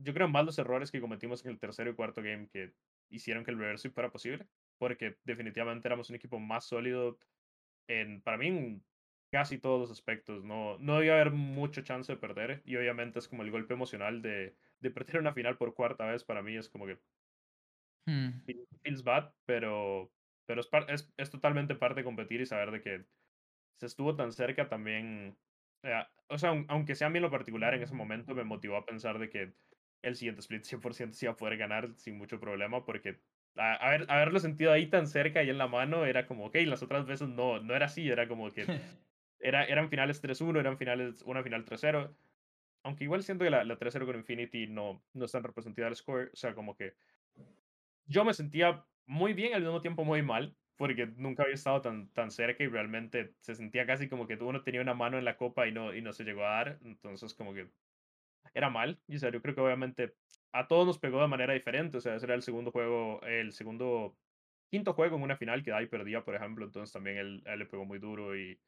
yo 0.02 0.14
creo 0.14 0.28
más 0.28 0.44
los 0.44 0.58
errores 0.58 0.90
que 0.90 1.00
cometimos 1.00 1.44
en 1.44 1.52
el 1.52 1.58
tercero 1.58 1.90
y 1.90 1.94
cuarto 1.94 2.22
game 2.22 2.48
que 2.48 2.72
hicieron 3.10 3.44
que 3.44 3.50
el 3.50 3.58
reverse 3.58 3.90
fuera 3.90 4.10
posible, 4.10 4.46
porque 4.78 5.18
definitivamente 5.24 5.88
éramos 5.88 6.10
un 6.10 6.16
equipo 6.16 6.38
más 6.38 6.64
sólido 6.64 7.18
en, 7.88 8.22
para 8.22 8.38
mí, 8.38 8.48
en 8.48 8.84
casi 9.30 9.58
todos 9.58 9.80
los 9.80 9.90
aspectos. 9.90 10.44
No, 10.44 10.78
no 10.78 10.96
debía 10.96 11.14
haber 11.14 11.32
mucho 11.32 11.82
chance 11.82 12.12
de 12.12 12.18
perder 12.18 12.62
y 12.64 12.76
obviamente 12.76 13.18
es 13.18 13.28
como 13.28 13.42
el 13.42 13.50
golpe 13.50 13.74
emocional 13.74 14.22
de, 14.22 14.56
de 14.80 14.90
perder 14.90 15.18
una 15.18 15.32
final 15.32 15.56
por 15.56 15.74
cuarta 15.74 16.06
vez 16.06 16.24
para 16.24 16.42
mí 16.42 16.56
es 16.56 16.68
como 16.68 16.86
que 16.86 16.98
hmm. 18.06 18.42
feels 18.82 19.04
bad, 19.04 19.32
pero, 19.46 20.12
pero 20.46 20.60
es, 20.60 20.68
es, 20.88 21.12
es 21.16 21.30
totalmente 21.30 21.74
parte 21.74 22.00
de 22.00 22.04
competir 22.04 22.40
y 22.40 22.46
saber 22.46 22.70
de 22.70 22.80
que 22.80 23.04
se 23.78 23.86
estuvo 23.86 24.14
tan 24.14 24.32
cerca 24.32 24.68
también. 24.68 25.38
Eh, 25.82 26.04
o 26.28 26.38
sea, 26.38 26.52
aunque 26.68 26.94
sea 26.94 27.06
a 27.06 27.10
mí 27.10 27.18
en 27.18 27.22
lo 27.22 27.30
particular, 27.30 27.74
en 27.74 27.82
ese 27.82 27.94
momento 27.94 28.34
me 28.34 28.44
motivó 28.44 28.76
a 28.76 28.84
pensar 28.84 29.18
de 29.18 29.30
que 29.30 29.54
el 30.02 30.16
siguiente 30.16 30.40
split 30.40 30.64
100% 30.64 31.12
se 31.12 31.26
iba 31.26 31.32
a 31.32 31.36
poder 31.36 31.58
ganar 31.58 31.90
sin 31.96 32.18
mucho 32.18 32.40
problema 32.40 32.84
porque 32.84 33.20
a, 33.56 33.92
haberlo 34.08 34.40
sentido 34.40 34.72
ahí 34.72 34.86
tan 34.86 35.06
cerca 35.06 35.42
y 35.42 35.50
en 35.50 35.58
la 35.58 35.68
mano 35.68 36.04
era 36.06 36.26
como, 36.26 36.46
ok, 36.46 36.56
las 36.66 36.82
otras 36.82 37.06
veces 37.06 37.28
no, 37.28 37.60
no 37.60 37.74
era 37.74 37.86
así, 37.86 38.08
era 38.08 38.28
como 38.28 38.50
que 38.50 38.64
era, 39.40 39.64
eran 39.64 39.90
finales 39.90 40.22
3-1, 40.22 40.60
eran 40.60 40.78
finales, 40.78 41.22
una 41.22 41.42
final 41.42 41.64
3-0. 41.64 42.14
Aunque 42.82 43.04
igual 43.04 43.22
siento 43.22 43.44
que 43.44 43.50
la, 43.50 43.64
la 43.64 43.78
3-0 43.78 44.06
con 44.06 44.16
Infinity 44.16 44.66
no, 44.66 45.02
no 45.12 45.24
es 45.24 45.32
tan 45.32 45.42
representativa 45.42 45.86
del 45.86 45.96
score, 45.96 46.30
o 46.32 46.36
sea, 46.36 46.54
como 46.54 46.76
que 46.76 46.94
yo 48.06 48.24
me 48.24 48.32
sentía 48.32 48.84
muy 49.06 49.34
bien, 49.34 49.54
al 49.54 49.62
mismo 49.62 49.80
tiempo 49.80 50.04
muy 50.04 50.22
mal, 50.22 50.56
porque 50.76 51.06
nunca 51.16 51.42
había 51.42 51.56
estado 51.56 51.82
tan, 51.82 52.08
tan 52.08 52.30
cerca 52.30 52.64
y 52.64 52.68
realmente 52.68 53.34
se 53.40 53.54
sentía 53.54 53.84
casi 53.84 54.08
como 54.08 54.26
que 54.26 54.36
uno 54.36 54.62
tenía 54.62 54.80
una 54.80 54.94
mano 54.94 55.18
en 55.18 55.26
la 55.26 55.36
copa 55.36 55.68
y 55.68 55.72
no, 55.72 55.94
y 55.94 56.00
no 56.00 56.12
se 56.12 56.24
llegó 56.24 56.44
a 56.46 56.52
dar, 56.52 56.78
entonces 56.84 57.34
como 57.34 57.52
que 57.52 57.68
era 58.54 58.70
mal. 58.70 59.00
Y, 59.06 59.16
o 59.16 59.30
yo 59.30 59.42
creo 59.42 59.54
que 59.54 59.60
obviamente 59.60 60.14
a 60.52 60.66
todos 60.68 60.86
nos 60.86 60.98
pegó 60.98 61.20
de 61.20 61.28
manera 61.28 61.54
diferente. 61.54 61.98
O 61.98 62.00
sea, 62.00 62.14
ese 62.16 62.26
era 62.26 62.34
el 62.34 62.42
segundo 62.42 62.70
juego, 62.70 63.20
el 63.22 63.52
segundo, 63.52 64.16
quinto 64.70 64.94
juego 64.94 65.16
en 65.16 65.22
una 65.22 65.36
final 65.36 65.62
que 65.62 65.70
Dai 65.70 65.86
perdía, 65.86 66.24
por 66.24 66.34
ejemplo. 66.34 66.64
Entonces 66.64 66.92
también 66.92 67.16
él, 67.18 67.42
le 67.44 67.66
pegó 67.66 67.84
muy 67.84 67.98
duro 67.98 68.36
y 68.36 68.60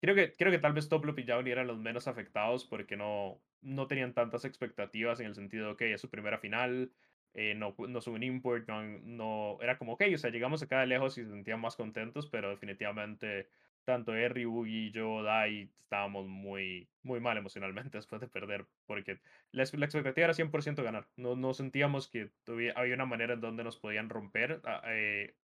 creo 0.00 0.14
que, 0.14 0.32
creo 0.32 0.52
que 0.52 0.58
tal 0.58 0.72
vez 0.74 0.88
Toplo 0.88 1.14
y 1.16 1.24
Jauni 1.24 1.50
eran 1.50 1.66
los 1.66 1.78
menos 1.78 2.08
afectados 2.08 2.66
porque 2.66 2.96
no, 2.96 3.40
no 3.62 3.86
tenían 3.86 4.12
tantas 4.14 4.44
expectativas 4.44 5.20
en 5.20 5.26
el 5.26 5.34
sentido, 5.34 5.72
ok, 5.72 5.82
es 5.82 6.00
su 6.00 6.10
primera 6.10 6.38
final, 6.38 6.92
eh, 7.32 7.54
no, 7.54 7.74
no 7.78 8.00
un 8.06 8.22
import, 8.22 8.68
no, 8.68 9.58
era 9.60 9.78
como, 9.78 9.94
ok, 9.94 10.02
o 10.14 10.18
sea, 10.18 10.30
llegamos 10.30 10.62
acá 10.62 10.80
de 10.80 10.86
lejos 10.86 11.18
y 11.18 11.24
se 11.24 11.30
sentían 11.30 11.60
más 11.60 11.74
contentos, 11.74 12.28
pero 12.28 12.50
definitivamente 12.50 13.48
tanto 13.84 14.12
Harry, 14.12 14.44
y 14.66 14.90
yo, 14.90 15.22
Dai, 15.22 15.70
estábamos 15.94 16.26
muy, 16.26 16.88
muy 17.02 17.20
mal 17.20 17.36
emocionalmente 17.36 17.98
después 17.98 18.20
de 18.20 18.28
perder, 18.28 18.66
porque 18.86 19.20
la, 19.52 19.62
expectativa 19.62 20.24
era 20.24 20.34
100% 20.34 20.82
ganar. 20.82 21.08
No, 21.16 21.36
no 21.36 21.54
sentíamos 21.54 22.08
que 22.08 22.30
había 22.74 22.94
una 22.94 23.06
manera 23.06 23.34
en 23.34 23.40
donde 23.40 23.64
nos 23.64 23.78
podían 23.78 24.08
romper 24.08 24.60
ah, 24.64 24.82
eh, 24.86 25.36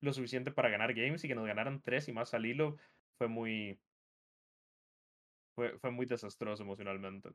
lo 0.00 0.12
suficiente 0.12 0.50
para 0.52 0.70
ganar 0.70 0.94
games 0.94 1.24
y 1.24 1.28
que 1.28 1.34
nos 1.34 1.46
ganaran 1.46 1.82
tres 1.82 2.08
y 2.08 2.12
más 2.12 2.34
al 2.34 2.46
hilo 2.46 2.76
fue 3.18 3.28
muy, 3.28 3.80
fue, 5.54 5.78
fue 5.78 5.90
muy 5.90 6.06
desastroso 6.06 6.62
emocionalmente. 6.62 7.30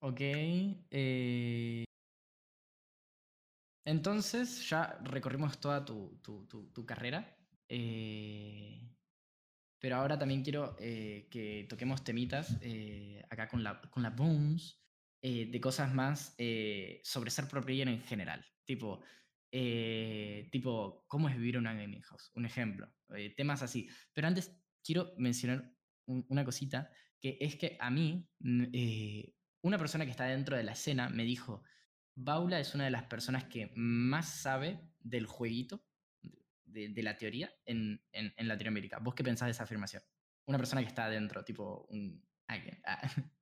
Ok. 0.00 0.20
Eh... 0.20 1.84
Entonces 3.84 4.68
ya 4.68 4.98
recorrimos 5.02 5.58
toda 5.58 5.84
tu, 5.84 6.18
tu, 6.22 6.46
tu 6.46 6.86
carrera. 6.86 7.34
Eh, 7.68 8.80
pero 9.78 9.96
ahora 9.96 10.18
también 10.18 10.42
quiero 10.42 10.76
eh, 10.80 11.28
que 11.30 11.66
toquemos 11.68 12.02
temitas 12.02 12.58
eh, 12.62 13.22
acá 13.30 13.48
con 13.48 13.62
la, 13.62 13.80
con 13.90 14.02
la 14.02 14.10
Bones 14.10 14.82
de 15.20 15.60
cosas 15.60 15.92
más 15.92 16.36
sobre 17.02 17.30
ser 17.30 17.48
pro 17.48 17.60
player 17.60 17.88
en 17.88 18.00
general. 18.02 18.44
Tipo, 18.64 19.02
tipo, 19.50 21.04
¿cómo 21.08 21.28
es 21.28 21.36
vivir 21.36 21.58
una 21.58 21.74
gaming 21.74 22.02
house? 22.02 22.30
Un 22.36 22.46
ejemplo. 22.46 22.88
temas 23.36 23.62
así. 23.62 23.88
Pero 24.12 24.28
antes 24.28 24.56
quiero 24.84 25.14
mencionar 25.18 25.74
una 26.06 26.44
cosita, 26.44 26.88
que 27.20 27.36
es 27.40 27.56
que 27.56 27.76
a 27.80 27.90
mí, 27.90 28.28
mm, 28.38 28.66
una 29.62 29.76
persona 29.76 30.04
que 30.04 30.12
está 30.12 30.24
dentro 30.26 30.56
de 30.56 30.62
la 30.62 30.72
escena 30.72 31.08
me 31.08 31.24
dijo, 31.24 31.64
Baula 32.14 32.60
es 32.60 32.76
una 32.76 32.84
de 32.84 32.92
las 32.92 33.02
personas 33.02 33.44
que 33.46 33.72
más 33.74 34.28
sabe 34.28 34.88
del 35.00 35.26
jueguito 35.26 35.87
de, 36.68 37.02
la 37.02 37.16
teoría 37.16 37.50
en, 37.64 38.00
en, 38.12 38.48
Latinoamérica. 38.48 38.98
¿Vos 38.98 39.14
qué 39.14 39.24
pensás 39.24 39.46
de 39.46 39.52
esa 39.52 39.64
afirmación? 39.64 40.02
Una 40.46 40.58
persona 40.58 40.82
que 40.82 40.88
está 40.88 41.06
adentro, 41.06 41.44
tipo 41.44 41.86
un 41.90 42.22
alguien. 42.46 42.80
Ah. 42.84 43.00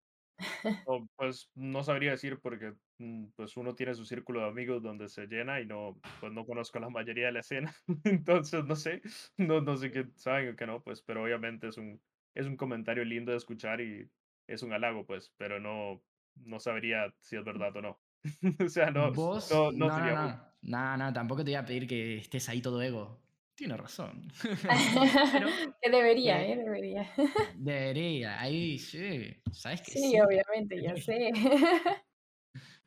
Oh, 0.87 1.09
pues 1.17 1.51
no 1.55 1.83
sabría 1.83 2.11
decir 2.11 2.39
porque 2.41 2.75
mm, 2.99 3.29
pues 3.37 3.57
uno 3.57 3.75
tiene 3.75 3.95
su 3.95 4.05
círculo 4.05 4.41
de 4.41 4.49
amigos 4.49 4.83
donde 4.83 5.09
se 5.09 5.27
llena 5.27 5.63
y 5.63 5.67
no 5.67 5.99
pues 6.21 6.31
no 6.31 6.45
conozco 6.45 6.79
la 6.79 6.91
mayoría 6.91 7.27
de 7.27 7.33
la 7.33 7.41
escena 7.41 7.75
entonces 8.05 8.63
no 8.67 8.77
sé 8.77 9.01
no, 9.39 9.63
no 9.63 9.79
sé 9.79 9.91
qué 9.91 10.09
saben 10.17 10.51
o 10.51 10.57
qué 10.57 10.67
no 10.67 10.83
pues 10.83 11.01
pero 11.01 11.23
obviamente 11.23 11.69
es 11.69 11.79
un 11.79 12.03
es 12.35 12.47
un 12.47 12.59
comentario 12.59 13.03
lindo 13.07 13.33
de 13.33 13.39
escuchar 13.39 13.81
y 13.81 14.11
es 14.47 14.63
un 14.63 14.75
halago 14.75 15.07
pues 15.07 15.33
pero 15.39 15.59
no 15.59 16.03
no 16.35 16.61
sabría 16.61 17.15
si 17.19 17.37
es 17.37 17.45
verdad 17.45 17.75
o 17.75 17.81
no 17.81 18.01
o 18.65 18.69
sea 18.69 18.91
no 18.91 19.13
¿Vos? 19.13 19.51
no, 19.51 19.73
no, 19.73 19.95
sería 19.95 20.47
no, 20.63 20.97
no, 20.97 21.13
tampoco 21.13 21.45
te 21.45 21.51
voy 21.51 21.57
a 21.57 21.65
pedir 21.65 21.87
que 21.87 22.19
estés 22.19 22.49
ahí 22.49 22.61
todo 22.61 22.83
ego. 22.83 23.23
Tiene 23.55 23.77
razón. 23.77 24.29
que 25.83 25.91
debería, 25.91 26.45
¿eh? 26.45 26.57
Debería. 26.57 27.11
Debería, 27.55 28.41
ahí 28.41 28.79
sí. 28.79 29.35
¿Sabes 29.53 29.81
que 29.83 29.93
sí? 29.93 30.11
Sí, 30.11 30.21
obviamente, 30.21 30.83
ya 30.83 30.97
sé. 30.97 31.31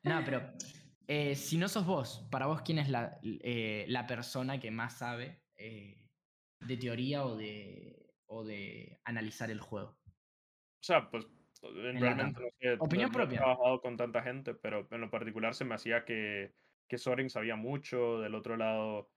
no, 0.03 0.21
pero 0.25 0.53
eh, 1.07 1.35
si 1.35 1.57
no 1.57 1.67
sos 1.67 1.85
vos, 1.85 2.27
para 2.29 2.45
vos, 2.45 2.61
¿quién 2.61 2.77
es 2.77 2.89
la, 2.89 3.19
eh, 3.23 3.85
la 3.87 4.05
persona 4.05 4.59
que 4.59 4.69
más 4.69 4.97
sabe 4.97 5.41
eh, 5.57 6.05
de 6.59 6.77
teoría 6.77 7.25
o 7.25 7.35
de, 7.35 8.13
o 8.27 8.43
de 8.43 8.99
analizar 9.05 9.49
el 9.49 9.59
juego? 9.59 9.97
O 10.05 10.83
sea, 10.83 11.09
pues 11.09 11.25
realmente 11.61 12.41
no 12.41 12.49
sé. 12.59 12.73
Opinión 12.79 13.11
propia. 13.11 13.35
he 13.35 13.39
trabajado 13.39 13.81
con 13.81 13.97
tanta 13.97 14.21
gente, 14.21 14.53
pero 14.53 14.87
en 14.91 15.01
lo 15.01 15.09
particular 15.09 15.53
se 15.53 15.65
me 15.65 15.75
hacía 15.75 16.05
que 16.05 16.53
que 16.89 16.97
Soren 16.97 17.29
sabía 17.29 17.55
mucho, 17.55 18.19
del 18.19 18.35
otro 18.35 18.57
lado 18.57 19.09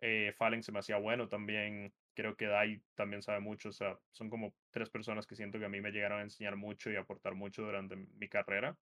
eh, 0.00 0.32
Fallen 0.38 0.62
se 0.62 0.72
me 0.72 0.78
hacía 0.78 0.96
bueno 0.96 1.28
también, 1.28 1.92
creo 2.14 2.36
que 2.36 2.46
Dai 2.46 2.80
también 2.94 3.22
sabe 3.22 3.40
mucho, 3.40 3.70
o 3.70 3.72
sea, 3.72 3.98
son 4.12 4.30
como 4.30 4.54
tres 4.70 4.88
personas 4.88 5.26
que 5.26 5.34
siento 5.34 5.58
que 5.58 5.64
a 5.64 5.68
mí 5.68 5.80
me 5.80 5.90
llegaron 5.90 6.20
a 6.20 6.22
enseñar 6.22 6.56
mucho 6.56 6.90
y 6.90 6.96
aportar 6.96 7.34
mucho 7.34 7.62
durante 7.62 7.96
mi 7.96 8.28
carrera. 8.28 8.78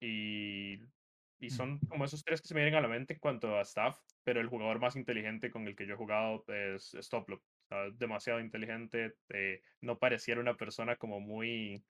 Y, 0.00 0.82
y 1.38 1.46
mm. 1.46 1.50
son 1.50 1.78
como 1.78 2.04
esos 2.04 2.24
tres 2.24 2.42
que 2.42 2.48
se 2.48 2.54
me 2.54 2.62
vienen 2.62 2.78
a 2.78 2.82
la 2.82 2.88
mente 2.88 3.14
en 3.14 3.20
cuanto 3.20 3.56
a 3.56 3.62
staff, 3.62 3.98
pero 4.24 4.40
el 4.40 4.48
jugador 4.48 4.80
más 4.80 4.96
inteligente 4.96 5.50
con 5.50 5.68
el 5.68 5.76
que 5.76 5.86
yo 5.86 5.94
he 5.94 5.98
jugado 5.98 6.44
es 6.48 6.96
Stoplop. 7.00 7.42
demasiado 7.94 8.40
inteligente, 8.40 9.14
eh, 9.28 9.62
no 9.80 9.98
pareciera 9.98 10.40
una 10.40 10.56
persona 10.56 10.96
como 10.96 11.20
muy, 11.20 11.84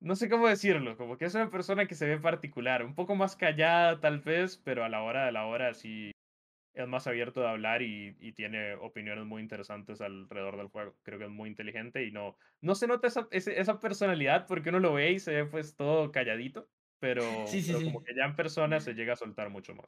no 0.00 0.16
sé 0.16 0.28
cómo 0.28 0.48
decirlo, 0.48 0.96
como 0.96 1.16
que 1.16 1.24
es 1.24 1.34
una 1.34 1.50
persona 1.50 1.86
que 1.86 1.94
se 1.94 2.06
ve 2.06 2.18
particular, 2.18 2.84
un 2.84 2.94
poco 2.94 3.14
más 3.14 3.36
callada 3.36 4.00
tal 4.00 4.20
vez, 4.20 4.56
pero 4.58 4.84
a 4.84 4.88
la 4.88 5.02
hora 5.02 5.26
de 5.26 5.32
la 5.32 5.46
hora 5.46 5.74
sí 5.74 6.10
es 6.74 6.86
más 6.86 7.06
abierto 7.06 7.40
de 7.40 7.48
hablar 7.48 7.80
y, 7.82 8.14
tiene 8.32 8.74
opiniones 8.74 9.24
muy 9.24 9.40
interesantes 9.40 10.02
alrededor 10.02 10.58
del 10.58 10.68
juego. 10.68 10.94
Creo 11.02 11.18
que 11.18 11.24
es 11.24 11.30
muy 11.30 11.48
inteligente 11.48 12.04
y 12.04 12.12
no, 12.12 12.36
no 12.60 12.74
se 12.74 12.86
nota 12.86 13.06
esa, 13.06 13.26
esa 13.30 13.80
personalidad 13.80 14.46
porque 14.46 14.68
uno 14.68 14.80
lo 14.80 14.92
ve 14.92 15.12
y 15.12 15.18
se 15.18 15.32
ve 15.32 15.46
pues 15.46 15.74
todo 15.74 16.12
calladito, 16.12 16.68
pero, 16.98 17.22
como 17.82 18.02
que 18.02 18.14
ya 18.14 18.24
en 18.24 18.36
persona 18.36 18.80
se 18.80 18.94
llega 18.94 19.14
a 19.14 19.16
soltar 19.16 19.48
mucho 19.48 19.74
más. 19.74 19.86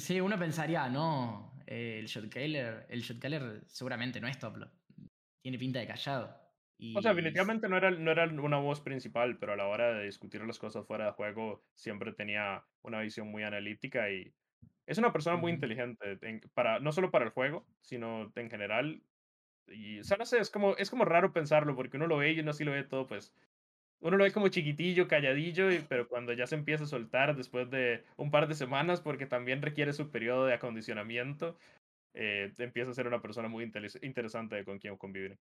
Sí, 0.00 0.20
uno 0.20 0.38
pensaría, 0.38 0.88
no, 0.88 1.52
el 1.66 2.06
shotcaller, 2.06 2.86
el 2.88 3.02
shotcaller 3.02 3.62
seguramente 3.66 4.20
no 4.20 4.28
es 4.28 4.38
Toplo. 4.38 4.70
Tiene 5.42 5.58
pinta 5.58 5.80
de 5.80 5.86
callado. 5.86 6.43
O 6.92 7.02
sea, 7.02 7.12
definitivamente 7.12 7.68
no 7.68 7.76
era, 7.76 7.90
no 7.90 8.10
era 8.12 8.26
una 8.26 8.58
voz 8.58 8.80
principal, 8.80 9.38
pero 9.38 9.52
a 9.52 9.56
la 9.56 9.66
hora 9.66 9.94
de 9.94 10.04
discutir 10.04 10.42
las 10.44 10.58
cosas 10.60 10.86
fuera 10.86 11.06
de 11.06 11.12
juego 11.12 11.64
siempre 11.74 12.12
tenía 12.12 12.66
una 12.82 13.00
visión 13.00 13.28
muy 13.28 13.42
analítica 13.42 14.10
y 14.10 14.32
es 14.86 14.98
una 14.98 15.12
persona 15.12 15.36
muy 15.36 15.52
inteligente, 15.52 16.18
para, 16.54 16.80
no 16.80 16.92
solo 16.92 17.10
para 17.10 17.24
el 17.26 17.32
juego, 17.32 17.66
sino 17.82 18.32
en 18.36 18.50
general. 18.50 19.02
Y, 19.68 20.00
o 20.00 20.04
sea, 20.04 20.16
no 20.18 20.26
sé, 20.26 20.38
es 20.38 20.50
como, 20.50 20.76
es 20.76 20.90
como 20.90 21.04
raro 21.04 21.32
pensarlo, 21.32 21.76
porque 21.76 21.96
uno 21.98 22.06
lo 22.08 22.18
ve 22.18 22.32
y 22.32 22.40
uno 22.40 22.52
sí 22.52 22.64
lo 22.64 22.72
ve 22.72 22.84
todo, 22.84 23.06
pues, 23.06 23.34
uno 24.00 24.16
lo 24.18 24.24
ve 24.24 24.32
como 24.32 24.48
chiquitillo, 24.48 25.08
calladillo, 25.08 25.68
pero 25.88 26.08
cuando 26.08 26.32
ya 26.34 26.46
se 26.46 26.56
empieza 26.56 26.84
a 26.84 26.88
soltar 26.88 27.36
después 27.36 27.70
de 27.70 28.04
un 28.16 28.30
par 28.30 28.48
de 28.48 28.54
semanas, 28.54 29.00
porque 29.02 29.26
también 29.26 29.62
requiere 29.62 29.92
su 29.94 30.10
periodo 30.10 30.46
de 30.46 30.54
acondicionamiento, 30.54 31.58
eh, 32.14 32.52
empieza 32.58 32.90
a 32.92 32.94
ser 32.94 33.08
una 33.08 33.22
persona 33.22 33.48
muy 33.48 33.64
interesante 34.02 34.64
con 34.64 34.78
quien 34.78 34.96
convivir. 34.98 35.38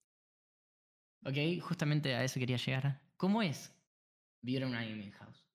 Ok, 1.24 1.60
justamente 1.60 2.14
a 2.14 2.24
eso 2.24 2.40
quería 2.40 2.56
llegar. 2.56 3.00
¿Cómo 3.16 3.42
es 3.42 3.72
vivir 4.42 4.62
en 4.62 4.68
una 4.70 4.84
gaming 4.84 5.12
house? 5.12 5.46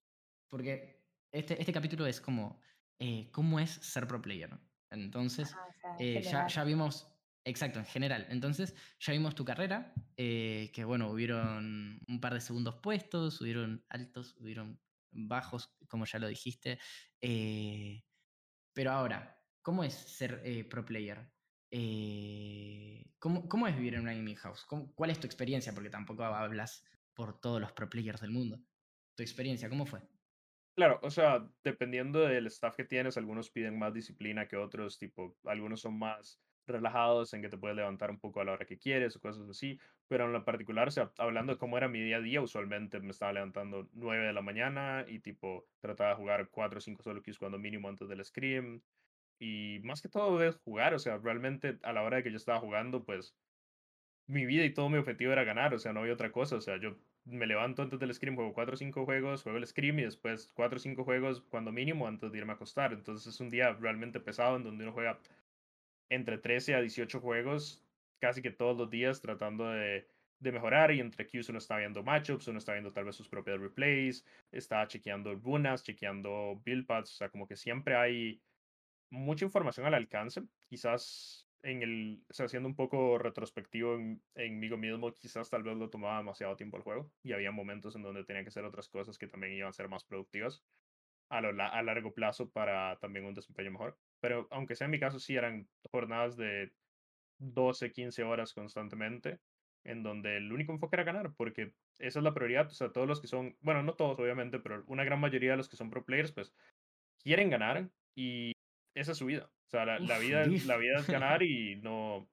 Porque 0.50 1.06
este, 1.32 1.60
este 1.60 1.74
capítulo 1.74 2.06
es 2.08 2.22
como 2.22 2.62
eh, 3.00 3.30
cómo 3.32 3.60
es 3.60 3.72
ser 3.72 4.08
pro 4.08 4.22
player. 4.22 4.58
Entonces, 4.90 5.54
eh, 6.00 6.22
ya, 6.24 6.48
ya, 6.48 6.64
vimos, 6.64 7.14
exacto, 7.44 7.80
en 7.80 7.86
general. 7.86 8.28
Entonces, 8.30 8.74
ya 9.00 9.12
vimos 9.12 9.36
tu 9.36 9.44
carrera, 9.44 9.94
eh, 10.16 10.72
que 10.74 10.86
bueno, 10.86 11.12
hubieron 11.12 12.00
un 12.08 12.22
par 12.22 12.34
de 12.34 12.40
segundos 12.40 12.76
puestos, 12.82 13.42
hubieron 13.42 13.86
altos, 13.90 14.38
hubieron 14.40 14.80
bajos, 15.12 15.76
como 15.90 16.06
ya 16.06 16.20
lo 16.20 16.28
dijiste. 16.30 16.80
pero 18.74 18.92
ahora, 18.92 19.44
¿cómo 19.62 19.84
es 19.84 19.94
ser 19.94 20.42
pro 20.70 20.86
player? 20.86 21.37
¿Cómo, 23.20 23.48
¿cómo, 23.48 23.68
es 23.68 23.76
vivir 23.76 23.96
en 23.96 24.02
una 24.02 24.14
gaming 24.14 24.36
house? 24.36 24.66
¿Cuál 24.66 25.10
es 25.10 25.20
tu 25.20 25.28
experiencia? 25.28 25.74
Porque 25.74 25.90
tampoco 25.90 26.24
hablas 26.24 26.84
por 27.14 27.40
todos 27.40 27.60
los 27.60 27.72
pro 27.72 27.90
players 27.90 28.22
del 28.22 28.32
mundo. 28.32 28.60
¿Tu 29.16 29.24
experiencia 29.24 29.70
cómo 29.70 29.86
fue? 29.86 30.02
Claro, 30.76 31.00
o 31.02 31.10
sea, 31.10 31.50
dependiendo 31.64 32.20
del 32.20 32.46
staff 32.48 32.76
que 32.76 32.84
tienes, 32.84 33.18
algunos 33.18 33.50
piden 33.50 33.80
más 33.80 33.96
disciplina 33.96 34.48
que 34.48 34.58
otros, 34.58 35.00
tipo, 35.00 35.36
algunos 35.46 35.82
son 35.82 35.98
más 35.98 36.40
relajados 36.68 37.34
en 37.34 37.42
que 37.42 37.50
te 37.50 37.58
puedes 37.58 37.76
levantar 37.76 38.12
un 38.12 38.20
poco 38.20 38.42
a 38.42 38.46
la 38.46 38.52
hora 38.52 38.66
que 38.66 38.78
quieres 38.78 39.16
o 39.16 39.20
cosas 39.20 39.50
así, 39.50 39.80
pero 40.08 40.26
en 40.26 40.34
lo 40.34 40.46
particular, 40.46 40.90
o 40.90 40.92
sea, 40.92 41.12
hablando 41.18 41.54
de 41.54 41.58
cómo 41.58 41.78
era 41.78 41.88
mi 41.88 42.02
día 42.02 42.18
a 42.18 42.22
día, 42.22 42.42
usualmente 42.42 43.00
me 43.00 43.12
estaba 43.12 43.34
levantando 43.34 43.90
9 43.94 44.28
de 44.28 44.34
la 44.34 44.42
mañana 44.42 45.06
y 45.08 45.20
tipo 45.20 45.66
trataba 45.80 46.12
de 46.12 46.18
jugar 46.18 46.50
4 46.50 46.78
o 46.78 46.82
5 46.82 47.02
solo 47.02 47.24
queues 47.24 47.40
cuando 47.40 47.58
mínimo 47.58 47.90
antes 47.90 48.08
del 48.08 48.24
scream 48.24 48.82
y 49.40 49.80
más 49.84 50.02
que 50.02 50.10
todo 50.10 50.44
es 50.44 50.56
jugar, 50.58 50.94
o 50.94 51.00
sea, 51.00 51.18
realmente 51.18 51.78
a 51.84 51.94
la 51.94 52.04
hora 52.04 52.18
de 52.18 52.24
que 52.24 52.32
yo 52.32 52.38
estaba 52.38 52.60
jugando, 52.60 53.04
pues 53.04 53.36
mi 54.28 54.46
vida 54.46 54.66
y 54.66 54.74
todo 54.74 54.90
mi 54.90 54.98
objetivo 54.98 55.32
era 55.32 55.44
ganar, 55.44 55.74
o 55.74 55.80
sea, 55.80 55.94
no 55.94 56.02
había 56.02 56.14
otra 56.14 56.32
cosa, 56.32 56.58
o 56.58 56.62
sea, 56.62 56.78
yo 56.78 56.98
me 57.26 57.46
levanto 57.48 57.82
antes 57.82 58.00
del 58.00 58.14
Scream, 58.14 58.36
juego 58.36 58.54
4 58.54 58.74
o 58.74 58.78
5 58.78 59.06
juegos, 59.06 59.44
juego 59.44 59.58
el 59.58 59.68
Scream 59.68 60.00
y 60.00 60.04
después 60.04 60.52
4 60.54 60.78
o 60.78 60.80
5 60.80 61.04
juegos 61.04 61.42
cuando 61.50 61.72
mínimo 61.72 62.08
antes 62.08 62.32
de 62.32 62.38
irme 62.38 62.54
a 62.54 62.56
acostar. 62.56 62.94
Entonces 62.94 63.28
es 63.28 63.40
un 63.42 63.50
día 63.50 63.74
realmente 63.74 64.20
pesado 64.20 64.56
en 64.56 64.64
donde 64.64 64.84
uno 64.84 64.94
juega 64.94 65.20
entre 66.10 66.38
13 66.38 66.76
a 66.76 66.82
18 66.82 67.20
juegos 67.20 67.84
casi 68.20 68.42
que 68.42 68.52
todos 68.52 68.78
los 68.78 68.90
días 68.90 69.22
tratando 69.22 69.70
de, 69.70 70.08
de 70.40 70.52
mejorar 70.52 70.92
y 70.92 71.00
entre 71.00 71.28
queues 71.28 71.50
uno 71.50 71.58
está 71.60 71.78
viendo 71.78 72.04
matchups, 72.04 72.48
uno 72.48 72.60
está 72.60 72.74
viendo 72.74 72.94
tal 72.94 73.06
vez 73.06 73.16
sus 73.16 73.30
propias 73.30 73.60
replays, 73.60 74.26
está 74.52 74.88
chequeando 74.88 75.36
runas, 75.36 75.84
chequeando 75.84 76.62
build 76.66 76.86
paths, 76.86 77.14
o 77.14 77.16
sea, 77.18 77.30
como 77.30 77.48
que 77.48 77.56
siempre 77.56 77.96
hay 77.96 78.42
mucha 79.10 79.46
información 79.46 79.86
al 79.86 79.94
alcance. 79.94 80.44
Quizás 80.70 81.50
en 81.64 81.82
el, 81.84 82.26
o 82.30 82.34
sea, 82.34 82.46
haciendo 82.46 82.70
un 82.70 82.76
poco 82.76 83.18
retrospectivo 83.18 83.96
en, 83.96 84.24
en 84.36 84.60
mí 84.60 84.70
mismo, 84.70 85.14
quizás 85.14 85.50
tal 85.50 85.64
vez 85.64 85.78
lo 85.78 85.90
tomaba 85.90 86.18
demasiado 86.18 86.56
tiempo 86.56 86.78
el 86.78 86.84
juego 86.84 87.12
y 87.24 87.34
había 87.34 87.52
momentos 87.52 87.96
en 87.96 88.04
donde 88.04 88.24
tenía 88.24 88.44
que 88.44 88.50
hacer 88.50 88.66
otras 88.66 88.90
cosas 88.90 89.18
que 89.18 89.28
también 89.28 89.54
iban 89.54 89.70
a 89.70 89.74
ser 89.74 89.90
más 89.90 90.06
productivas 90.06 90.64
a, 91.30 91.42
lo, 91.42 91.50
a 91.62 91.84
largo 91.84 92.14
plazo 92.14 92.52
para 92.52 92.98
también 93.00 93.26
un 93.26 93.34
desempeño 93.34 93.72
mejor. 93.72 94.00
Pero 94.20 94.48
aunque 94.52 94.76
sea 94.76 94.86
en 94.86 94.92
mi 94.92 95.00
caso, 95.00 95.20
sí 95.20 95.36
eran 95.36 95.70
jornadas 95.92 96.38
de 96.38 96.74
12, 97.40 97.92
15 97.92 98.24
horas 98.24 98.54
constantemente, 98.54 99.42
en 99.84 100.04
donde 100.04 100.38
el 100.38 100.52
único 100.52 100.72
enfoque 100.72 100.96
era 100.96 101.04
ganar, 101.04 101.34
porque 101.36 101.74
esa 102.00 102.20
es 102.20 102.24
la 102.24 102.34
prioridad. 102.34 102.68
O 102.68 102.72
sea, 102.72 102.92
todos 102.92 103.08
los 103.08 103.22
que 103.22 103.28
son, 103.28 103.58
bueno, 103.62 103.84
no 103.84 103.96
todos 103.96 104.20
obviamente, 104.20 104.60
pero 104.60 104.84
una 104.88 105.04
gran 105.04 105.20
mayoría 105.20 105.52
de 105.52 105.58
los 105.58 105.70
que 105.70 105.78
son 105.78 105.90
pro 105.90 106.06
players, 106.06 106.32
pues 106.32 106.54
quieren 107.24 107.50
ganar 107.50 107.90
y 108.16 108.54
esa 109.00 109.12
es 109.12 109.18
su 109.18 109.26
vida. 109.26 109.50
O 109.68 109.70
sea, 109.70 109.86
la, 109.86 110.00
la 110.00 110.20
vida, 110.20 110.46
la 110.66 110.78
vida 110.78 111.00
es 111.00 111.08
ganar 111.08 111.44
y 111.44 111.76
no. 111.78 112.30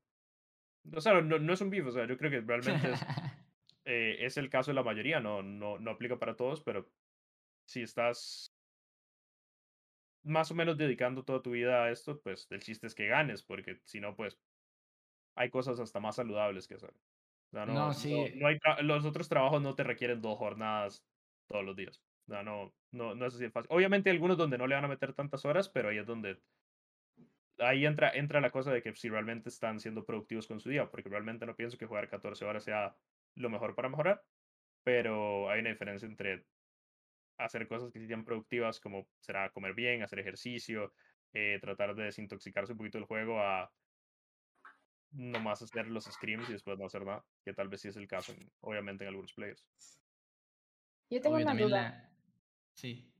O 0.92 1.00
sea, 1.00 1.20
no, 1.20 1.38
no, 1.38 1.53
es 1.53 1.61
un 1.61 1.70
beef. 1.70 1.87
O 1.87 1.92
sea, 1.92 2.07
yo 2.07 2.16
creo 2.16 2.31
que 2.31 2.40
realmente 2.40 2.92
es, 2.92 3.00
eh, 3.85 4.16
es 4.20 4.37
el 4.37 4.50
caso 4.50 4.70
de 4.70 4.77
la 4.77 4.83
mayoría. 4.83 5.20
No, 5.20 5.42
no, 5.42 5.79
no 5.79 5.90
aplica 5.90 6.18
para 6.18 6.37
todos, 6.37 6.62
pero 6.62 6.88
si 7.66 7.83
estás 7.83 8.55
más 10.22 10.50
o 10.50 10.55
menos 10.55 10.79
dedicando 10.79 11.24
toda 11.24 11.42
tu 11.42 11.50
vida 11.50 11.85
a 11.85 11.90
esto, 11.90 12.20
pues 12.20 12.46
el 12.50 12.62
chiste 12.62 12.87
es 12.87 12.94
que 12.94 13.07
ganes, 13.07 13.42
porque 13.42 13.81
si 13.85 14.00
no, 14.00 14.16
pues 14.16 14.38
hay 15.37 15.50
cosas 15.50 15.79
hasta 15.81 16.00
más 16.00 16.16
saludables 16.16 16.66
que 16.66 16.74
hacer. 16.74 16.90
O 16.90 17.50
sea, 17.50 17.66
no, 17.66 17.74
no, 17.74 17.94
sí. 17.94 18.33
no, 18.37 18.48
hay 18.48 18.59
los 18.83 19.05
otros 19.05 19.29
trabajos 19.29 19.62
no 19.62 19.74
te 19.74 19.85
requieren 19.85 20.22
dos 20.22 20.38
jornadas 20.38 21.05
todos 21.46 21.64
los 21.64 21.77
días. 21.77 22.03
O 22.27 22.31
sea, 22.31 22.43
no, 22.43 22.73
no, 22.91 23.15
no 23.15 23.27
es 23.27 23.35
así 23.35 23.51
fácil. 23.51 23.69
Obviamente 23.71 24.11
hay 24.11 24.17
algunos 24.17 24.39
donde 24.39 24.59
no 24.59 24.67
le 24.67 24.75
van 24.75 24.85
a 24.85 24.89
meter 24.89 25.13
tantas 25.13 25.45
horas, 25.45 25.69
pero 25.69 25.91
ahí 25.91 25.99
es 25.99 26.07
donde 26.07 26.41
ahí 27.59 27.87
entra, 27.87 28.11
entra 28.11 28.41
la 28.41 28.51
cosa 28.51 28.73
de 28.73 28.83
que 28.83 28.95
si 28.95 29.09
realmente 29.09 29.49
están 29.49 29.81
siendo 29.81 30.05
productivos 30.05 30.47
con 30.47 30.61
su 30.61 30.71
día, 30.71 30.91
porque 30.91 31.09
realmente 31.09 31.47
no 31.47 31.55
pienso 31.55 31.79
que 31.79 31.87
jugar 31.87 32.09
14 32.09 32.45
horas 32.45 32.65
sea 32.65 32.97
lo 33.37 33.51
mejor 33.51 33.75
para 33.75 33.89
mejorar, 33.89 34.23
pero 34.83 35.51
hay 35.51 35.61
una 35.61 35.71
diferencia 35.71 36.07
entre 36.07 36.47
hacer 37.39 37.67
cosas 37.69 37.91
que 37.93 38.07
sean 38.07 38.25
productivas, 38.25 38.81
como 38.81 39.09
será 39.21 39.51
comer 39.51 39.75
bien, 39.75 40.03
hacer 40.03 40.21
ejercicio, 40.21 40.93
eh, 41.33 41.59
tratar 41.61 41.95
de 41.95 42.05
desintoxicarse 42.05 42.73
un 42.73 42.79
poquito 42.79 42.99
del 42.99 43.07
juego, 43.07 43.41
a 43.41 43.73
nomás 45.11 45.63
hacer 45.63 45.87
los 45.89 46.05
screams 46.05 46.49
y 46.49 46.53
después 46.53 46.79
no 46.79 46.87
hacer 46.87 47.05
nada, 47.05 47.25
que 47.45 47.53
tal 47.53 47.69
vez 47.69 47.81
sí 47.81 47.89
es 47.89 47.97
el 47.97 48.09
caso, 48.09 48.35
obviamente, 48.61 49.05
en 49.05 49.09
algunos 49.09 49.33
players. 49.33 49.67
Yo 51.11 51.21
tengo 51.21 51.37
una 51.37 51.55
duda. 51.55 52.13
Sí. 52.75 53.11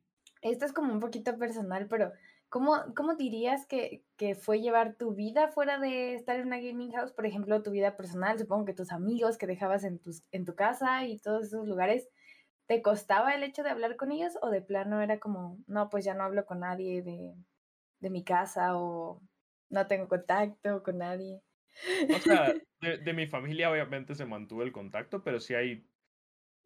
Esto 0.43 0.67
es 0.67 0.73
como 0.73 0.93
un 0.93 1.01
poquito 1.01 1.39
personal, 1.39 1.87
pero 1.89 2.13
¿Cómo, 2.55 2.85
cómo 2.95 3.17
dirías 3.17 3.67
que, 3.67 4.05
que, 4.17 4.37
fue 4.37 4.61
llevar 4.61 4.95
tu 4.95 5.13
vida 5.13 5.49
fuera 5.49 5.77
de 5.81 6.15
estar 6.15 6.39
en 6.39 6.47
una 6.47 6.61
gaming 6.61 6.93
house? 6.93 7.11
Por 7.11 7.27
ejemplo, 7.27 7.65
tu 7.65 7.73
vida 7.73 7.97
personal, 7.97 8.39
supongo 8.39 8.65
que 8.65 8.75
tus 8.75 8.93
amigos 8.93 9.39
que 9.39 9.49
dejabas 9.49 9.83
en, 9.83 9.99
tus, 9.99 10.23
en 10.31 10.45
tu 10.45 10.55
casa 10.55 11.05
y 11.05 11.19
todos 11.19 11.47
esos 11.47 11.67
lugares, 11.67 12.09
¿te 12.69 12.81
costaba 12.81 13.35
el 13.35 13.43
hecho 13.43 13.65
de 13.65 13.71
hablar 13.71 13.97
con 13.97 14.13
ellos 14.13 14.35
o 14.41 14.51
de 14.51 14.63
plano 14.63 15.01
era 15.01 15.19
como, 15.19 15.59
no, 15.67 15.91
pues 15.91 16.05
ya 16.05 16.15
no 16.15 16.23
hablo 16.23 16.47
con 16.47 16.61
nadie 16.61 17.03
de, 17.03 17.35
de 17.99 18.11
mi 18.11 18.23
casa 18.23 18.77
o 18.79 19.21
no 19.69 19.89
tengo 19.89 20.07
contacto 20.07 20.85
con 20.85 20.99
nadie? 20.99 21.43
O 22.09 22.19
sea, 22.21 22.55
de, 22.81 22.99
de, 22.99 23.13
mi 23.15 23.27
familia 23.27 23.69
obviamente 23.69 24.15
se 24.15 24.27
mantuvo 24.27 24.63
el 24.63 24.71
contacto, 24.71 25.25
pero 25.25 25.41
sí 25.41 25.55
hay, 25.55 25.85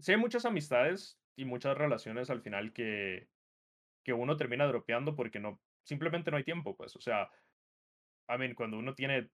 sí 0.01 0.13
hay 0.13 0.19
muchas 0.19 0.45
amistades 0.45 1.19
y 1.39 1.45
muchas 1.45 1.79
relaciones 1.79 2.31
al 2.31 2.43
final 2.43 2.73
que, 2.73 3.29
que 4.05 4.13
uno 4.13 4.37
termina 4.37 4.67
dropeando 4.67 5.15
porque 5.15 5.39
no, 5.39 5.61
simplemente 5.85 6.33
no 6.33 6.37
hay 6.37 6.43
tiempo, 6.43 6.77
pues, 6.77 6.97
o 6.97 7.01
sea, 7.01 7.31
I 8.29 8.37
mean, 8.37 8.55
cuando 8.55 8.77
uno 8.77 8.95
tiene 8.97 9.31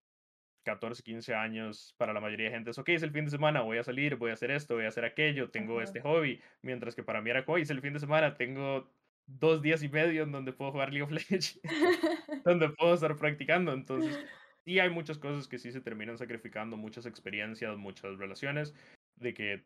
14, 0.64 1.03
15 1.03 1.35
años, 1.35 1.95
para 1.97 2.12
la 2.12 2.21
mayoría 2.21 2.47
de 2.47 2.57
gente 2.57 2.71
es, 2.71 2.79
ok, 2.79 2.90
es 2.90 3.03
el 3.03 3.11
fin 3.11 3.25
de 3.25 3.31
semana, 3.31 3.62
voy 3.62 3.79
a 3.79 3.85
salir, 3.85 4.17
voy 4.17 4.31
a 4.31 4.35
hacer 4.35 4.51
esto, 4.51 4.75
voy 4.75 4.85
a 4.85 4.88
hacer 4.88 5.07
aquello, 5.07 5.51
tengo 5.51 5.81
este 5.81 6.03
hobby, 6.03 6.43
mientras 6.61 6.95
que 6.95 7.03
para 7.03 7.23
mí 7.23 7.31
era, 7.31 7.43
hoy 7.47 7.62
es 7.62 7.71
el 7.71 7.81
fin 7.81 7.95
de 7.95 8.01
semana, 8.01 8.35
tengo 8.35 8.90
dos 9.27 9.62
días 9.62 9.83
y 9.83 9.88
medio 9.88 10.25
en 10.25 10.33
donde 10.33 10.53
puedo 10.53 10.73
jugar 10.73 10.93
League 10.93 11.05
of 11.05 11.11
Legends, 11.11 11.59
donde 12.45 12.69
puedo 12.69 12.93
estar 12.93 13.17
practicando, 13.17 13.73
entonces, 13.73 14.23
sí 14.67 14.79
hay 14.79 14.90
muchas 14.90 15.17
cosas 15.17 15.49
que 15.49 15.59
sí 15.59 15.73
se 15.73 15.81
terminan 15.81 16.19
sacrificando, 16.19 16.77
muchas 16.77 17.07
experiencias, 17.07 17.79
muchas 17.79 18.19
relaciones, 18.19 18.75
de 19.17 19.33
que 19.33 19.64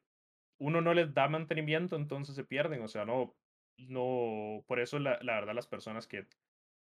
uno 0.59 0.81
no 0.81 0.95
les 0.95 1.15
da 1.15 1.29
mantenimiento, 1.29 1.97
entonces 1.97 2.35
se 2.35 2.45
pierden, 2.45 2.83
o 2.83 2.89
sea, 2.89 3.05
no, 3.05 3.37
no, 3.79 4.65
por 4.67 4.81
eso 4.81 4.99
la, 4.99 5.19
la 5.23 5.35
verdad 5.35 5.55
las 5.55 5.67
personas 5.69 6.07
que 6.07 6.27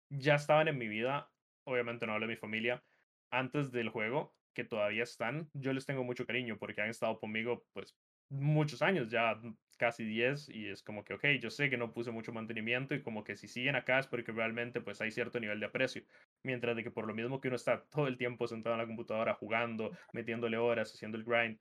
ya 0.09 0.35
estaban 0.35 0.67
en 0.67 0.77
mi 0.77 0.87
vida, 0.87 1.31
obviamente 1.65 2.05
no 2.07 2.13
hablo 2.13 2.27
de 2.27 2.33
mi 2.33 2.37
familia, 2.37 2.83
antes 3.31 3.71
del 3.71 3.89
juego, 3.89 4.35
que 4.53 4.63
todavía 4.63 5.03
están, 5.03 5.49
yo 5.53 5.73
les 5.73 5.85
tengo 5.85 6.03
mucho 6.03 6.25
cariño 6.25 6.57
porque 6.57 6.81
han 6.81 6.89
estado 6.89 7.19
conmigo 7.19 7.67
pues 7.73 7.97
muchos 8.29 8.81
años, 8.81 9.09
ya 9.09 9.39
casi 9.77 10.03
10 10.03 10.49
y 10.49 10.67
es 10.69 10.81
como 10.81 11.03
que, 11.03 11.13
ok, 11.13 11.25
yo 11.39 11.51
sé 11.51 11.69
que 11.69 11.77
no 11.77 11.93
puse 11.93 12.11
mucho 12.11 12.33
mantenimiento 12.33 12.95
y 12.95 13.03
como 13.03 13.23
que 13.23 13.35
si 13.35 13.47
siguen 13.47 13.75
acá 13.75 13.99
es 13.99 14.07
porque 14.07 14.31
realmente 14.31 14.81
pues 14.81 14.99
hay 15.01 15.11
cierto 15.11 15.39
nivel 15.39 15.59
de 15.59 15.67
aprecio, 15.67 16.03
mientras 16.43 16.75
de 16.75 16.83
que 16.83 16.91
por 16.91 17.05
lo 17.07 17.13
mismo 17.13 17.39
que 17.39 17.47
uno 17.49 17.55
está 17.55 17.85
todo 17.87 18.07
el 18.07 18.17
tiempo 18.17 18.47
sentado 18.47 18.75
en 18.75 18.81
la 18.81 18.87
computadora 18.87 19.35
jugando, 19.35 19.91
metiéndole 20.13 20.57
horas, 20.57 20.91
haciendo 20.93 21.17
el 21.17 21.23
grind, 21.23 21.59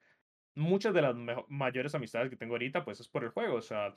muchas 0.56 0.94
de 0.94 1.02
las 1.02 1.14
mayores 1.48 1.94
amistades 1.94 2.30
que 2.30 2.36
tengo 2.36 2.54
ahorita 2.54 2.84
pues 2.84 3.00
es 3.00 3.08
por 3.08 3.24
el 3.24 3.30
juego, 3.30 3.56
o 3.56 3.62
sea, 3.62 3.94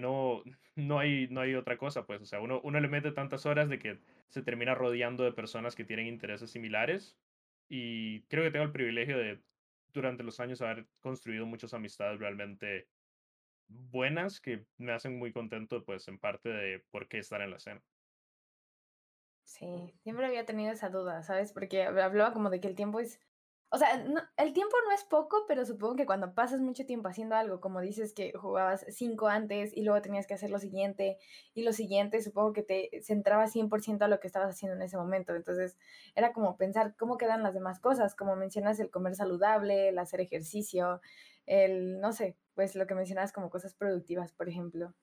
no, 0.00 0.42
no, 0.76 0.98
hay, 0.98 1.28
no 1.28 1.40
hay 1.40 1.54
otra 1.54 1.78
cosa, 1.78 2.06
pues, 2.06 2.22
o 2.22 2.26
sea, 2.26 2.40
uno, 2.40 2.60
uno 2.62 2.80
le 2.80 2.88
mete 2.88 3.12
tantas 3.12 3.46
horas 3.46 3.68
de 3.68 3.78
que 3.78 4.00
se 4.28 4.42
termina 4.42 4.74
rodeando 4.74 5.24
de 5.24 5.32
personas 5.32 5.74
que 5.76 5.84
tienen 5.84 6.06
intereses 6.06 6.50
similares 6.50 7.18
y 7.68 8.22
creo 8.24 8.44
que 8.44 8.50
tengo 8.50 8.64
el 8.66 8.72
privilegio 8.72 9.18
de 9.18 9.42
durante 9.92 10.22
los 10.22 10.40
años 10.40 10.60
haber 10.62 10.88
construido 11.00 11.46
muchas 11.46 11.74
amistades 11.74 12.20
realmente 12.20 12.88
buenas 13.68 14.40
que 14.40 14.66
me 14.78 14.92
hacen 14.92 15.18
muy 15.18 15.32
contento, 15.32 15.84
pues, 15.84 16.08
en 16.08 16.18
parte 16.18 16.50
de 16.50 16.80
por 16.90 17.08
qué 17.08 17.18
estar 17.18 17.40
en 17.42 17.50
la 17.50 17.56
escena. 17.56 17.84
Sí, 19.44 19.94
siempre 20.02 20.26
había 20.26 20.44
tenido 20.44 20.72
esa 20.72 20.90
duda, 20.90 21.22
¿sabes? 21.22 21.52
Porque 21.52 21.82
hablaba 21.82 22.32
como 22.32 22.50
de 22.50 22.60
que 22.60 22.68
el 22.68 22.74
tiempo 22.76 23.00
es 23.00 23.18
o 23.70 23.76
sea, 23.76 24.02
el 24.38 24.52
tiempo 24.54 24.76
no 24.86 24.94
es 24.94 25.04
poco, 25.04 25.44
pero 25.46 25.66
supongo 25.66 25.96
que 25.96 26.06
cuando 26.06 26.32
pasas 26.32 26.60
mucho 26.60 26.86
tiempo 26.86 27.08
haciendo 27.08 27.34
algo, 27.34 27.60
como 27.60 27.82
dices 27.82 28.14
que 28.14 28.32
jugabas 28.32 28.86
cinco 28.88 29.28
antes 29.28 29.76
y 29.76 29.82
luego 29.82 30.00
tenías 30.00 30.26
que 30.26 30.32
hacer 30.32 30.50
lo 30.50 30.58
siguiente 30.58 31.18
y 31.52 31.64
lo 31.64 31.74
siguiente, 31.74 32.22
supongo 32.22 32.54
que 32.54 32.62
te 32.62 32.90
centraba 33.02 33.46
100% 33.46 34.02
a 34.02 34.08
lo 34.08 34.20
que 34.20 34.26
estabas 34.26 34.54
haciendo 34.54 34.76
en 34.76 34.82
ese 34.82 34.96
momento. 34.96 35.34
Entonces, 35.34 35.76
era 36.14 36.32
como 36.32 36.56
pensar 36.56 36.96
cómo 36.96 37.18
quedan 37.18 37.42
las 37.42 37.52
demás 37.52 37.78
cosas, 37.78 38.14
como 38.14 38.36
mencionas 38.36 38.80
el 38.80 38.90
comer 38.90 39.14
saludable, 39.14 39.90
el 39.90 39.98
hacer 39.98 40.22
ejercicio, 40.22 41.02
el, 41.44 42.00
no 42.00 42.12
sé, 42.12 42.38
pues 42.54 42.74
lo 42.74 42.86
que 42.86 42.94
mencionabas 42.94 43.32
como 43.32 43.50
cosas 43.50 43.74
productivas, 43.74 44.32
por 44.32 44.48
ejemplo. 44.48 44.94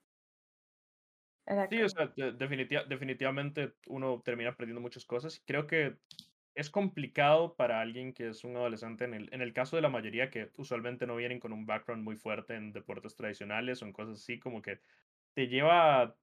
sí, 1.69 1.83
o 1.83 1.89
sea, 1.89 2.11
definitivamente 2.15 3.73
uno 3.85 4.23
termina 4.25 4.49
aprendiendo 4.49 4.81
muchas 4.81 5.05
cosas. 5.05 5.39
Creo 5.45 5.67
que 5.67 5.97
es 6.55 6.69
complicado 6.69 7.55
para 7.55 7.81
alguien 7.81 8.13
que 8.13 8.29
es 8.29 8.43
un 8.45 8.55
adolescente, 8.55 9.03
en 9.03 9.13
el, 9.13 9.29
en 9.33 9.41
el 9.41 9.53
caso 9.53 9.75
de 9.75 9.81
la 9.81 9.89
mayoría 9.89 10.29
que 10.29 10.51
usualmente 10.55 11.05
no 11.05 11.17
vienen 11.17 11.39
con 11.39 11.51
un 11.53 11.65
background 11.65 12.03
muy 12.03 12.15
fuerte 12.15 12.55
en 12.55 12.71
deportes 12.71 13.15
tradicionales 13.15 13.81
o 13.81 13.85
en 13.85 13.93
cosas 13.93 14.21
así, 14.21 14.39
como 14.39 14.61
que 14.61 14.79
te 15.33 15.47
lleva 15.47 16.15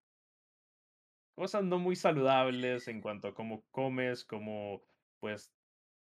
cosas 1.34 1.64
no 1.64 1.78
muy 1.78 1.96
saludables 1.96 2.88
en 2.88 3.02
cuanto 3.02 3.28
a 3.28 3.34
cómo 3.34 3.64
comes, 3.70 4.24
cómo 4.24 4.82
pues 5.20 5.52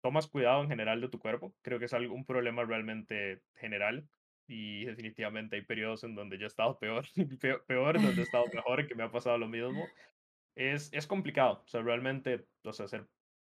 tomas 0.02 0.26
cuidado 0.26 0.62
en 0.62 0.68
general 0.68 1.00
de 1.00 1.08
tu 1.08 1.20
cuerpo. 1.20 1.54
Creo 1.62 1.78
que 1.78 1.86
es 1.86 1.94
algo, 1.94 2.14
un 2.14 2.24
problema 2.26 2.64
realmente 2.64 3.42
general 3.54 4.08
y 4.48 4.84
definitivamente 4.86 5.56
hay 5.56 5.62
periodos 5.62 6.02
en 6.04 6.16
donde 6.16 6.38
yo 6.38 6.44
he 6.44 6.48
estado 6.48 6.78
peor, 6.78 7.04
peor, 7.40 7.64
peor 7.66 8.02
donde 8.02 8.22
he 8.22 8.24
estado 8.24 8.46
mejor, 8.52 8.86
que 8.88 8.94
me 8.96 9.04
ha 9.04 9.10
pasado 9.10 9.38
lo 9.38 9.48
mismo. 9.48 9.86
Es, 10.56 10.92
es 10.92 11.06
complicado, 11.06 11.62
o 11.64 11.68
sea, 11.68 11.82
realmente, 11.82 12.46
o 12.64 12.72
sea, 12.72 12.88
ser 12.88 13.06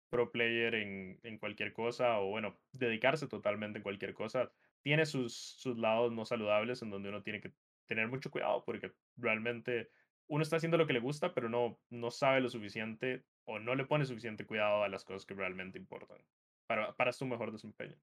pro 0.10 0.32
player 0.32 0.76
en, 0.76 1.20
en 1.24 1.38
cualquier 1.38 1.74
cosa 1.74 2.20
o 2.20 2.30
bueno, 2.30 2.58
dedicarse 2.72 3.28
totalmente 3.28 3.80
en 3.80 3.84
cualquier 3.84 4.14
cosa, 4.14 4.52
tiene 4.82 5.06
sus, 5.06 5.34
sus 5.36 5.78
lados 5.78 6.12
no 6.12 6.26
saludables 6.26 6.82
en 6.82 6.90
donde 6.90 7.10
uno 7.10 7.22
tiene 7.22 7.42
que 7.42 7.54
tener 7.86 8.08
mucho 8.08 8.32
cuidado 8.32 8.64
porque 8.66 8.92
realmente 9.18 9.90
uno 10.28 10.44
está 10.44 10.58
haciendo 10.58 10.78
lo 10.78 10.88
que 10.88 10.94
le 10.94 11.00
gusta, 11.00 11.34
pero 11.34 11.50
no, 11.50 11.80
no 11.90 12.12
sabe 12.12 12.42
lo 12.42 12.50
suficiente 12.50 13.26
o 13.46 13.60
no 13.60 13.76
le 13.76 13.86
pone 13.86 14.06
suficiente 14.06 14.46
cuidado 14.46 14.84
a 14.84 14.90
las 14.90 15.04
cosas 15.04 15.26
que 15.26 15.34
realmente 15.34 15.80
importan 15.80 16.20
para, 16.68 16.96
para 16.96 17.12
su 17.12 17.26
mejor 17.26 17.52
desempeño. 17.52 17.96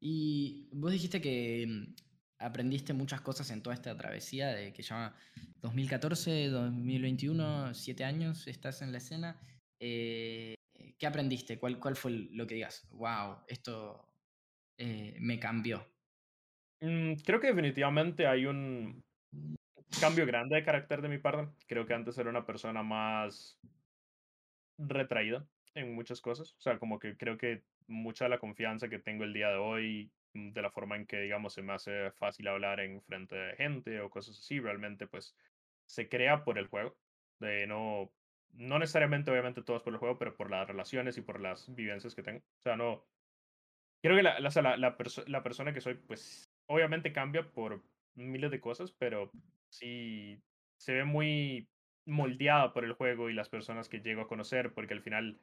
Y 0.00 0.68
vos 0.72 0.92
dijiste 0.92 1.20
que 1.20 1.66
mm, 1.68 1.94
aprendiste 2.38 2.92
muchas 2.92 3.20
cosas 3.20 3.50
en 3.50 3.62
toda 3.62 3.74
esta 3.74 3.96
travesía 3.96 4.48
de 4.48 4.72
que 4.72 4.82
llama 4.82 5.16
2014, 5.60 6.48
2021, 6.48 7.74
siete 7.74 8.04
años, 8.04 8.46
estás 8.46 8.82
en 8.82 8.92
la 8.92 8.98
escena. 8.98 9.40
Eh, 9.80 10.54
¿Qué 10.98 11.06
aprendiste? 11.06 11.58
¿Cuál, 11.58 11.78
cuál 11.78 11.96
fue 11.96 12.12
lo 12.12 12.46
que 12.46 12.54
digas? 12.54 12.88
Wow, 12.90 13.38
esto 13.46 14.06
eh, 14.78 15.16
me 15.20 15.38
cambió. 15.38 15.86
Mm, 16.80 17.14
creo 17.24 17.40
que 17.40 17.48
definitivamente 17.48 18.26
hay 18.26 18.46
un 18.46 19.04
cambio 20.00 20.26
grande 20.26 20.56
de 20.56 20.64
carácter 20.64 21.02
de 21.02 21.08
mi 21.08 21.18
parte. 21.18 21.52
Creo 21.66 21.86
que 21.86 21.94
antes 21.94 22.18
era 22.18 22.30
una 22.30 22.44
persona 22.44 22.82
más 22.82 23.58
retraída 24.78 25.46
en 25.74 25.94
muchas 25.94 26.20
cosas. 26.20 26.54
O 26.58 26.60
sea, 26.60 26.78
como 26.78 26.98
que 26.98 27.16
creo 27.16 27.38
que 27.38 27.62
mucha 27.86 28.24
de 28.24 28.30
la 28.30 28.38
confianza 28.38 28.88
que 28.88 28.98
tengo 28.98 29.24
el 29.24 29.32
día 29.32 29.48
de 29.50 29.56
hoy, 29.56 30.10
mm, 30.34 30.52
de 30.52 30.62
la 30.62 30.70
forma 30.70 30.96
en 30.96 31.06
que, 31.06 31.20
digamos, 31.20 31.54
se 31.54 31.62
me 31.62 31.72
hace 31.72 32.10
fácil 32.12 32.48
hablar 32.48 32.80
en 32.80 33.02
frente 33.02 33.36
de 33.36 33.56
gente 33.56 34.00
o 34.00 34.10
cosas 34.10 34.38
así, 34.38 34.60
realmente 34.60 35.06
pues 35.06 35.36
se 35.86 36.08
crea 36.08 36.44
por 36.44 36.58
el 36.58 36.66
juego. 36.68 36.96
De 37.38 37.66
no 37.66 38.12
no 38.52 38.78
necesariamente, 38.78 39.30
obviamente, 39.30 39.62
todos 39.62 39.82
por 39.82 39.92
el 39.92 39.98
juego, 39.98 40.18
pero 40.18 40.36
por 40.36 40.50
las 40.50 40.66
relaciones 40.68 41.16
y 41.18 41.22
por 41.22 41.40
las 41.40 41.74
vivencias 41.74 42.14
que 42.14 42.22
tengo. 42.22 42.40
O 42.40 42.62
sea, 42.62 42.76
no. 42.76 43.04
Creo 44.02 44.16
que 44.16 44.22
la, 44.22 44.40
la, 44.40 44.50
la, 44.78 44.96
la 45.26 45.42
persona 45.42 45.72
que 45.72 45.80
soy, 45.80 45.94
pues, 45.94 46.52
obviamente 46.66 47.12
cambia 47.12 47.52
por 47.52 47.82
miles 48.14 48.50
de 48.50 48.60
cosas, 48.60 48.92
pero 48.92 49.30
sí 49.70 50.42
se 50.76 50.94
ve 50.94 51.04
muy 51.04 51.70
moldeada 52.04 52.72
por 52.72 52.84
el 52.84 52.94
juego 52.94 53.30
y 53.30 53.34
las 53.34 53.48
personas 53.48 53.88
que 53.88 54.00
llego 54.00 54.22
a 54.22 54.28
conocer, 54.28 54.74
porque 54.74 54.94
al 54.94 55.02
final 55.02 55.40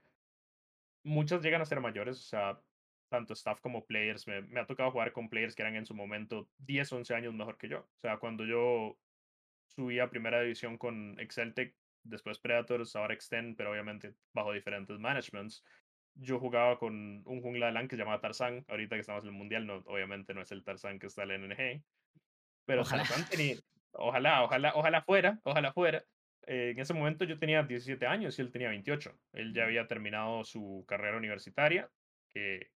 muchas 1.03 1.41
llegan 1.41 1.61
a 1.61 1.65
ser 1.65 1.79
mayores, 1.79 2.17
o 2.17 2.23
sea, 2.23 2.61
tanto 3.09 3.33
staff 3.33 3.61
como 3.61 3.85
players. 3.85 4.27
Me, 4.27 4.41
me 4.41 4.59
ha 4.59 4.67
tocado 4.67 4.91
jugar 4.91 5.13
con 5.13 5.29
players 5.29 5.55
que 5.55 5.61
eran 5.61 5.75
en 5.75 5.85
su 5.85 5.95
momento 5.95 6.49
10, 6.57 6.91
11 6.93 7.15
años 7.15 7.33
mejor 7.33 7.57
que 7.57 7.69
yo. 7.69 7.79
O 7.81 7.99
sea, 8.01 8.17
cuando 8.17 8.45
yo 8.45 8.99
subí 9.67 9.99
a 9.99 10.09
primera 10.09 10.41
división 10.41 10.77
con 10.77 11.19
Exceltec, 11.19 11.78
después 12.09 12.39
Predators, 12.39 12.95
ahora 12.95 13.13
Extend, 13.13 13.55
pero 13.55 13.71
obviamente 13.71 14.13
bajo 14.33 14.53
diferentes 14.53 14.99
managements. 14.99 15.63
Yo 16.15 16.39
jugaba 16.39 16.77
con 16.77 17.21
un 17.25 17.41
jungla 17.41 17.67
de 17.67 17.71
LAN 17.71 17.87
que 17.87 17.95
se 17.95 18.01
llamaba 18.01 18.19
Tarzan, 18.19 18.65
ahorita 18.67 18.95
que 18.95 19.01
estamos 19.01 19.23
en 19.23 19.29
el 19.29 19.35
Mundial, 19.35 19.65
no, 19.65 19.77
obviamente 19.85 20.33
no 20.33 20.41
es 20.41 20.51
el 20.51 20.63
Tarzan 20.63 20.99
que 20.99 21.07
está 21.07 21.23
en 21.23 21.31
el 21.31 21.49
NG, 21.49 21.83
pero 22.65 22.81
ojalá. 22.81 23.03
tenía, 23.29 23.55
ojalá, 23.93 24.43
ojalá, 24.43 24.73
ojalá 24.75 25.01
fuera, 25.01 25.39
ojalá 25.43 25.73
fuera. 25.73 26.03
Eh, 26.45 26.71
en 26.71 26.79
ese 26.79 26.93
momento 26.93 27.25
yo 27.25 27.37
tenía 27.37 27.63
17 27.63 28.05
años 28.05 28.37
y 28.37 28.41
él 28.41 28.51
tenía 28.51 28.69
28. 28.69 29.17
Él 29.33 29.53
ya 29.53 29.63
había 29.63 29.87
terminado 29.87 30.43
su 30.43 30.85
carrera 30.87 31.17
universitaria, 31.17 31.89
que, 32.33 32.71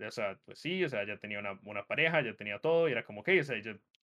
o 0.00 0.10
sea, 0.10 0.38
pues 0.44 0.58
sí, 0.60 0.84
o 0.84 0.88
sea, 0.88 1.06
ya 1.06 1.16
tenía 1.18 1.38
una, 1.38 1.58
una 1.64 1.84
pareja, 1.84 2.22
ya 2.22 2.34
tenía 2.34 2.58
todo, 2.58 2.88
y 2.88 2.92
era 2.92 3.04
como 3.04 3.22
que, 3.22 3.40
o 3.40 3.44
sea, 3.44 3.56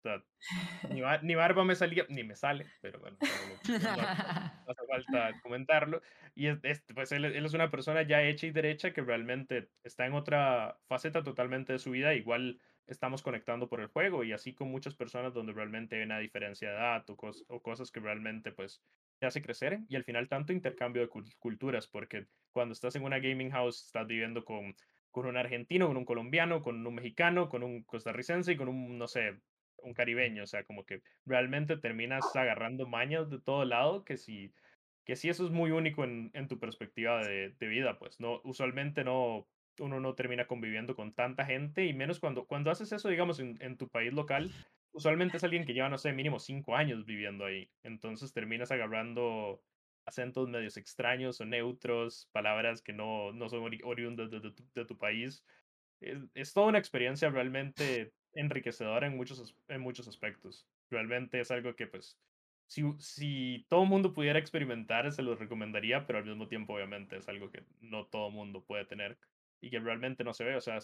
yo 0.05 1.07
ni, 1.23 1.35
barba 1.35 1.65
me 1.65 1.75
salía, 1.75 2.05
ni 2.09 2.25
me 2.25 2.37
sale, 2.37 2.67
pero 2.81 3.01
bueno, 3.01 3.17
no, 3.21 3.27
hace 4.69 4.87
falta 4.89 5.41
comentarlo. 5.43 6.03
Y 6.35 6.49
es, 6.49 6.83
pues 6.95 7.13
él, 7.13 7.25
él, 7.25 7.45
es 7.45 7.55
una 7.55 7.71
persona 7.71 8.03
ya 8.03 8.23
hecha 8.23 8.47
y 8.47 8.51
derecha 8.51 8.93
que 8.93 9.03
realmente 9.03 9.71
está 9.83 10.07
en 10.07 10.15
otra 10.15 10.79
faceta 10.87 11.23
totalmente 11.23 11.73
de 11.73 11.79
su 11.79 11.91
vida. 11.93 12.15
Igual 12.15 12.61
estamos 12.87 13.23
conectando 13.23 13.69
por 13.69 13.81
el 13.81 13.87
juego 13.89 14.25
y 14.25 14.33
así 14.33 14.53
con 14.55 14.71
muchas 14.71 14.95
personas 14.95 15.33
donde 15.33 15.53
realmente 15.53 15.97
hay 15.97 16.03
una 16.03 16.19
diferencia 16.19 16.69
de 16.69 16.77
edad 16.77 17.05
o, 17.09 17.17
o 17.49 17.63
cosas 17.63 17.91
que 17.91 18.01
realmente 18.01 18.53
pues 18.53 18.83
te 19.19 19.27
hace 19.27 19.41
crecer 19.41 19.81
y 19.89 19.97
al 19.97 20.05
final 20.05 20.29
tanto 20.29 20.53
intercambio 20.53 21.01
de 21.01 21.09
culturas 21.39 21.87
porque 21.87 22.27
cuando 22.53 22.75
estás 22.75 22.95
en 22.97 23.05
una 23.05 23.21
gaming 23.21 23.51
house 23.53 23.87
estás 23.87 24.07
viviendo 24.07 24.45
con 24.45 24.75
con 25.15 25.27
un 25.27 25.37
argentino, 25.37 25.87
con 25.87 25.97
un 25.97 26.05
colombiano, 26.05 26.61
con 26.61 26.85
un 26.85 26.93
mexicano, 26.93 27.49
con 27.49 27.63
un 27.63 27.85
costarricense 27.85 28.51
y 28.51 28.57
con 28.57 28.67
un, 28.67 28.99
no 28.99 29.07
sé, 29.07 29.39
un 29.83 29.95
caribeño, 29.95 30.45
o 30.45 30.47
sea, 30.47 30.65
como 30.65 30.85
que 30.85 31.03
realmente 31.27 31.77
terminas 31.77 32.35
agarrando 32.35 32.87
mañas 32.87 33.31
de 33.31 33.41
todo 33.41 33.65
lado, 33.65 34.05
que 34.05 34.17
si, 34.17 34.53
que 35.05 35.17
si 35.17 35.29
eso 35.29 35.45
es 35.45 35.51
muy 35.51 35.71
único 35.71 36.05
en, 36.05 36.31
en 36.35 36.49
tu 36.49 36.59
perspectiva 36.59 37.25
de, 37.25 37.51
de, 37.59 37.67
vida, 37.67 37.99
pues 37.99 38.21
no, 38.21 38.41
usualmente 38.45 39.05
no, 39.05 39.47
uno 39.79 40.01
no 40.01 40.15
termina 40.15 40.47
conviviendo 40.47 40.95
con 40.97 41.13
tanta 41.15 41.45
gente 41.45 41.85
y 41.85 41.93
menos 41.93 42.21
cuando, 42.21 42.47
cuando 42.47 42.71
haces 42.71 42.93
eso, 42.93 43.09
digamos, 43.09 43.41
en, 43.41 43.57
en 43.61 43.77
tu 43.77 43.89
país 43.89 44.13
local, 44.13 44.51
usualmente 44.93 45.37
es 45.37 45.45
alguien 45.45 45.65
que 45.65 45.75
lleva, 45.75 45.89
no 45.89 45.99
sé, 45.99 46.13
mínimo 46.13 46.39
cinco 46.39 46.77
años 46.77 47.05
viviendo 47.05 47.45
ahí, 47.45 47.69
entonces 47.83 48.33
terminas 48.33 48.71
agarrando 48.71 49.63
acentos 50.07 50.49
medios 50.49 50.77
extraños 50.77 51.41
o 51.41 51.45
neutros, 51.45 52.29
palabras 52.33 52.83
que 52.83 52.93
no, 52.93 53.33
no 53.33 53.49
son 53.49 53.63
oriundas 53.85 54.31
de, 54.31 54.41
de, 54.41 54.85
tu, 54.85 54.99
país. 54.99 55.45
Es, 56.01 56.19
es, 56.35 56.53
toda 56.53 56.67
una 56.67 56.79
experiencia 56.79 57.31
realmente 57.31 58.13
enriquecedora 58.35 59.07
en 59.07 59.17
muchos, 59.17 59.57
en 59.69 59.81
muchos 59.81 60.09
aspectos. 60.09 60.69
Realmente 60.91 61.41
es 61.41 61.51
algo 61.51 61.75
que, 61.77 61.87
pues, 61.87 62.21
si, 62.67 62.83
si 62.99 63.67
todo 63.69 63.83
el 63.85 63.89
mundo 63.89 64.13
pudiera 64.15 64.39
experimentar, 64.39 65.11
se 65.13 65.23
lo 65.23 65.37
recomendaría, 65.37 66.07
pero 66.07 66.19
al 66.19 66.25
mismo 66.27 66.49
tiempo, 66.49 66.75
obviamente, 66.75 67.17
es 67.17 67.29
algo 67.29 67.51
que 67.51 67.67
no 67.81 68.07
todo 68.09 68.29
el 68.29 68.35
mundo 68.35 68.65
puede 68.65 68.87
tener 68.87 69.19
y 69.61 69.71
que 69.71 69.81
realmente 69.81 70.25
no 70.25 70.35
se 70.35 70.45
ve. 70.45 70.57
O 70.57 70.61
sea, 70.61 70.79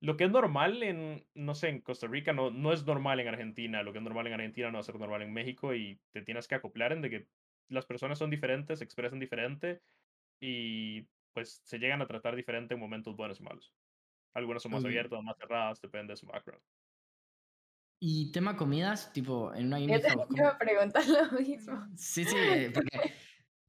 lo 0.00 0.16
que 0.16 0.24
es 0.24 0.30
normal 0.30 0.82
en, 0.82 1.28
no 1.34 1.54
sé, 1.54 1.68
en 1.68 1.80
Costa 1.82 2.08
Rica 2.08 2.32
no, 2.32 2.50
no 2.50 2.72
es 2.72 2.84
normal 2.84 3.20
en 3.20 3.28
Argentina, 3.28 3.82
lo 3.82 3.92
que 3.92 3.98
es 3.98 4.04
normal 4.04 4.26
en 4.26 4.34
Argentina 4.34 4.68
no 4.68 4.74
va 4.74 4.80
a 4.80 4.82
ser 4.82 4.98
normal 4.98 5.22
en 5.22 5.32
México 5.32 5.74
y 5.74 6.00
te 6.12 6.22
tienes 6.22 6.48
que 6.48 6.56
acoplar 6.56 6.92
en 6.92 7.02
de 7.02 7.10
que 7.10 7.28
las 7.68 7.86
personas 7.86 8.18
son 8.18 8.30
diferentes, 8.30 8.80
se 8.80 8.84
expresan 8.84 9.20
diferente 9.20 9.82
y 10.40 11.08
pues 11.32 11.62
se 11.64 11.78
llegan 11.78 12.02
a 12.02 12.06
tratar 12.08 12.36
diferente 12.36 12.74
en 12.74 12.80
momentos 12.80 13.16
buenos 13.16 13.40
y 13.40 13.44
malos. 13.44 13.74
Algunas 14.34 14.62
son 14.62 14.72
más 14.72 14.80
Ok. 14.80 14.86
abiertas, 14.86 15.22
más 15.22 15.36
cerradas, 15.38 15.80
depende 15.80 16.12
de 16.12 16.16
su 16.16 16.26
background. 16.26 16.62
Y 18.00 18.32
tema 18.32 18.56
comidas, 18.56 19.12
tipo, 19.12 19.54
en 19.54 19.66
una 19.66 19.78
Yo 19.78 20.00
te 20.00 20.08
¿cómo- 20.28 20.36
iba 20.36 20.48
a 20.48 20.58
preguntar 20.58 21.04
lo 21.06 21.38
mismo. 21.38 21.86
Sí, 21.96 22.24
sí, 22.24 22.34
eh, 22.36 22.70
porque, 22.74 23.14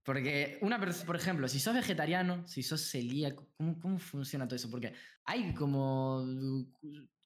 porque 0.03 0.57
una 0.61 0.79
persona, 0.79 1.05
por 1.05 1.15
ejemplo, 1.15 1.47
si 1.47 1.59
sos 1.59 1.75
vegetariano, 1.75 2.47
si 2.47 2.63
sos 2.63 2.81
celíaco, 2.89 3.47
¿cómo, 3.57 3.79
¿cómo 3.79 3.99
funciona 3.99 4.47
todo 4.47 4.55
eso? 4.55 4.71
Porque 4.71 4.93
hay 5.25 5.53
como... 5.53 6.23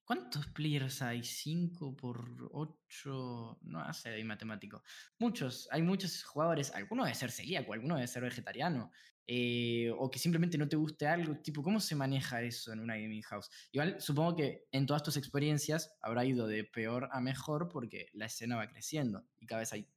¿Cuántos 0.04 0.47
players 0.47 1.02
hay? 1.02 1.19
¿5 1.19 1.93
por 1.97 2.50
8? 2.54 3.60
No 3.63 3.93
sé, 3.93 4.23
matemático. 4.23 4.82
Muchos, 5.19 5.67
hay 5.69 5.82
muchos 5.82 6.23
jugadores. 6.23 6.73
Alguno 6.73 7.04
debe 7.04 7.13
ser 7.13 7.30
celíaco, 7.30 7.73
alguno 7.73 7.95
debe 7.95 8.08
ser 8.08 8.23
vegetariano. 8.23 8.89
Eh, 9.27 9.91
o 9.97 10.09
que 10.09 10.19
simplemente 10.19 10.57
no 10.57 10.69
te 10.69 10.75
guste 10.77 11.07
algo. 11.07 11.37
Tipo, 11.41 11.61
¿cómo 11.63 11.79
se 11.79 11.95
maneja 11.95 12.41
eso 12.41 12.71
en 12.73 12.79
una 12.79 12.95
gaming 12.97 13.21
house? 13.23 13.49
Igual, 13.71 13.99
supongo 14.01 14.35
que 14.35 14.67
en 14.71 14.85
todas 14.85 15.03
tus 15.03 15.17
experiencias 15.17 15.97
habrá 16.01 16.25
ido 16.25 16.47
de 16.47 16.63
peor 16.63 17.09
a 17.11 17.19
mejor 17.21 17.69
porque 17.69 18.07
la 18.13 18.25
escena 18.27 18.55
va 18.55 18.67
creciendo 18.69 19.27
y 19.37 19.45
cada 19.45 19.59
vez 19.61 19.73
hay 19.73 19.89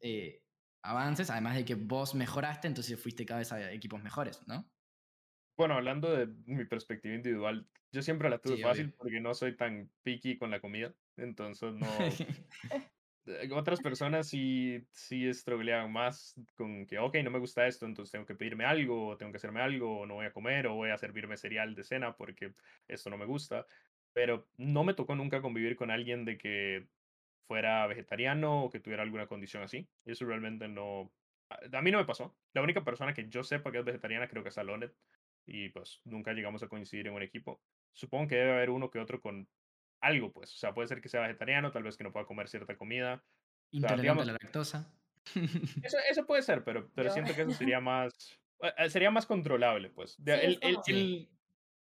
eh, 0.00 0.44
avances, 0.82 1.30
además 1.30 1.56
de 1.56 1.64
que 1.64 1.74
vos 1.74 2.14
mejoraste, 2.14 2.68
entonces 2.68 3.00
fuiste 3.00 3.26
cada 3.26 3.40
vez 3.40 3.52
a 3.52 3.72
equipos 3.72 4.02
mejores, 4.02 4.46
¿no? 4.46 4.70
Bueno, 5.56 5.74
hablando 5.74 6.10
de 6.14 6.26
mi 6.44 6.64
perspectiva 6.66 7.14
individual, 7.14 7.70
yo 7.90 8.02
siempre 8.02 8.28
la 8.28 8.38
tuve 8.40 8.56
Sí, 8.56 8.62
fácil 8.62 8.86
obvio. 8.86 8.96
porque 8.98 9.20
no 9.20 9.34
soy 9.34 9.56
tan 9.56 9.90
picky 10.02 10.38
con 10.38 10.50
la 10.50 10.60
comida. 10.60 10.94
Entonces 11.16 11.72
no. 11.74 11.86
eh, 13.26 13.48
Otras 13.52 13.80
personas 13.80 14.28
sí, 14.28 14.86
sí 14.90 15.32
struggleaban 15.32 15.92
más 15.92 16.34
con 16.56 16.86
que, 16.86 16.98
ok, 16.98 17.16
no 17.24 17.30
me 17.30 17.38
gusta 17.38 17.66
esto, 17.66 17.86
entonces 17.86 18.12
tengo 18.12 18.26
que 18.26 18.34
pedirme 18.34 18.64
algo, 18.64 19.08
o 19.08 19.16
tengo 19.16 19.32
que 19.32 19.38
hacerme 19.38 19.60
algo, 19.60 20.00
o 20.00 20.06
no 20.06 20.14
voy 20.14 20.26
a 20.26 20.32
comer, 20.32 20.66
o 20.66 20.74
voy 20.74 20.90
a 20.90 20.98
servirme 20.98 21.36
cereal 21.36 21.74
de 21.74 21.84
cena 21.84 22.16
porque 22.16 22.54
esto 22.88 23.10
no 23.10 23.18
me 23.18 23.26
gusta. 23.26 23.66
Pero 24.12 24.48
no 24.56 24.84
me 24.84 24.94
tocó 24.94 25.14
nunca 25.14 25.42
convivir 25.42 25.76
con 25.76 25.90
alguien 25.90 26.24
de 26.24 26.38
que 26.38 26.88
fuera 27.46 27.86
vegetariano 27.86 28.64
o 28.64 28.70
que 28.70 28.80
tuviera 28.80 29.02
alguna 29.02 29.26
condición 29.26 29.62
así. 29.62 29.88
Eso 30.04 30.24
realmente 30.26 30.68
no. 30.68 31.12
A 31.72 31.82
mí 31.82 31.90
no 31.90 31.98
me 31.98 32.04
pasó. 32.04 32.36
La 32.52 32.62
única 32.62 32.84
persona 32.84 33.14
que 33.14 33.28
yo 33.28 33.44
sepa 33.44 33.70
que 33.70 33.78
es 33.78 33.84
vegetariana 33.84 34.28
creo 34.28 34.42
que 34.42 34.48
es 34.50 34.58
Alonet. 34.58 34.94
Y 35.46 35.68
pues 35.68 36.00
nunca 36.04 36.32
llegamos 36.32 36.62
a 36.62 36.68
coincidir 36.68 37.06
en 37.06 37.14
un 37.14 37.22
equipo. 37.22 37.62
Supongo 37.92 38.28
que 38.28 38.36
debe 38.36 38.52
haber 38.52 38.70
uno 38.70 38.90
que 38.90 38.98
otro 38.98 39.20
con 39.20 39.48
algo, 40.00 40.32
pues. 40.32 40.52
O 40.54 40.56
sea, 40.56 40.74
puede 40.74 40.88
ser 40.88 41.00
que 41.00 41.08
sea 41.08 41.20
vegetariano, 41.22 41.70
tal 41.72 41.82
vez 41.82 41.96
que 41.96 42.04
no 42.04 42.12
pueda 42.12 42.26
comer 42.26 42.48
cierta 42.48 42.76
comida. 42.76 43.24
Intolerante 43.70 44.02
digamos- 44.02 44.22
a 44.24 44.26
la 44.26 44.38
lactosa. 44.40 44.92
Eso, 45.82 45.98
eso 46.08 46.26
puede 46.26 46.42
ser, 46.42 46.62
pero, 46.64 46.90
pero 46.94 47.08
Yo- 47.08 47.14
siento 47.14 47.34
que 47.34 47.42
eso 47.42 47.50
sería 47.70 47.80
más. 47.80 48.38
eh, 48.62 48.72
eh, 48.78 48.90
Sería 48.90 49.10
más 49.10 49.26
controlable, 49.26 49.90
pues. 49.90 50.22
De- 50.22 50.34
Sí, 50.38 50.38
es 50.38 50.44
el- 50.46 50.58
el- 50.68 50.74
como- 50.76 50.84
el- 50.88 51.28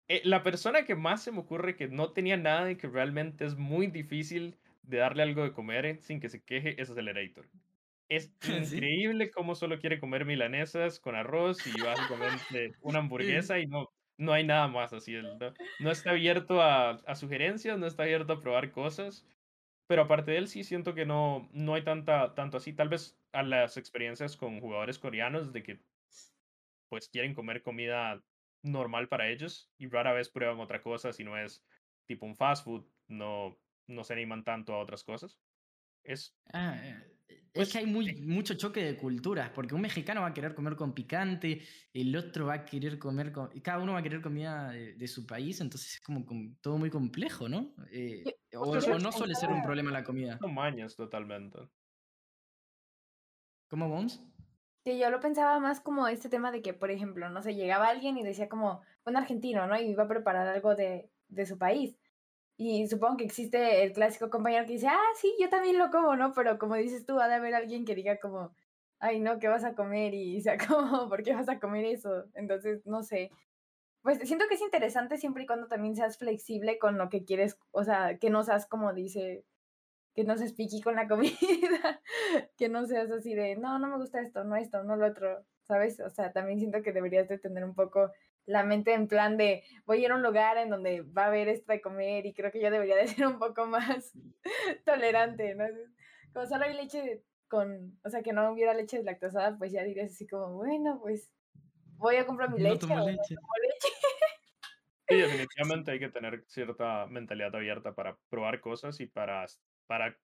eh, 0.08 0.22
la 0.24 0.44
persona 0.44 0.86
que 0.86 0.96
más 0.96 1.22
se 1.24 1.32
me 1.32 1.40
ocurre 1.40 1.76
que 1.76 1.88
no 1.90 2.14
tenía 2.14 2.38
nada 2.38 2.72
y 2.72 2.78
que 2.78 2.88
realmente 2.88 3.46
es 3.46 3.56
muy 3.58 3.88
difícil 3.88 4.58
de 4.84 4.98
darle 4.98 5.24
algo 5.24 5.44
de 5.44 5.52
comer 5.52 6.00
sin 6.02 6.22
que 6.22 6.30
se 6.30 6.42
queje 6.44 6.82
es 6.82 6.90
Accelerator. 6.90 7.50
Es 8.10 8.34
¿Sí? 8.72 8.78
increíble 8.78 9.32
cómo 9.32 9.54
solo 9.56 9.80
quiere 9.80 10.00
comer 10.00 10.24
milanesas 10.24 11.02
con 11.02 11.16
arroz 11.16 11.58
y 11.68 11.82
básicamente 11.82 12.72
una 12.80 13.00
hamburguesa 13.50 13.60
y 13.60 13.68
no, 13.68 13.90
no 14.18 14.34
hay 14.34 14.44
nada 14.44 14.68
más 14.68 14.94
así. 14.94 15.14
No, 15.14 15.54
no 15.80 15.92
está 15.92 16.12
abierto 16.12 16.62
a, 16.62 17.16
sugerencias, 17.16 17.78
no 17.78 17.88
está 17.88 18.04
abierto 18.04 18.34
a 18.34 18.42
probar 18.42 18.72
cosas. 18.72 19.26
Pero 19.88 20.02
aparte 20.04 20.32
de 20.32 20.38
él, 20.38 20.48
sí 20.48 20.64
siento 20.64 20.94
que 20.94 21.06
no, 21.06 21.50
no 21.54 21.76
hay 21.76 21.84
tanta, 21.84 22.36
tanto 22.36 22.58
así. 22.58 22.74
Tal 22.74 22.90
vez 22.90 23.18
a 23.32 23.44
las 23.44 23.78
experiencias 23.78 24.36
con 24.36 24.60
jugadores 24.60 25.00
coreanos 25.00 25.54
de 25.54 25.64
que 25.64 25.80
pues 26.90 27.10
quieren 27.10 27.34
comer 27.34 27.62
comida 27.62 28.22
normal 28.64 29.08
para 29.08 29.30
ellos 29.30 29.70
y 29.78 29.88
rara 29.88 30.14
vez 30.14 30.30
prueban 30.30 30.60
otra 30.60 30.82
cosa 30.82 31.14
si 31.14 31.24
no 31.24 31.38
es 31.38 31.64
tipo 32.06 32.26
un 32.26 32.36
fast 32.36 32.64
food, 32.64 32.86
no, 33.08 33.58
no 33.88 34.04
se 34.04 34.14
animan 34.14 34.44
tanto 34.44 34.74
a 34.74 34.80
otras 34.80 35.04
cosas. 35.04 35.38
Es 36.04 36.36
Ah, 36.54 36.78
eh, 36.82 37.17
es 37.62 37.72
que 37.72 37.80
hay 37.80 37.86
muy, 37.86 38.06
sí. 38.08 38.22
mucho 38.22 38.54
choque 38.56 38.84
de 38.84 38.98
culturas, 38.98 39.50
porque 39.52 39.76
un 39.76 39.82
mexicano 39.82 40.22
va 40.22 40.28
a 40.28 40.34
querer 40.34 40.54
comer 40.56 40.76
con 40.76 40.94
picante, 40.94 41.62
el 41.94 42.16
otro 42.16 42.48
va 42.48 42.54
a 42.56 42.66
querer 42.66 42.98
comer 43.00 43.32
con... 43.32 43.50
y 43.54 43.62
Cada 43.62 43.80
uno 43.80 43.94
va 43.94 44.00
a 44.00 44.04
querer 44.04 44.22
comida 44.22 44.70
de, 44.72 44.94
de 44.94 45.08
su 45.08 45.26
país, 45.26 45.60
entonces 45.62 45.96
es 45.96 46.02
como 46.02 46.26
com- 46.26 46.56
todo 46.62 46.78
muy 46.78 46.90
complejo, 46.90 47.48
¿no? 47.50 47.74
Eh, 47.92 48.24
o, 48.56 48.76
no 48.76 49.12
suele 49.12 49.36
ser 49.36 49.50
un 49.50 49.62
problema 49.62 49.92
la 49.92 50.04
comida. 50.04 50.38
no 50.42 50.48
mañas 50.48 50.96
totalmente. 50.96 51.60
¿Cómo, 53.70 53.90
Bones? 53.90 54.24
Que 54.84 54.98
yo 54.98 55.10
lo 55.10 55.20
pensaba 55.20 55.60
más 55.60 55.82
como 55.82 56.08
este 56.08 56.30
tema 56.30 56.52
de 56.52 56.62
que, 56.62 56.74
por 56.74 56.92
ejemplo, 56.92 57.30
no 57.30 57.42
sé, 57.42 57.56
llegaba 57.56 57.90
alguien 57.90 58.18
y 58.18 58.24
decía 58.24 58.48
como 58.48 58.82
un 59.06 59.18
argentino, 59.18 59.68
¿no? 59.68 59.78
Y 59.80 59.90
iba 59.90 60.04
a 60.04 60.08
preparar 60.08 60.48
algo 60.48 60.76
de, 60.76 61.10
de 61.28 61.46
su 61.46 61.58
país. 61.58 61.98
Y 62.58 62.88
supongo 62.88 63.18
que 63.18 63.26
existe 63.26 63.84
el 63.84 63.94
clásico 63.94 64.32
compañero 64.32 64.66
que 64.66 64.74
dice, 64.74 64.88
ah, 64.88 65.00
sí, 65.16 65.32
yo 65.40 65.48
también 65.50 65.78
lo 65.78 65.92
como, 65.92 66.16
¿no? 66.16 66.34
Pero 66.34 66.58
como 66.58 66.76
dices 66.76 67.06
tú, 67.06 67.20
ha 67.20 67.28
de 67.28 67.36
haber 67.36 67.54
alguien 67.54 67.86
que 67.86 67.94
diga 67.96 68.18
como, 68.20 68.52
ay, 69.00 69.20
no, 69.20 69.38
¿qué 69.40 69.48
vas 69.48 69.64
a 69.64 69.76
comer? 69.76 70.14
Y 70.16 70.42
sea 70.42 70.58
como, 70.68 71.08
¿por 71.10 71.24
qué 71.24 71.34
vas 71.34 71.50
a 71.50 71.60
comer 71.60 71.86
eso? 71.86 72.26
Entonces, 72.34 72.86
no 72.86 73.04
sé. 73.04 73.32
Pues 74.02 74.20
siento 74.28 74.46
que 74.50 74.56
es 74.56 74.62
interesante 74.62 75.18
siempre 75.18 75.44
y 75.44 75.48
cuando 75.48 75.68
también 75.68 75.96
seas 75.96 76.18
flexible 76.18 76.80
con 76.80 76.98
lo 76.98 77.10
que 77.10 77.26
quieres, 77.26 77.58
o 77.72 77.84
sea, 77.84 78.18
que 78.20 78.30
no 78.30 78.44
seas 78.44 78.66
como 78.68 78.94
dice, 78.94 79.46
que 80.16 80.24
no 80.24 80.38
seas 80.38 80.54
piqui 80.54 80.82
con 80.82 80.96
la 80.96 81.08
comida, 81.10 82.02
que 82.58 82.70
no 82.70 82.86
seas 82.88 83.12
así 83.12 83.36
de, 83.36 83.56
no, 83.56 83.80
no 83.80 83.88
me 83.88 83.98
gusta 83.98 84.22
esto, 84.22 84.44
no 84.44 84.56
esto, 84.56 84.84
no 84.84 84.96
lo 84.96 85.08
otro, 85.08 85.46
¿sabes? 85.64 86.00
O 86.00 86.10
sea, 86.10 86.32
también 86.34 86.60
siento 86.60 86.82
que 86.82 86.94
deberías 86.94 87.28
de 87.28 87.38
tener 87.38 87.64
un 87.66 87.76
poco 87.76 88.12
la 88.48 88.64
mente 88.64 88.94
en 88.94 89.08
plan 89.08 89.38
de, 89.38 89.64
voy 89.86 90.00
a 90.00 90.06
ir 90.06 90.12
a 90.12 90.16
un 90.16 90.24
lugar 90.24 90.58
en 90.58 90.70
donde 90.70 91.02
va 91.02 91.26
a 91.26 91.28
haber 91.28 91.50
esto 91.50 91.72
de 91.72 91.82
comer 91.82 92.26
y 92.26 92.34
creo 92.34 92.52
que 92.52 92.62
yo 92.62 92.72
debería 92.72 92.96
de 92.96 93.08
ser 93.08 93.28
un 93.28 93.38
poco 93.38 93.68
más 93.68 94.14
tolerante, 94.86 95.54
¿no? 95.54 95.66
Como 96.34 96.48
solo 96.48 96.66
hay 96.66 96.74
leche 96.74 97.24
con, 97.48 98.00
o 98.04 98.10
sea, 98.10 98.24
que 98.24 98.34
no 98.34 98.52
hubiera 98.52 98.74
leche 98.74 98.98
deslactosada, 98.98 99.58
pues 99.58 99.72
ya 99.72 99.84
dirías 99.84 100.12
así 100.12 100.26
como, 100.28 100.54
bueno, 100.56 101.00
pues 101.02 101.32
voy 101.98 102.16
a 102.16 102.26
comprar 102.26 102.50
mi 102.52 102.64
No 102.64 102.70
leche. 102.70 102.86
o 102.86 102.90
no 102.90 103.06
leche. 103.06 103.36
tomo 103.36 103.48
leche. 103.62 103.96
Sí, 105.10 105.16
definitivamente 105.16 105.92
hay 105.92 106.00
que 106.00 106.10
tener 106.10 106.44
cierta 106.48 107.06
mentalidad 107.08 107.56
abierta 107.56 107.94
para 107.96 108.18
probar 108.30 108.60
cosas 108.60 109.00
y 109.00 109.08
para, 109.08 109.46
para 109.88 110.18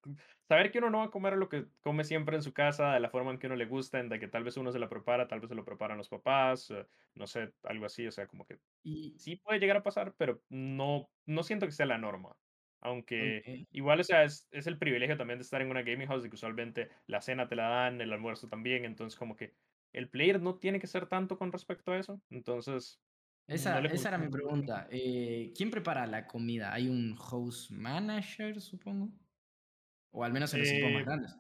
saber 0.48 0.72
que 0.72 0.78
uno 0.78 0.90
no 0.90 1.00
va 1.00 1.06
a 1.06 1.12
comer 1.12 1.38
lo 1.38 1.50
que 1.50 1.66
come 1.82 2.04
siempre 2.04 2.36
en 2.36 2.44
su 2.44 2.54
casa, 2.54 2.94
de 2.94 3.00
la 3.00 3.10
forma 3.10 3.32
en 3.32 3.40
que 3.40 3.48
uno 3.48 3.56
le 3.56 3.66
gusta, 3.66 4.00
en 4.00 4.10
de 4.10 4.20
que 4.20 4.28
tal 4.28 4.44
vez 4.44 4.58
uno 4.58 4.72
se 4.72 4.80
la 4.80 4.90
prepara, 4.90 5.28
tal 5.28 5.40
vez 5.40 5.50
se 5.50 5.56
lo 5.56 5.66
preparan 5.66 5.98
los 5.98 6.10
papás, 6.10 6.70
eh, 6.72 6.86
no 7.16 7.26
sé, 7.26 7.54
algo 7.64 7.86
así, 7.86 8.06
o 8.06 8.12
sea, 8.12 8.28
como 8.28 8.46
que 8.46 8.60
Y, 8.84 9.18
sí 9.18 9.38
puede 9.38 9.60
llegar 9.60 9.78
a 9.78 9.84
pasar, 9.84 10.14
pero 10.18 10.44
no, 10.50 11.10
no 11.26 11.44
siento 11.44 11.66
que 11.66 11.72
sea 11.72 11.86
la 11.86 11.98
norma. 11.98 12.36
Aunque 12.82 13.66
igual, 13.72 14.02
o 14.02 14.04
sea, 14.04 14.26
es, 14.26 14.50
es 14.52 14.68
el 14.68 14.78
privilegio 14.78 15.16
también 15.16 15.40
de 15.40 15.44
estar 15.44 15.62
en 15.62 15.70
una 15.72 15.84
gaming 15.84 16.08
house, 16.08 16.24
de 16.24 16.30
que 16.30 16.36
usualmente 16.36 16.90
la 17.08 17.22
cena 17.22 17.48
te 17.48 17.56
la 17.56 17.70
dan, 17.70 18.02
el 18.02 18.12
almuerzo 18.12 18.50
también, 18.50 18.84
entonces 18.84 19.18
como 19.18 19.38
que 19.38 19.54
el 19.94 20.10
player 20.10 20.42
no 20.42 20.56
tiene 20.56 20.82
que 20.82 20.88
ser 20.88 21.08
tanto 21.08 21.38
con 21.38 21.52
respecto 21.52 21.94
a 21.94 21.98
eso, 21.98 22.22
entonces... 22.30 23.00
Esa, 23.48 23.80
no 23.80 23.90
esa 23.90 24.08
era 24.10 24.18
mi 24.18 24.30
pregunta. 24.30 24.88
Eh, 24.90 25.52
¿Quién 25.56 25.70
prepara 25.70 26.08
la 26.08 26.28
comida? 26.28 26.74
¿Hay 26.74 26.88
un 26.88 27.18
host 27.18 27.72
manager, 27.72 28.62
supongo? 28.62 29.12
O 30.14 30.24
al 30.24 30.32
menos 30.32 30.54
en 30.54 30.60
los 30.62 30.72
equipos 30.72 30.92
más 30.92 31.02
Eh, 31.02 31.06
grandes. 31.06 31.36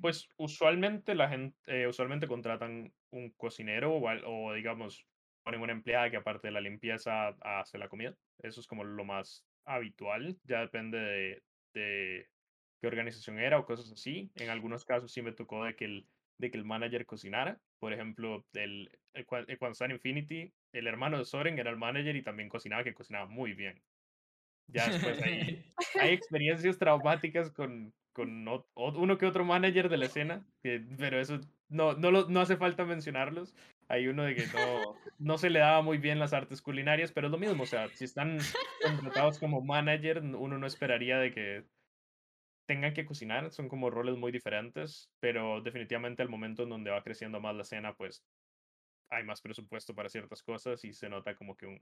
Pues 0.00 0.28
usualmente 0.38 1.14
la 1.14 1.28
gente, 1.28 1.86
usualmente 1.86 2.26
contratan 2.26 2.94
un 3.10 3.30
cocinero 3.32 3.94
o, 3.96 4.52
digamos 4.54 5.06
ponen 5.42 5.60
una 5.62 5.72
empleada 5.72 6.10
que 6.10 6.16
aparte 6.18 6.48
de 6.48 6.52
la 6.52 6.60
limpieza 6.60 7.28
hace 7.40 7.78
la 7.78 7.88
comida. 7.88 8.14
Eso 8.38 8.60
es 8.60 8.66
como 8.66 8.84
lo 8.84 9.04
más 9.04 9.46
habitual. 9.64 10.38
Ya 10.44 10.60
depende 10.60 10.98
de, 10.98 11.42
de 11.74 12.30
qué 12.80 12.86
organización 12.86 13.38
era 13.38 13.58
o 13.58 13.66
cosas 13.66 13.90
así. 13.92 14.30
En 14.36 14.50
algunos 14.50 14.84
casos 14.84 15.12
sí 15.12 15.22
me 15.22 15.32
tocó 15.32 15.64
de 15.64 15.76
que 15.76 15.84
el, 15.86 16.08
de 16.38 16.50
que 16.50 16.58
el 16.58 16.64
manager 16.64 17.06
cocinara. 17.06 17.60
Por 17.78 17.92
ejemplo, 17.92 18.46
el, 18.54 18.90
el 19.14 19.26
el 19.48 19.58
cuando 19.58 19.72
estaba 19.72 19.86
en 19.90 19.96
Infinity, 19.96 20.54
el 20.72 20.86
hermano 20.86 21.18
de 21.18 21.24
Soren 21.24 21.58
era 21.58 21.70
el 21.70 21.78
manager 21.78 22.16
y 22.16 22.22
también 22.22 22.48
cocinaba, 22.48 22.84
que 22.84 22.94
cocinaba 22.94 23.26
muy 23.26 23.54
bien. 23.54 23.82
Ya 24.68 24.88
después 24.90 25.20
ahí 25.22 25.64
hay 26.00 26.12
experiencias 26.12 26.78
traumáticas 26.78 27.50
con, 27.50 27.92
con 28.12 28.46
ot- 28.46 28.66
uno 28.74 29.18
que 29.18 29.26
otro 29.26 29.44
manager 29.44 29.88
de 29.88 29.96
la 29.98 30.06
escena, 30.06 30.44
que- 30.62 30.84
pero 30.98 31.20
eso 31.20 31.40
no, 31.68 31.94
no, 31.94 32.10
lo- 32.10 32.28
no 32.28 32.40
hace 32.40 32.56
falta 32.56 32.84
mencionarlos. 32.84 33.54
Hay 33.88 34.06
uno 34.06 34.22
de 34.24 34.34
que 34.36 34.46
no, 34.46 34.96
no 35.18 35.38
se 35.38 35.50
le 35.50 35.58
daba 35.58 35.82
muy 35.82 35.98
bien 35.98 36.18
las 36.18 36.32
artes 36.32 36.62
culinarias, 36.62 37.10
pero 37.12 37.26
es 37.26 37.30
lo 37.32 37.38
mismo, 37.38 37.64
o 37.64 37.66
sea, 37.66 37.88
si 37.88 38.04
están 38.04 38.38
contratados 38.82 39.38
como 39.40 39.60
manager, 39.62 40.20
uno 40.22 40.58
no 40.58 40.66
esperaría 40.66 41.18
de 41.18 41.32
que 41.32 41.64
tengan 42.66 42.94
que 42.94 43.04
cocinar, 43.04 43.50
son 43.50 43.68
como 43.68 43.90
roles 43.90 44.16
muy 44.16 44.30
diferentes, 44.30 45.10
pero 45.20 45.60
definitivamente 45.60 46.22
al 46.22 46.28
momento 46.28 46.62
en 46.62 46.68
donde 46.68 46.92
va 46.92 47.02
creciendo 47.02 47.40
más 47.40 47.56
la 47.56 47.62
escena, 47.62 47.94
pues 47.94 48.22
hay 49.10 49.24
más 49.24 49.40
presupuesto 49.40 49.92
para 49.94 50.08
ciertas 50.08 50.40
cosas 50.42 50.84
y 50.84 50.92
se 50.92 51.08
nota 51.08 51.34
como 51.34 51.56
que 51.56 51.66
un 51.66 51.80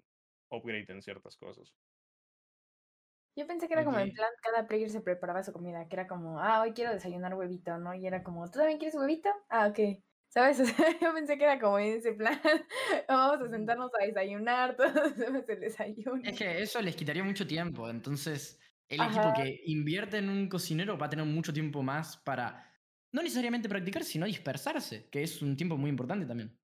upgrade 0.51 0.87
en 0.89 1.03
ciertas 1.03 1.37
cosas. 1.37 1.75
Yo 3.37 3.47
pensé 3.47 3.69
que 3.69 3.75
era 3.75 3.85
como 3.85 3.99
en 3.99 4.13
plan, 4.13 4.29
cada 4.43 4.67
player 4.67 4.91
se 4.91 5.01
preparaba 5.01 5.43
su 5.43 5.53
comida, 5.53 5.87
que 5.89 5.95
era 5.95 6.07
como, 6.07 6.41
ah, 6.41 6.63
hoy 6.63 6.73
quiero 6.73 6.93
desayunar 6.93 7.35
huevito, 7.35 7.79
¿no? 7.79 7.95
Y 7.95 8.07
era 8.07 8.23
como, 8.23 8.51
¿tú 8.51 8.59
también 8.59 8.79
quieres 8.79 8.97
huevito? 8.97 9.31
Ah, 9.49 9.69
ok. 9.69 9.79
¿Sabes? 10.29 10.59
yo 11.03 11.15
pensé 11.15 11.39
que 11.39 11.45
era 11.45 11.59
como 11.59 11.79
en 11.79 11.99
ese 11.99 12.13
plan, 12.13 12.39
vamos 13.09 13.41
a 13.41 13.51
sentarnos 13.51 13.91
a 14.01 14.05
desayunar, 14.05 14.77
todos 14.77 14.97
hacemos 14.97 15.49
el 15.49 15.61
desayuno. 15.61 16.23
Es 16.25 16.39
que 16.39 16.63
eso 16.63 16.81
les 16.83 16.97
quitaría 16.97 17.25
mucho 17.25 17.47
tiempo, 17.47 17.89
entonces 17.89 18.61
el 18.89 19.01
equipo 19.03 19.33
que 19.35 19.61
invierte 19.67 20.19
en 20.19 20.29
un 20.29 20.49
cocinero 20.49 20.99
va 20.99 21.07
a 21.07 21.11
tener 21.11 21.25
mucho 21.25 21.53
tiempo 21.53 21.83
más 21.83 22.17
para 22.17 22.65
no 23.13 23.23
necesariamente 23.23 23.69
practicar, 23.69 24.05
sino 24.05 24.27
dispersarse, 24.27 25.09
que 25.11 25.23
es 25.23 25.41
un 25.43 25.57
tiempo 25.57 25.77
muy 25.77 25.91
importante 25.91 26.27
también. 26.27 26.59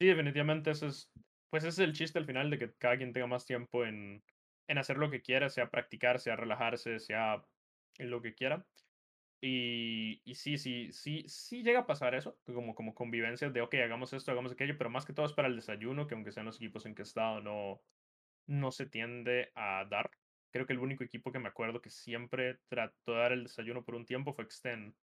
Sí, 0.00 0.06
definitivamente 0.06 0.70
eso 0.70 0.86
es, 0.86 1.10
pues 1.50 1.64
ese 1.64 1.82
es 1.82 1.88
el 1.88 1.94
chiste 1.94 2.18
al 2.18 2.26
final 2.26 2.50
de 2.50 2.58
que 2.58 2.74
cada 2.74 2.96
quien 2.96 3.12
tenga 3.12 3.26
más 3.26 3.44
tiempo 3.44 3.84
en, 3.84 4.22
en 4.66 4.78
hacer 4.78 4.96
lo 4.98 5.10
que 5.10 5.22
quiera, 5.22 5.50
sea 5.50 5.70
practicar, 5.70 6.20
sea 6.20 6.36
relajarse, 6.36 6.98
sea 7.00 7.44
lo 7.98 8.22
que 8.22 8.34
quiera. 8.34 8.66
Y, 9.40 10.22
y 10.24 10.36
sí, 10.36 10.56
sí, 10.56 10.90
sí, 10.92 11.24
sí 11.28 11.62
llega 11.62 11.80
a 11.80 11.86
pasar 11.86 12.14
eso, 12.14 12.38
como, 12.46 12.74
como 12.74 12.94
convivencias 12.94 13.52
de, 13.52 13.60
ok, 13.60 13.74
hagamos 13.74 14.12
esto, 14.14 14.30
hagamos 14.30 14.52
aquello, 14.52 14.78
pero 14.78 14.88
más 14.88 15.04
que 15.04 15.12
todo 15.12 15.26
es 15.26 15.34
para 15.34 15.48
el 15.48 15.56
desayuno, 15.56 16.06
que 16.06 16.14
aunque 16.14 16.32
sean 16.32 16.46
los 16.46 16.56
equipos 16.56 16.86
en 16.86 16.94
que 16.94 17.02
he 17.02 17.04
estado, 17.04 17.42
no, 17.42 17.82
no 18.46 18.70
se 18.70 18.86
tiende 18.86 19.52
a 19.54 19.84
dar. 19.84 20.10
Creo 20.50 20.66
que 20.66 20.72
el 20.72 20.78
único 20.78 21.04
equipo 21.04 21.30
que 21.30 21.40
me 21.40 21.48
acuerdo 21.48 21.82
que 21.82 21.90
siempre 21.90 22.60
trató 22.68 23.12
de 23.12 23.18
dar 23.18 23.32
el 23.32 23.42
desayuno 23.42 23.84
por 23.84 23.96
un 23.96 24.06
tiempo 24.06 24.32
fue 24.32 24.44
Extend. 24.44 24.94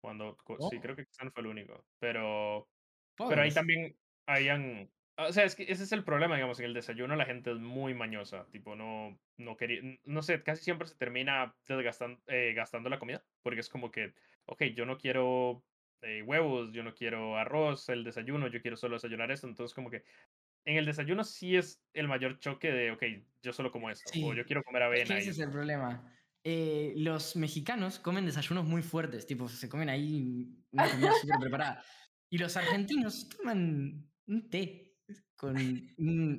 Cuando, 0.00 0.36
sí, 0.70 0.80
creo 0.80 0.94
oh. 0.94 0.96
que 0.96 1.02
Extend 1.02 1.32
fue 1.32 1.42
el 1.42 1.48
único. 1.48 1.86
Pero, 2.00 2.68
pero 3.16 3.42
ahí 3.42 3.52
también 3.52 3.96
habían 4.26 4.90
o 5.28 5.32
sea, 5.32 5.44
es 5.44 5.54
que 5.54 5.64
ese 5.64 5.84
es 5.84 5.92
el 5.92 6.04
problema, 6.04 6.36
digamos, 6.36 6.58
en 6.60 6.66
el 6.66 6.74
desayuno 6.74 7.16
la 7.16 7.24
gente 7.24 7.50
es 7.50 7.58
muy 7.58 7.94
mañosa, 7.94 8.46
tipo, 8.50 8.76
no, 8.76 9.18
no 9.36 9.56
quería, 9.56 9.80
no 10.04 10.22
sé, 10.22 10.42
casi 10.42 10.64
siempre 10.64 10.86
se 10.88 10.96
termina 10.96 11.54
desgastando, 11.66 12.20
eh, 12.26 12.52
gastando 12.54 12.88
la 12.88 12.98
comida, 12.98 13.24
porque 13.42 13.60
es 13.60 13.68
como 13.68 13.90
que, 13.90 14.14
ok, 14.46 14.64
yo 14.74 14.86
no 14.86 14.98
quiero 14.98 15.64
eh, 16.02 16.22
huevos, 16.22 16.72
yo 16.72 16.82
no 16.82 16.94
quiero 16.94 17.36
arroz, 17.36 17.88
el 17.88 18.04
desayuno, 18.04 18.48
yo 18.48 18.62
quiero 18.62 18.76
solo 18.76 18.96
desayunar 18.96 19.30
esto, 19.30 19.46
entonces 19.46 19.74
como 19.74 19.90
que 19.90 20.04
en 20.64 20.76
el 20.76 20.86
desayuno 20.86 21.24
sí 21.24 21.56
es 21.56 21.82
el 21.94 22.08
mayor 22.08 22.38
choque 22.38 22.70
de, 22.70 22.90
ok, 22.92 23.02
yo 23.42 23.52
solo 23.52 23.70
como 23.70 23.90
esto, 23.90 24.10
o 24.22 24.34
yo 24.34 24.44
quiero 24.44 24.62
comer 24.62 24.82
avena. 24.82 25.18
ese 25.18 25.30
es 25.30 25.38
el 25.38 25.50
problema. 25.50 26.14
Eh, 26.42 26.94
los 26.96 27.36
mexicanos 27.36 27.98
comen 27.98 28.24
desayunos 28.24 28.64
muy 28.64 28.82
fuertes, 28.82 29.26
tipo, 29.26 29.48
se 29.48 29.68
comen 29.68 29.88
ahí 29.88 30.48
una 30.70 30.90
comida 30.90 31.12
súper 31.20 31.40
preparada. 31.40 31.84
Y 32.30 32.38
los 32.38 32.56
argentinos 32.56 33.28
toman 33.28 34.08
un 34.26 34.50
té 34.50 34.89
con 35.36 35.56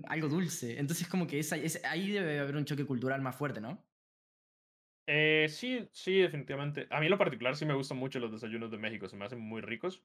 algo 0.07 0.27
dulce. 0.27 0.79
Entonces, 0.79 1.07
como 1.07 1.27
que 1.27 1.41
ahí 1.89 2.11
debe 2.11 2.39
haber 2.39 2.55
un 2.55 2.65
choque 2.65 2.85
cultural 2.85 3.21
más 3.21 3.35
fuerte, 3.35 3.61
¿no? 3.61 3.83
Eh, 5.07 5.47
sí, 5.49 5.87
sí, 5.91 6.19
definitivamente. 6.19 6.87
A 6.89 6.99
mí 6.99 7.07
en 7.07 7.11
lo 7.11 7.17
particular 7.17 7.55
sí 7.55 7.65
me 7.65 7.73
gustan 7.73 7.97
mucho 7.97 8.19
los 8.19 8.31
desayunos 8.31 8.71
de 8.71 8.77
México, 8.77 9.09
se 9.09 9.17
me 9.17 9.25
hacen 9.25 9.39
muy 9.39 9.61
ricos. 9.61 10.03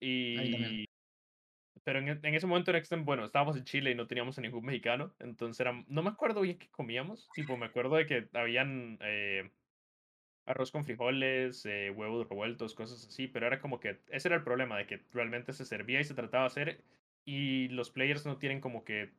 Y... 0.00 0.86
Pero 1.84 1.98
en, 1.98 2.08
en, 2.08 2.34
ese 2.34 2.46
momento 2.46 2.72
bueno, 2.98 3.24
estábamos 3.24 3.56
en 3.56 3.64
Chile 3.64 3.90
y 3.90 3.94
no 3.96 4.06
teníamos 4.06 4.38
a 4.38 4.40
ningún 4.40 4.64
mexicano, 4.64 5.14
entonces 5.18 5.58
era, 5.58 5.84
no 5.88 6.02
me 6.02 6.10
acuerdo 6.10 6.42
bien 6.42 6.56
qué 6.56 6.68
comíamos, 6.70 7.28
tipo, 7.34 7.56
me 7.56 7.66
acuerdo 7.66 7.96
de 7.96 8.06
que 8.06 8.28
habían 8.34 8.98
eh, 9.00 9.50
arroz 10.46 10.70
con 10.70 10.84
frijoles, 10.84 11.66
eh, 11.66 11.90
huevos 11.90 12.28
revueltos, 12.28 12.74
cosas 12.74 13.06
así, 13.06 13.26
pero 13.26 13.48
era 13.48 13.60
como 13.60 13.80
que 13.80 14.00
ese 14.10 14.28
era 14.28 14.36
el 14.36 14.44
problema, 14.44 14.78
de 14.78 14.86
que 14.86 15.02
realmente 15.12 15.52
se 15.52 15.64
servía 15.64 16.00
y 16.00 16.04
se 16.04 16.14
trataba 16.14 16.44
de 16.44 16.46
hacer 16.46 16.84
y 17.24 17.68
los 17.68 17.90
players 17.90 18.26
no 18.26 18.38
tienen 18.38 18.60
como 18.60 18.84
que 18.84 19.12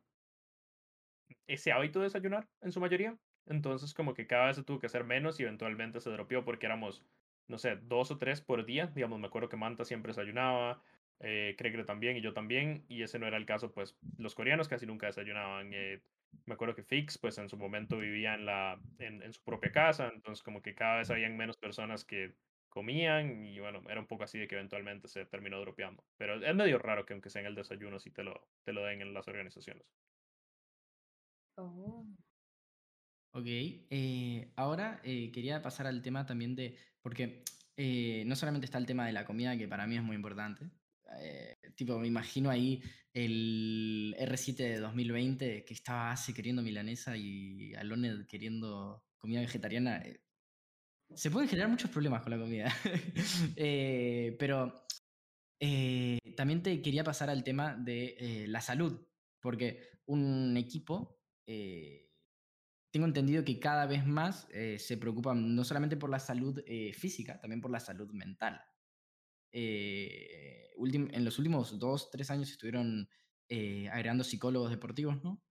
ese 1.46 1.72
hábito 1.72 2.00
de 2.00 2.04
desayunar 2.04 2.48
en 2.60 2.72
su 2.72 2.80
mayoría. 2.80 3.18
Entonces 3.46 3.94
como 3.94 4.14
que 4.14 4.26
cada 4.26 4.46
vez 4.46 4.56
se 4.56 4.62
tuvo 4.64 4.78
que 4.78 4.86
hacer 4.86 5.04
menos 5.04 5.38
y 5.38 5.42
eventualmente 5.42 6.00
se 6.00 6.10
dropeó 6.10 6.44
porque 6.44 6.66
éramos, 6.66 7.04
no 7.48 7.58
sé, 7.58 7.76
dos 7.76 8.10
o 8.10 8.18
tres 8.18 8.40
por 8.40 8.64
día. 8.64 8.86
Digamos, 8.86 9.18
me 9.20 9.26
acuerdo 9.26 9.48
que 9.48 9.56
Manta 9.56 9.84
siempre 9.84 10.10
desayunaba, 10.10 10.82
eh, 11.20 11.56
también 11.86 12.16
y 12.16 12.20
yo 12.20 12.32
también. 12.32 12.84
Y 12.88 13.02
ese 13.02 13.18
no 13.18 13.26
era 13.26 13.36
el 13.36 13.46
caso, 13.46 13.72
pues 13.72 13.98
los 14.18 14.34
coreanos 14.34 14.68
casi 14.68 14.86
nunca 14.86 15.06
desayunaban. 15.06 15.70
Eh, 15.72 16.02
me 16.46 16.54
acuerdo 16.54 16.74
que 16.74 16.82
Fix, 16.82 17.18
pues 17.18 17.38
en 17.38 17.48
su 17.48 17.56
momento 17.56 17.98
vivía 17.98 18.34
en, 18.34 18.46
la, 18.46 18.80
en 18.98 19.32
su 19.32 19.42
propia 19.42 19.72
casa. 19.72 20.10
Entonces 20.14 20.42
como 20.42 20.62
que 20.62 20.74
cada 20.74 20.98
vez 20.98 21.10
habían 21.10 21.36
menos 21.36 21.56
personas 21.58 22.04
que 22.04 22.34
comían 22.74 23.46
y 23.46 23.60
bueno, 23.60 23.80
era 23.88 24.00
un 24.00 24.06
poco 24.06 24.24
así 24.24 24.38
de 24.38 24.48
que 24.48 24.56
eventualmente 24.56 25.08
se 25.08 25.24
terminó 25.26 25.60
dropeando. 25.60 26.04
Pero 26.18 26.44
es 26.44 26.54
medio 26.54 26.78
raro 26.78 27.06
que 27.06 27.14
aunque 27.14 27.30
sea 27.30 27.40
en 27.40 27.46
el 27.46 27.54
desayuno, 27.54 27.98
sí 27.98 28.10
te 28.10 28.24
lo, 28.24 28.48
te 28.64 28.72
lo 28.72 28.84
den 28.84 29.00
en 29.00 29.14
las 29.14 29.28
organizaciones. 29.28 29.86
Oh. 31.56 32.04
Ok, 33.36 33.46
eh, 33.46 34.52
ahora 34.56 35.00
eh, 35.02 35.30
quería 35.32 35.62
pasar 35.62 35.86
al 35.86 36.02
tema 36.02 36.26
también 36.26 36.54
de, 36.54 36.76
porque 37.00 37.42
eh, 37.76 38.22
no 38.26 38.36
solamente 38.36 38.66
está 38.66 38.78
el 38.78 38.86
tema 38.86 39.06
de 39.06 39.12
la 39.12 39.24
comida, 39.24 39.56
que 39.56 39.66
para 39.66 39.86
mí 39.86 39.96
es 39.96 40.02
muy 40.02 40.16
importante, 40.16 40.70
tipo, 41.76 41.98
me 41.98 42.08
imagino 42.08 42.50
ahí 42.50 42.82
el 43.12 44.16
R7 44.18 44.56
de 44.56 44.78
2020 44.78 45.64
que 45.64 45.74
estaba 45.74 46.10
hace 46.10 46.34
queriendo 46.34 46.62
milanesa 46.62 47.16
y 47.16 47.72
Alone 47.74 48.26
queriendo 48.26 49.04
comida 49.16 49.40
vegetariana, 49.40 50.02
se 51.14 51.30
pueden 51.30 51.48
generar 51.48 51.70
muchos 51.70 51.90
problemas 51.90 52.22
con 52.22 52.30
la 52.30 52.38
comida. 52.38 52.74
Eh, 53.56 54.36
pero 54.38 54.86
eh, 55.60 56.18
también 56.36 56.62
te 56.62 56.80
quería 56.82 57.04
pasar 57.04 57.30
al 57.30 57.44
tema 57.44 57.76
de 57.76 58.16
eh, 58.18 58.46
la 58.48 58.60
salud, 58.60 59.06
porque 59.40 60.00
un 60.06 60.56
equipo, 60.56 61.20
tengo 61.46 63.06
entendido 63.06 63.44
que 63.44 63.58
cada 63.58 63.86
vez 63.86 64.06
más 64.06 64.46
se 64.78 64.96
preocupan 64.96 65.54
no 65.54 65.64
solamente 65.64 65.96
por 65.96 66.10
la 66.10 66.18
salud 66.18 66.62
física, 66.92 67.40
también 67.40 67.60
por 67.60 67.70
la 67.70 67.80
salud 67.80 68.10
mental. 68.12 68.60
en 69.52 71.24
los 71.24 71.38
últimos 71.38 71.78
dos, 71.78 72.10
tres 72.10 72.30
años 72.30 72.50
estuvieron 72.50 73.08
agregando 73.90 74.24
psicólogos 74.24 74.70
deportivos, 74.70 75.22
¿no? 75.22 75.42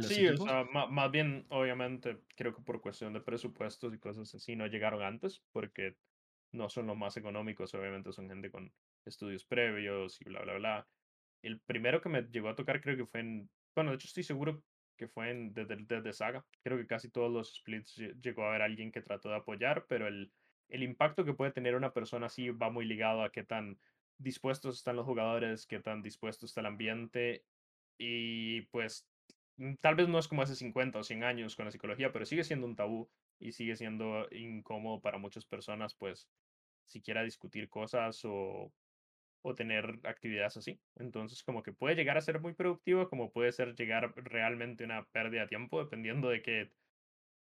Sí, 0.00 0.26
o 0.28 0.36
sea, 0.36 0.64
más, 0.64 1.10
bien, 1.10 1.46
obviamente, 1.48 2.18
creo 2.36 2.54
que 2.54 2.62
por 2.62 2.80
cuestión 2.80 3.12
de 3.12 3.20
presupuestos 3.20 3.94
y 3.94 3.98
cosas 3.98 4.34
así 4.34 4.56
no 4.56 4.66
llegaron 4.66 5.02
antes, 5.02 5.42
porque 5.52 5.96
no 6.52 6.68
son 6.68 6.86
los 6.86 6.96
más 6.96 7.16
económicos, 7.16 7.74
obviamente 7.74 8.12
son 8.12 8.28
gente 8.28 8.50
con 8.50 8.72
estudios 9.04 9.44
previos 9.44 10.20
y 10.20 10.24
bla, 10.24 10.42
bla, 10.42 10.54
bla. 10.54 10.88
El 11.42 11.60
primero 11.60 12.00
que 12.00 12.08
me 12.08 12.22
llegó 12.22 12.48
a 12.48 12.56
tocar 12.56 12.80
creo 12.80 12.96
que 12.96 13.06
fue 13.06 13.20
en, 13.20 13.50
bueno, 13.74 13.90
de 13.90 13.96
hecho 13.96 14.08
estoy 14.08 14.24
seguro 14.24 14.62
que 14.96 15.08
fue 15.08 15.30
en 15.30 15.54
desde, 15.54 15.76
desde 15.76 16.12
Saga. 16.12 16.44
Creo 16.62 16.76
que 16.76 16.86
casi 16.86 17.08
todos 17.10 17.30
los 17.30 17.54
splits 17.54 17.96
llegó 18.20 18.44
a 18.44 18.48
haber 18.48 18.62
alguien 18.62 18.90
que 18.90 19.00
trató 19.00 19.28
de 19.28 19.36
apoyar, 19.36 19.86
pero 19.88 20.08
el, 20.08 20.32
el 20.68 20.82
impacto 20.82 21.24
que 21.24 21.34
puede 21.34 21.52
tener 21.52 21.74
una 21.74 21.92
persona 21.92 22.26
así 22.26 22.50
va 22.50 22.70
muy 22.70 22.84
ligado 22.84 23.22
a 23.22 23.30
qué 23.30 23.44
tan 23.44 23.78
dispuestos 24.18 24.76
están 24.76 24.96
los 24.96 25.06
jugadores, 25.06 25.66
qué 25.66 25.80
tan 25.80 26.02
dispuesto 26.02 26.44
está 26.44 26.60
el 26.60 26.66
ambiente 26.66 27.44
y 27.96 28.62
pues 28.62 29.07
tal 29.80 29.94
vez 29.96 30.08
no 30.08 30.18
es 30.18 30.28
como 30.28 30.42
hace 30.42 30.54
50 30.54 30.98
o 30.98 31.02
100 31.02 31.24
años 31.24 31.56
con 31.56 31.64
la 31.64 31.72
psicología, 31.72 32.12
pero 32.12 32.24
sigue 32.24 32.44
siendo 32.44 32.66
un 32.66 32.76
tabú 32.76 33.10
y 33.38 33.52
sigue 33.52 33.76
siendo 33.76 34.28
incómodo 34.30 35.00
para 35.00 35.18
muchas 35.18 35.44
personas, 35.44 35.94
pues, 35.94 36.28
siquiera 36.86 37.22
discutir 37.22 37.68
cosas 37.68 38.24
o, 38.24 38.72
o 39.42 39.54
tener 39.54 40.00
actividades 40.04 40.56
así. 40.56 40.80
Entonces, 40.96 41.42
como 41.42 41.62
que 41.62 41.72
puede 41.72 41.96
llegar 41.96 42.16
a 42.16 42.22
ser 42.22 42.40
muy 42.40 42.54
productivo, 42.54 43.08
como 43.08 43.32
puede 43.32 43.52
ser 43.52 43.74
llegar 43.74 44.14
realmente 44.16 44.84
una 44.84 45.04
pérdida 45.06 45.42
de 45.42 45.48
tiempo, 45.48 45.82
dependiendo 45.82 46.28
de 46.28 46.42
qué 46.42 46.72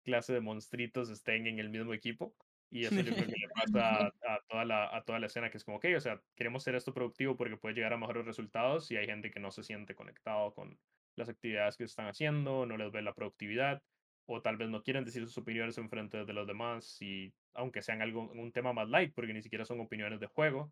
clase 0.04 0.34
de 0.34 0.42
monstruitos 0.42 1.10
estén 1.10 1.48
en 1.48 1.60
el 1.60 1.70
mismo 1.70 1.94
equipo. 1.94 2.36
Y 2.70 2.86
eso 2.86 2.96
yo 3.02 3.14
creo 3.14 3.28
que 3.28 3.36
le 3.36 3.48
pasa 3.56 4.08
a, 4.28 4.40
toda 4.50 4.66
la, 4.66 4.96
a 4.96 5.04
toda 5.04 5.20
la 5.20 5.28
escena, 5.28 5.50
que 5.50 5.58
es 5.58 5.64
como, 5.64 5.78
ok, 5.78 5.86
o 5.96 6.00
sea, 6.00 6.22
queremos 6.36 6.64
hacer 6.64 6.76
esto 6.76 6.94
productivo 6.94 7.38
porque 7.38 7.58
puede 7.58 7.76
llegar 7.76 7.94
a 7.94 7.98
mejores 7.98 8.26
resultados 8.26 8.90
y 8.92 8.98
hay 8.98 9.06
gente 9.06 9.30
que 9.30 9.40
no 9.40 9.52
se 9.52 9.64
siente 9.64 9.94
conectado 9.94 10.54
con, 10.54 10.80
las 11.16 11.30
actividades 11.30 11.78
que 11.78 11.84
están 11.84 12.08
haciendo, 12.08 12.66
no 12.66 12.78
les 12.78 12.92
ve 12.92 13.02
la 13.02 13.14
productividad, 13.14 13.82
o 14.26 14.42
tal 14.42 14.58
vez 14.58 14.70
no 14.70 14.84
quieren 14.84 15.06
decir 15.06 15.24
sus 15.26 15.38
opiniones 15.38 15.78
en 15.78 15.90
frente 15.90 16.26
de 16.26 16.34
los 16.34 16.48
demás, 16.48 17.02
y 17.02 17.34
aunque 17.54 17.82
sean 17.82 18.02
algo, 18.02 18.32
un 18.32 18.52
tema 18.52 18.74
más 18.74 18.90
light, 18.90 19.14
porque 19.14 19.34
ni 19.34 19.42
siquiera 19.42 19.66
son 19.66 19.80
opiniones 19.80 20.20
de 20.20 20.28
juego, 20.28 20.72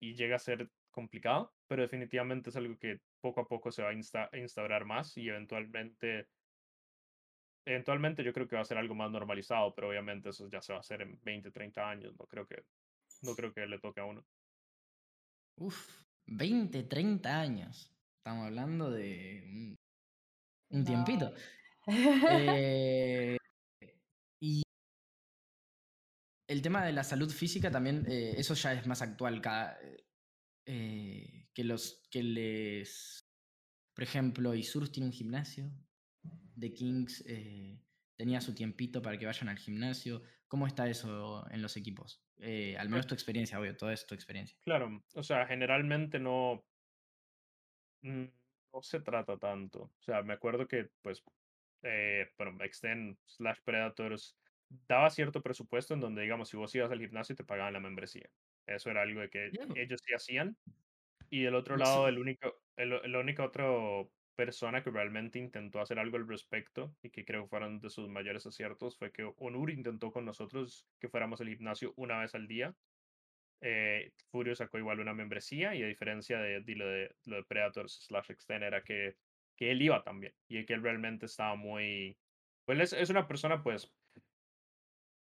y 0.00 0.14
llega 0.14 0.36
a 0.36 0.40
ser 0.40 0.68
complicado, 0.90 1.54
pero 1.68 1.82
definitivamente 1.82 2.50
es 2.50 2.56
algo 2.56 2.76
que 2.76 3.00
poco 3.20 3.40
a 3.40 3.46
poco 3.46 3.70
se 3.70 3.82
va 3.82 3.90
a 3.90 4.38
instaurar 4.38 4.84
más 4.84 5.16
y 5.16 5.28
eventualmente 5.28 6.28
eventualmente 7.64 8.24
yo 8.24 8.32
creo 8.32 8.48
que 8.48 8.56
va 8.56 8.62
a 8.62 8.66
ser 8.66 8.78
algo 8.78 8.94
más 8.94 9.10
normalizado, 9.10 9.72
pero 9.74 9.88
obviamente 9.88 10.30
eso 10.30 10.48
ya 10.50 10.60
se 10.60 10.72
va 10.72 10.78
a 10.78 10.80
hacer 10.80 11.02
en 11.02 11.18
20, 11.22 11.50
30 11.52 11.88
años, 11.88 12.14
no 12.18 12.26
creo 12.26 12.46
que 12.46 12.64
no 13.22 13.34
creo 13.34 13.52
que 13.52 13.66
le 13.66 13.78
toque 13.78 14.00
a 14.00 14.04
uno. 14.04 14.24
Uf, 15.56 16.02
20, 16.26 16.82
30 16.82 17.40
años. 17.40 17.91
Estamos 18.24 18.46
hablando 18.46 18.88
de 18.88 19.76
un, 20.70 20.84
tiempito. 20.84 21.34
Eh, 22.30 23.36
y 24.40 24.62
el 26.48 26.62
tema 26.62 26.84
de 26.84 26.92
la 26.92 27.02
salud 27.02 27.28
física 27.32 27.68
también, 27.72 28.06
eh, 28.08 28.34
eso 28.36 28.54
ya 28.54 28.74
es 28.74 28.86
más 28.86 29.02
actual. 29.02 29.42
Eh, 30.66 31.48
que 31.52 31.64
los 31.64 32.06
que 32.12 32.22
les. 32.22 33.26
Por 33.92 34.04
ejemplo, 34.04 34.54
Isurus 34.54 34.92
tiene 34.92 35.08
un 35.08 35.12
gimnasio. 35.12 35.72
The 36.56 36.72
Kings 36.72 37.24
tenía 38.16 38.40
su 38.40 38.54
tiempito 38.54 39.02
para 39.02 39.18
que 39.18 39.26
vayan 39.26 39.48
al 39.48 39.58
gimnasio. 39.58 40.22
¿Cómo 40.46 40.68
está 40.68 40.88
eso 40.88 41.44
en 41.50 41.60
los 41.60 41.76
equipos? 41.76 42.22
Al 42.36 42.46
Pues 42.76 42.88
menos 42.88 43.06
tu 43.08 43.14
experiencia, 43.14 43.58
obvio, 43.58 43.76
todo 43.76 43.90
es 43.90 44.06
tu 44.06 44.14
experiencia. 44.14 44.56
claro, 44.62 45.04
o 45.14 45.22
sea, 45.24 45.44
generalmente 45.46 46.20
no, 46.20 46.64
no 48.02 48.82
se 48.82 49.00
trata 49.00 49.38
tanto. 49.38 49.82
O 49.84 50.02
sea, 50.02 50.22
me 50.22 50.34
acuerdo 50.34 50.66
que, 50.68 50.90
pues, 51.02 51.24
eh, 51.82 52.28
bueno, 52.38 52.62
Extend 52.64 53.18
slash 53.26 53.60
Predators 53.64 54.38
daba 54.68 55.10
cierto 55.10 55.42
presupuesto 55.42 55.94
en 55.94 56.00
donde, 56.00 56.22
digamos, 56.22 56.48
si 56.48 56.56
vos 56.56 56.74
ibas 56.74 56.90
al 56.90 57.00
gimnasio 57.00 57.36
te 57.36 57.44
pagaban 57.44 57.72
la 57.74 57.80
membresía. 57.80 58.30
Eso 58.66 58.90
era 58.90 59.02
algo 59.02 59.20
de 59.20 59.30
que 59.30 59.54
ellos 59.74 60.00
sí 60.04 60.14
hacían. 60.14 60.58
Y 61.30 61.42
del 61.44 61.54
otro 61.54 61.76
lado, 61.76 62.08
el 62.08 62.18
único, 62.18 62.62
el, 62.76 62.90
la 63.10 63.18
única 63.20 63.44
otra 63.44 63.66
persona 64.36 64.82
que 64.82 64.90
realmente 64.90 65.38
intentó 65.38 65.80
hacer 65.80 65.98
algo 65.98 66.16
al 66.16 66.28
respecto 66.28 66.96
y 67.02 67.10
que 67.10 67.24
creo 67.24 67.46
fueron 67.48 67.80
de 67.80 67.90
sus 67.90 68.08
mayores 68.08 68.46
aciertos 68.46 68.98
fue 68.98 69.12
que 69.12 69.30
Onur 69.36 69.70
intentó 69.70 70.10
con 70.12 70.24
nosotros 70.24 70.88
que 71.00 71.08
fuéramos 71.08 71.40
al 71.40 71.48
gimnasio 71.48 71.92
una 71.96 72.18
vez 72.20 72.34
al 72.34 72.48
día. 72.48 72.76
Eh, 73.64 74.12
Furio 74.30 74.56
sacó 74.56 74.78
igual 74.78 74.98
una 74.98 75.14
membresía 75.14 75.74
y 75.74 75.82
a 75.82 75.86
diferencia 75.86 76.40
de, 76.40 76.60
de 76.62 76.74
lo, 76.74 76.86
de 76.86 77.16
lo 77.24 77.36
de 77.36 77.44
Predators 77.44 78.04
slash 78.06 78.32
Extend 78.32 78.64
era 78.64 78.82
que, 78.82 79.16
que 79.56 79.70
él 79.70 79.80
iba 79.80 80.02
también 80.02 80.34
y 80.48 80.64
que 80.66 80.74
él 80.74 80.82
realmente 80.82 81.26
estaba 81.26 81.54
muy... 81.54 82.18
Pues 82.64 82.80
es, 82.80 82.92
es 82.92 83.10
una 83.10 83.28
persona 83.28 83.62
pues 83.62 83.94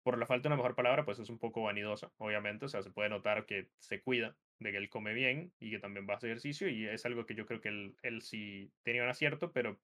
por 0.03 0.19
la 0.19 0.27
falta 0.27 0.49
de 0.49 0.55
una 0.55 0.63
mejor 0.63 0.75
palabra, 0.75 1.05
pues 1.05 1.19
es 1.19 1.29
un 1.29 1.39
poco 1.39 1.63
vanidosa, 1.63 2.13
obviamente, 2.19 2.65
o 2.67 2.69
sea, 2.69 2.83
se 2.83 2.91
puede 2.91 3.11
notar 3.11 3.47
que 3.47 3.71
se 3.79 4.03
cuida 4.03 4.39
de 4.59 4.73
que 4.73 4.79
él 4.79 4.89
come 4.89 5.13
bien 5.13 5.53
y 5.59 5.71
que 5.71 5.79
también 5.79 6.07
va 6.09 6.15
a 6.15 6.17
hacer 6.17 6.31
ejercicio 6.31 6.69
y 6.69 6.87
es 6.87 7.05
algo 7.07 7.27
que 7.27 7.35
yo 7.35 7.47
creo 7.47 7.61
que 7.61 7.69
él, 7.69 7.97
él 8.03 8.23
sí 8.23 8.73
tenía 8.83 9.03
un 9.03 9.11
acierto, 9.11 9.53
pero 9.53 9.81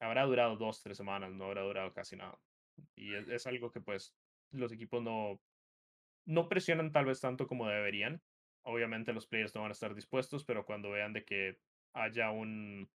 habrá 0.00 0.24
durado 0.24 0.56
dos, 0.56 0.82
tres 0.82 0.96
semanas, 0.96 1.32
no 1.32 1.46
habrá 1.46 1.62
durado 1.62 1.92
casi 1.92 2.16
nada. 2.16 2.40
Y 2.94 3.14
es, 3.14 3.28
es 3.28 3.46
algo 3.46 3.70
que 3.70 3.80
pues 3.80 4.16
los 4.50 4.72
equipos 4.72 5.02
no, 5.02 5.40
no 6.28 6.48
presionan 6.48 6.92
tal 6.92 7.06
vez 7.06 7.20
tanto 7.20 7.46
como 7.46 7.66
deberían. 7.66 8.22
Obviamente 8.62 9.14
los 9.14 9.26
players 9.26 9.54
no 9.54 9.62
van 9.62 9.70
a 9.70 9.72
estar 9.72 9.94
dispuestos, 9.94 10.44
pero 10.44 10.66
cuando 10.66 10.90
vean 10.90 11.14
de 11.14 11.24
que 11.24 11.58
haya 11.94 12.30
un, 12.30 12.90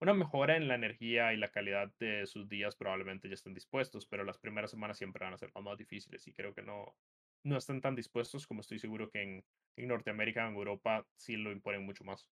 una 0.00 0.14
mejora 0.14 0.56
en 0.56 0.68
la 0.68 0.76
energía 0.76 1.32
y 1.32 1.36
la 1.36 1.50
calidad 1.50 1.92
de 1.98 2.26
sus 2.26 2.48
días 2.48 2.76
probablemente 2.76 3.28
ya 3.28 3.34
estén 3.34 3.54
dispuestos, 3.54 4.06
pero 4.06 4.22
las 4.22 4.38
primeras 4.38 4.70
semanas 4.70 4.98
siempre 4.98 5.24
van 5.24 5.34
a 5.34 5.38
ser 5.38 5.50
más 5.60 5.76
difíciles 5.78 6.28
y 6.28 6.32
creo 6.32 6.54
que 6.54 6.62
no, 6.62 6.96
no 7.42 7.56
están 7.56 7.80
tan 7.80 7.96
dispuestos 7.96 8.46
como 8.46 8.60
estoy 8.60 8.78
seguro 8.78 9.10
que 9.10 9.22
en, 9.22 9.44
en 9.76 9.88
Norteamérica 9.88 10.46
o 10.46 10.48
en 10.50 10.54
Europa 10.54 11.08
sí 11.16 11.36
lo 11.36 11.50
imponen 11.50 11.84
mucho 11.84 12.04
más. 12.04 12.30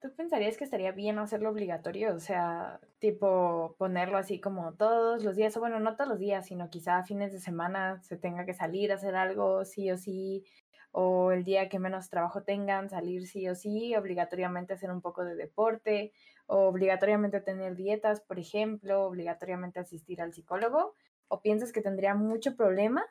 ¿Tú 0.00 0.14
pensarías 0.14 0.56
que 0.56 0.62
estaría 0.64 0.92
bien 0.92 1.18
hacerlo 1.18 1.50
obligatorio? 1.50 2.14
O 2.14 2.20
sea, 2.20 2.80
tipo 3.00 3.74
ponerlo 3.78 4.16
así 4.16 4.40
como 4.40 4.74
todos 4.74 5.24
los 5.24 5.34
días, 5.34 5.56
o 5.56 5.60
bueno, 5.60 5.80
no 5.80 5.96
todos 5.96 6.08
los 6.08 6.18
días, 6.20 6.46
sino 6.46 6.70
quizá 6.70 7.02
fines 7.02 7.32
de 7.32 7.40
semana 7.40 8.00
se 8.02 8.16
tenga 8.16 8.44
que 8.46 8.54
salir 8.54 8.92
a 8.92 8.94
hacer 8.94 9.16
algo 9.16 9.64
sí 9.64 9.90
o 9.90 9.96
sí, 9.96 10.44
o 10.92 11.32
el 11.32 11.42
día 11.44 11.68
que 11.68 11.80
menos 11.80 12.10
trabajo 12.10 12.44
tengan, 12.44 12.88
salir 12.90 13.26
sí 13.26 13.48
o 13.48 13.56
sí, 13.56 13.96
obligatoriamente 13.96 14.72
hacer 14.74 14.90
un 14.92 15.00
poco 15.02 15.24
de 15.24 15.34
deporte, 15.34 16.12
o 16.46 16.68
obligatoriamente 16.68 17.40
tener 17.40 17.74
dietas, 17.74 18.20
por 18.20 18.38
ejemplo, 18.38 19.02
obligatoriamente 19.04 19.80
asistir 19.80 20.22
al 20.22 20.32
psicólogo, 20.32 20.94
o 21.26 21.42
piensas 21.42 21.72
que 21.72 21.82
tendría 21.82 22.14
mucho 22.14 22.54
problema 22.56 23.04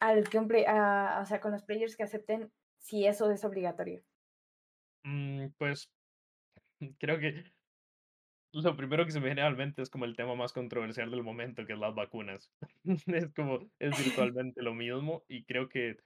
al 0.00 0.28
que 0.28 0.38
un 0.38 0.48
play, 0.48 0.64
a- 0.66 1.20
o 1.22 1.26
sea, 1.26 1.40
con 1.40 1.52
los 1.52 1.62
players 1.62 1.96
que 1.96 2.02
acepten 2.02 2.52
si 2.78 3.06
eso 3.06 3.30
es 3.30 3.44
obligatorio. 3.44 4.02
Mm, 5.04 5.48
pues 5.58 5.92
creo 6.98 7.18
que 7.20 7.44
lo 8.52 8.76
primero 8.76 9.04
que 9.04 9.12
se 9.12 9.20
me 9.20 9.26
viene 9.26 9.42
a 9.42 9.50
la 9.50 9.56
mente 9.56 9.82
es 9.82 9.90
como 9.90 10.04
el 10.04 10.16
tema 10.16 10.34
más 10.34 10.52
controversial 10.52 11.10
del 11.10 11.22
momento, 11.22 11.66
que 11.66 11.74
es 11.74 11.78
las 11.78 11.94
vacunas. 11.94 12.52
Es 13.06 13.32
como, 13.34 13.70
es 13.78 13.94
virtualmente 13.96 14.62
lo 14.62 14.74
mismo 14.74 15.24
y 15.28 15.44
creo 15.44 15.68
que 15.68 15.98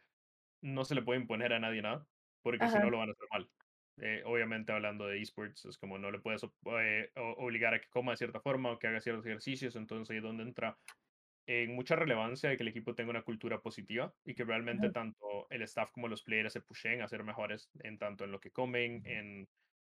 no 0.62 0.84
se 0.84 0.94
le 0.94 1.02
puede 1.02 1.20
imponer 1.20 1.52
a 1.54 1.60
nadie 1.60 1.82
nada, 1.82 2.08
porque 2.42 2.68
si 2.68 2.80
no 2.80 2.90
Ajá. 2.90 2.90
lo 2.90 2.98
van 2.98 3.10
a 3.10 3.12
hacer 3.12 3.28
mal. 3.32 3.50
Eh, 3.98 4.22
obviamente 4.26 4.72
hablando 4.72 5.06
de 5.06 5.20
esports, 5.22 5.66
es 5.66 5.78
como 5.78 5.98
no 5.98 6.10
le 6.12 6.20
puedes 6.20 6.44
eh, 6.44 7.12
o- 7.16 7.34
obligar 7.44 7.74
a 7.74 7.80
que 7.80 7.88
coma 7.90 8.12
de 8.12 8.18
cierta 8.18 8.40
forma 8.40 8.72
o 8.72 8.78
que 8.78 8.88
haga 8.88 9.00
ciertos 9.00 9.26
ejercicios, 9.26 9.76
entonces 9.76 10.10
ahí 10.10 10.18
es 10.18 10.22
donde 10.24 10.44
entra 10.44 10.78
en 11.46 11.74
mucha 11.74 11.96
relevancia 11.96 12.50
de 12.50 12.56
que 12.56 12.62
el 12.62 12.68
equipo 12.68 12.94
tenga 12.94 13.10
una 13.10 13.22
cultura 13.22 13.60
positiva 13.60 14.14
y 14.24 14.34
que 14.34 14.44
realmente 14.44 14.90
tanto 14.90 15.46
el 15.50 15.62
staff 15.62 15.90
como 15.92 16.08
los 16.08 16.22
players 16.22 16.52
se 16.52 16.60
pushen 16.60 17.02
a 17.02 17.08
ser 17.08 17.24
mejores 17.24 17.70
en 17.80 17.98
tanto 17.98 18.24
en 18.24 18.32
lo 18.32 18.40
que 18.40 18.50
comen, 18.50 19.02
en 19.06 19.48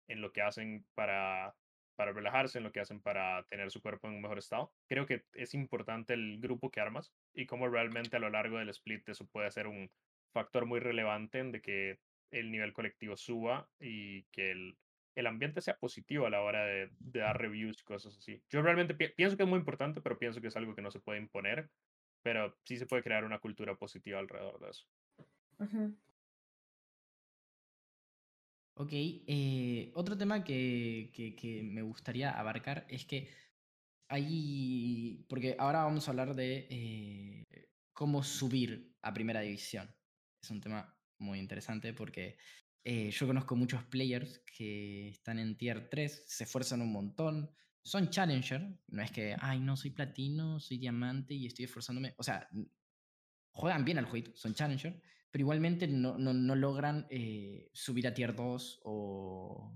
en 0.07 0.21
lo 0.21 0.31
que 0.31 0.41
hacen 0.41 0.85
para, 0.95 1.55
para 1.95 2.13
relajarse, 2.13 2.57
en 2.57 2.63
lo 2.63 2.71
que 2.71 2.79
hacen 2.79 3.01
para 3.01 3.43
tener 3.49 3.71
su 3.71 3.81
cuerpo 3.81 4.07
en 4.07 4.15
un 4.15 4.21
mejor 4.21 4.37
estado. 4.37 4.73
Creo 4.87 5.05
que 5.05 5.25
es 5.33 5.53
importante 5.53 6.13
el 6.13 6.39
grupo 6.39 6.71
que 6.71 6.79
armas 6.79 7.13
y 7.33 7.45
cómo 7.45 7.67
realmente 7.67 8.17
a 8.17 8.19
lo 8.19 8.29
largo 8.29 8.57
del 8.57 8.69
split 8.69 9.07
eso 9.09 9.27
puede 9.27 9.51
ser 9.51 9.67
un 9.67 9.91
factor 10.33 10.65
muy 10.65 10.79
relevante 10.79 11.39
en 11.39 11.51
de 11.51 11.61
que 11.61 11.99
el 12.31 12.51
nivel 12.51 12.73
colectivo 12.73 13.15
suba 13.15 13.69
y 13.79 14.23
que 14.25 14.51
el, 14.51 14.77
el 15.19 15.27
ambiente 15.27 15.61
sea 15.61 15.77
positivo 15.79 16.25
a 16.25 16.29
la 16.29 16.41
hora 16.41 16.65
de, 16.65 16.89
de 16.99 17.19
dar 17.19 17.39
reviews 17.39 17.81
y 17.81 17.83
cosas 17.83 18.17
así. 18.17 18.43
Yo 18.49 18.61
realmente 18.61 18.95
pi- 18.95 19.13
pienso 19.15 19.37
que 19.37 19.43
es 19.43 19.49
muy 19.49 19.59
importante, 19.59 20.01
pero 20.01 20.19
pienso 20.19 20.41
que 20.41 20.47
es 20.47 20.57
algo 20.57 20.75
que 20.75 20.81
no 20.83 20.91
se 20.91 21.01
puede 21.01 21.19
imponer, 21.19 21.71
pero 22.23 22.57
sí 22.65 22.77
se 22.77 22.87
puede 22.87 23.03
crear 23.03 23.23
una 23.25 23.39
cultura 23.39 23.75
positiva 23.77 24.19
alrededor 24.19 24.59
de 24.59 24.69
eso. 24.71 24.85
Ujú. 25.59 25.97
Ok, 28.79 28.89
eh, 28.93 29.91
otro 29.95 30.17
tema 30.17 30.43
que, 30.43 31.09
que- 31.13 31.35
que 31.35 31.63
me 31.63 31.81
gustaría 31.81 32.31
abarcar 32.39 32.85
es 32.89 33.05
que 33.05 33.29
hay, 34.09 35.25
porque 35.29 35.55
ahora 35.59 35.83
vamos 35.85 36.07
a 36.07 36.11
hablar 36.11 36.35
de 36.35 36.67
eh, 36.71 37.43
cómo 37.93 38.23
subir 38.23 38.95
a 39.01 39.13
primera 39.13 39.41
división. 39.41 39.95
Es 40.41 40.51
un 40.51 40.61
tema 40.61 40.99
muy 41.19 41.39
interesante 41.39 41.93
porque 41.93 42.37
eh, 42.83 43.11
yo 43.11 43.27
conozco 43.27 43.55
muchos 43.55 43.83
players 43.85 44.39
que 44.39 45.09
están 45.09 45.39
en 45.39 45.57
tier 45.57 45.89
3, 45.89 46.23
se 46.27 46.43
esfuerzan 46.45 46.81
un 46.81 46.91
montón, 46.91 47.51
son 47.81 48.09
challenger, 48.09 48.79
no 48.87 49.01
es 49.01 49.11
que, 49.11 49.35
ay, 49.39 49.59
no, 49.59 49.77
soy 49.77 49.91
platino, 49.91 50.59
soy 50.59 50.77
diamante 50.77 51.33
y 51.33 51.45
estoy 51.45 51.65
esforzándome, 51.65 52.15
o 52.17 52.23
sea, 52.23 52.49
juegan 53.51 53.85
bien 53.85 53.97
al 53.97 54.05
jueguito, 54.05 54.35
son 54.35 54.53
challenger, 54.53 55.01
pero 55.31 55.41
igualmente 55.41 55.87
no, 55.87 56.17
no, 56.17 56.33
no 56.33 56.55
logran 56.55 57.07
eh, 57.09 57.69
subir 57.73 58.07
a 58.07 58.13
tier 58.13 58.35
2 58.35 58.81
o, 58.83 59.75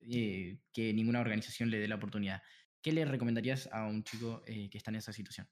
eh, 0.00 0.58
que 0.72 0.92
ninguna 0.92 1.20
organización 1.20 1.70
le 1.70 1.78
dé 1.78 1.88
la 1.88 1.96
oportunidad. 1.96 2.42
¿Qué 2.82 2.92
le 2.92 3.04
recomendarías 3.04 3.68
a 3.72 3.86
un 3.86 4.04
chico 4.04 4.42
eh, 4.46 4.70
que 4.70 4.78
está 4.78 4.90
en 4.90 4.96
esa 4.96 5.12
situación? 5.12 5.48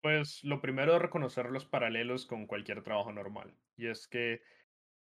Pues 0.00 0.42
lo 0.44 0.60
primero 0.60 0.94
es 0.94 1.02
reconocer 1.02 1.50
los 1.50 1.66
paralelos 1.66 2.26
con 2.26 2.46
cualquier 2.46 2.82
trabajo 2.82 3.12
normal. 3.12 3.54
Y 3.76 3.88
es 3.88 4.08
que 4.08 4.40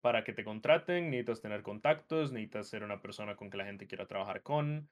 para 0.04 0.22
que 0.22 0.34
te 0.34 0.44
contraten 0.44 1.08
necesitas 1.08 1.40
tener 1.40 1.62
contactos, 1.62 2.30
necesitas 2.30 2.68
ser 2.68 2.84
una 2.84 3.00
persona 3.00 3.36
con 3.36 3.48
que 3.48 3.56
la 3.56 3.64
gente 3.64 3.86
quiera 3.86 4.06
trabajar 4.06 4.42
con. 4.42 4.90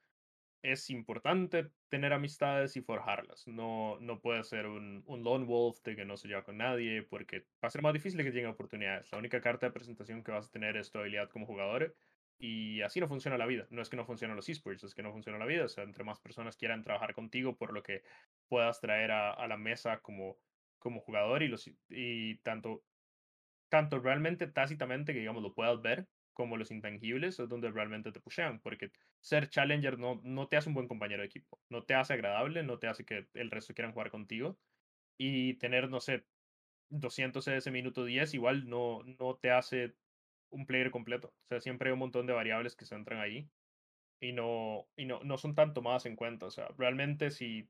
Es 0.63 0.89
importante 0.89 1.69
tener 1.87 2.13
amistades 2.13 2.75
y 2.77 2.81
forjarlas. 2.81 3.47
No, 3.47 3.99
no 3.99 4.21
puedes 4.21 4.47
ser 4.47 4.65
un, 4.65 5.03
un 5.05 5.23
lone 5.23 5.45
wolf 5.45 5.83
de 5.83 5.95
que 5.95 6.03
no 6.03 6.17
se 6.17 6.27
lleva 6.27 6.43
con 6.43 6.57
nadie, 6.57 7.03
porque 7.03 7.41
va 7.63 7.67
a 7.67 7.69
ser 7.69 7.83
más 7.83 7.93
difícil 7.93 8.23
que 8.23 8.31
lleguen 8.31 8.47
oportunidades. 8.47 9.11
La 9.11 9.19
única 9.19 9.39
carta 9.39 9.67
de 9.67 9.71
presentación 9.71 10.23
que 10.23 10.31
vas 10.31 10.47
a 10.47 10.51
tener 10.51 10.77
es 10.77 10.89
tu 10.89 10.97
habilidad 10.97 11.29
como 11.29 11.45
jugador. 11.45 11.95
Y 12.39 12.81
así 12.81 12.99
no 12.99 13.07
funciona 13.07 13.37
la 13.37 13.45
vida. 13.45 13.67
No 13.69 13.83
es 13.83 13.89
que 13.89 13.97
no 13.97 14.05
funcionan 14.05 14.35
los 14.35 14.49
esports, 14.49 14.83
es 14.83 14.95
que 14.95 15.03
no 15.03 15.11
funciona 15.11 15.37
la 15.37 15.45
vida. 15.45 15.65
O 15.65 15.69
sea, 15.69 15.83
entre 15.83 16.03
más 16.03 16.19
personas 16.21 16.57
quieran 16.57 16.81
trabajar 16.81 17.13
contigo 17.13 17.55
por 17.55 17.71
lo 17.71 17.83
que 17.83 18.01
puedas 18.47 18.81
traer 18.81 19.11
a, 19.11 19.31
a 19.31 19.47
la 19.47 19.57
mesa 19.57 19.99
como, 19.99 20.39
como 20.79 21.01
jugador 21.01 21.43
y, 21.43 21.49
los, 21.49 21.69
y 21.87 22.37
tanto 22.37 22.83
tanto 23.73 23.97
realmente 23.97 24.45
tácitamente 24.45 25.13
que, 25.13 25.19
digamos, 25.21 25.41
lo 25.41 25.55
puedas 25.55 25.81
ver, 25.81 26.07
como 26.33 26.57
los 26.57 26.69
intangibles, 26.69 27.39
es 27.39 27.49
donde 27.49 27.71
realmente 27.71 28.11
te 28.11 28.19
pushean, 28.19 28.59
porque 28.59 28.91
ser 29.19 29.49
challenger 29.49 29.97
no, 29.97 30.21
no 30.23 30.47
te 30.47 30.57
hace 30.57 30.69
un 30.69 30.75
buen 30.75 30.87
compañero 30.87 31.21
de 31.21 31.25
equipo, 31.25 31.59
no 31.69 31.81
te 31.81 31.95
hace 31.95 32.13
agradable, 32.13 32.61
no 32.61 32.77
te 32.77 32.85
hace 32.85 33.03
que 33.03 33.25
el 33.33 33.49
resto 33.49 33.73
quieran 33.73 33.91
jugar 33.91 34.11
contigo, 34.11 34.59
y 35.17 35.55
tener, 35.55 35.89
no 35.89 35.99
sé, 35.99 36.23
200 36.91 37.47
ese 37.47 37.71
minuto 37.71 38.05
10 38.05 38.35
igual 38.35 38.69
no, 38.69 39.01
no 39.19 39.37
te 39.37 39.49
hace 39.49 39.95
un 40.51 40.67
player 40.67 40.91
completo, 40.91 41.29
o 41.29 41.47
sea, 41.49 41.59
siempre 41.59 41.89
hay 41.89 41.93
un 41.93 41.99
montón 41.99 42.27
de 42.27 42.33
variables 42.33 42.75
que 42.75 42.85
se 42.85 42.93
entran 42.93 43.21
ahí 43.21 43.49
y 44.21 44.33
no, 44.33 44.87
y 44.95 45.05
no, 45.05 45.23
no 45.23 45.39
son 45.39 45.55
tan 45.55 45.73
tomadas 45.73 46.05
en 46.05 46.15
cuenta, 46.15 46.45
o 46.45 46.51
sea, 46.51 46.67
realmente 46.77 47.31
si 47.31 47.67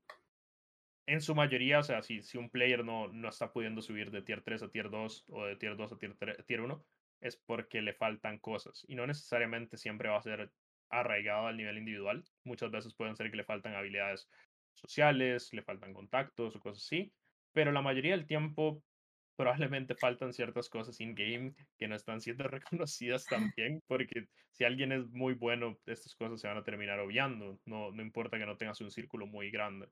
en 1.06 1.20
su 1.20 1.34
mayoría, 1.34 1.80
o 1.80 1.82
sea, 1.82 2.02
si, 2.02 2.22
si 2.22 2.38
un 2.38 2.50
player 2.50 2.84
no, 2.84 3.08
no 3.08 3.28
está 3.28 3.52
pudiendo 3.52 3.82
subir 3.82 4.10
de 4.10 4.22
tier 4.22 4.42
3 4.42 4.62
a 4.62 4.70
tier 4.70 4.90
2 4.90 5.24
o 5.28 5.44
de 5.44 5.56
tier 5.56 5.76
2 5.76 5.92
a 5.92 5.98
tier, 5.98 6.16
3 6.16 6.46
tier 6.46 6.60
1, 6.60 6.84
es 7.20 7.36
porque 7.36 7.82
le 7.82 7.94
faltan 7.94 8.38
cosas. 8.38 8.84
Y 8.88 8.94
no 8.94 9.06
necesariamente 9.06 9.76
siempre 9.76 10.08
va 10.08 10.18
a 10.18 10.22
ser 10.22 10.50
arraigado 10.90 11.46
al 11.46 11.56
nivel 11.56 11.78
individual. 11.78 12.24
Muchas 12.44 12.70
veces 12.70 12.94
pueden 12.94 13.16
ser 13.16 13.30
que 13.30 13.36
le 13.36 13.44
faltan 13.44 13.74
habilidades 13.74 14.28
sociales, 14.72 15.52
le 15.52 15.62
faltan 15.62 15.94
contactos 15.94 16.56
o 16.56 16.60
cosas 16.60 16.84
así. 16.84 17.12
Pero 17.52 17.72
la 17.72 17.82
mayoría 17.82 18.12
del 18.12 18.26
tiempo 18.26 18.82
probablemente 19.36 19.94
faltan 19.94 20.32
ciertas 20.32 20.68
cosas 20.68 21.00
in-game 21.00 21.54
que 21.76 21.88
no 21.88 21.96
están 21.96 22.20
siendo 22.20 22.44
reconocidas 22.48 23.26
también, 23.26 23.82
porque 23.88 24.28
si 24.52 24.64
alguien 24.64 24.92
es 24.92 25.08
muy 25.10 25.34
bueno, 25.34 25.78
estas 25.86 26.14
cosas 26.14 26.40
se 26.40 26.48
van 26.48 26.58
a 26.58 26.64
terminar 26.64 27.00
obviando. 27.00 27.58
No, 27.64 27.90
no 27.90 28.02
importa 28.02 28.38
que 28.38 28.46
no 28.46 28.56
tengas 28.56 28.80
un 28.80 28.90
círculo 28.90 29.26
muy 29.26 29.50
grande. 29.50 29.88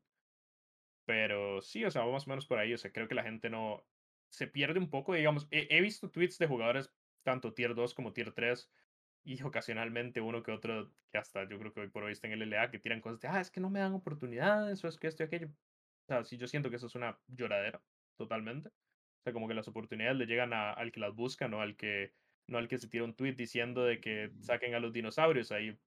Pero 1.05 1.61
sí, 1.63 1.85
o 1.85 1.91
sea, 1.91 2.05
más 2.05 2.27
o 2.27 2.31
menos 2.31 2.47
por 2.47 2.59
ahí. 2.59 2.75
O 2.75 2.79
sea, 2.79 2.93
creo 2.93 3.09
que 3.09 3.15
la 3.15 3.25
gente 3.25 3.51
no 3.51 3.85
se 4.29 4.47
pierde 4.47 4.79
un 4.79 4.91
poco, 4.91 5.15
digamos. 5.15 5.49
He, 5.51 5.67
he 5.71 5.81
visto 5.81 6.11
tweets 6.11 6.39
de 6.39 6.47
jugadores 6.47 6.93
tanto 7.23 7.55
tier 7.55 7.75
2 7.75 7.95
como 7.95 8.13
tier 8.13 8.33
3 8.33 8.71
y 9.25 9.43
ocasionalmente 9.43 10.21
uno 10.21 10.43
que 10.43 10.53
otro, 10.53 10.93
que 11.11 11.19
hasta 11.19 11.49
yo 11.49 11.59
creo 11.59 11.73
que 11.73 11.81
hoy 11.81 11.89
por 11.89 12.05
hoy 12.05 12.13
está 12.13 12.27
en 12.27 12.35
el 12.35 12.43
LA, 12.43 12.71
que 12.71 12.79
tiran 12.79 13.01
cosas 13.01 13.21
de, 13.21 13.29
ah, 13.29 13.41
es 13.41 13.51
que 13.51 13.61
no 13.61 13.71
me 13.71 13.79
dan 13.79 13.93
oportunidades, 13.93 14.83
o 14.85 14.89
es 14.89 14.99
que 14.99 15.07
esto 15.07 15.23
y 15.23 15.27
aquello. 15.27 15.49
O 15.49 16.07
sea, 16.09 16.25
sí, 16.25 16.37
yo 16.37 16.49
siento 16.49 16.71
que 16.71 16.77
eso 16.77 16.87
es 16.87 16.95
una 16.95 17.19
lloradera, 17.29 17.81
totalmente. 18.17 18.69
O 18.69 19.23
sea, 19.25 19.33
como 19.33 19.47
que 19.47 19.55
las 19.55 19.69
oportunidades 19.69 20.17
le 20.17 20.27
llegan 20.27 20.53
a, 20.53 20.73
al 20.73 20.91
que 20.91 21.01
las 21.01 21.15
busca, 21.15 21.47
no 21.47 21.61
al 21.61 21.77
que, 21.77 22.13
no 22.49 22.59
al 22.59 22.67
que 22.69 22.79
se 22.79 22.89
tira 22.89 23.05
un 23.05 23.15
tweet 23.15 23.35
diciendo 23.35 23.85
de 23.85 24.01
que 24.01 24.33
saquen 24.41 24.75
a 24.75 24.81
los 24.81 24.93
dinosaurios. 24.93 25.53
Ahí 25.53 25.79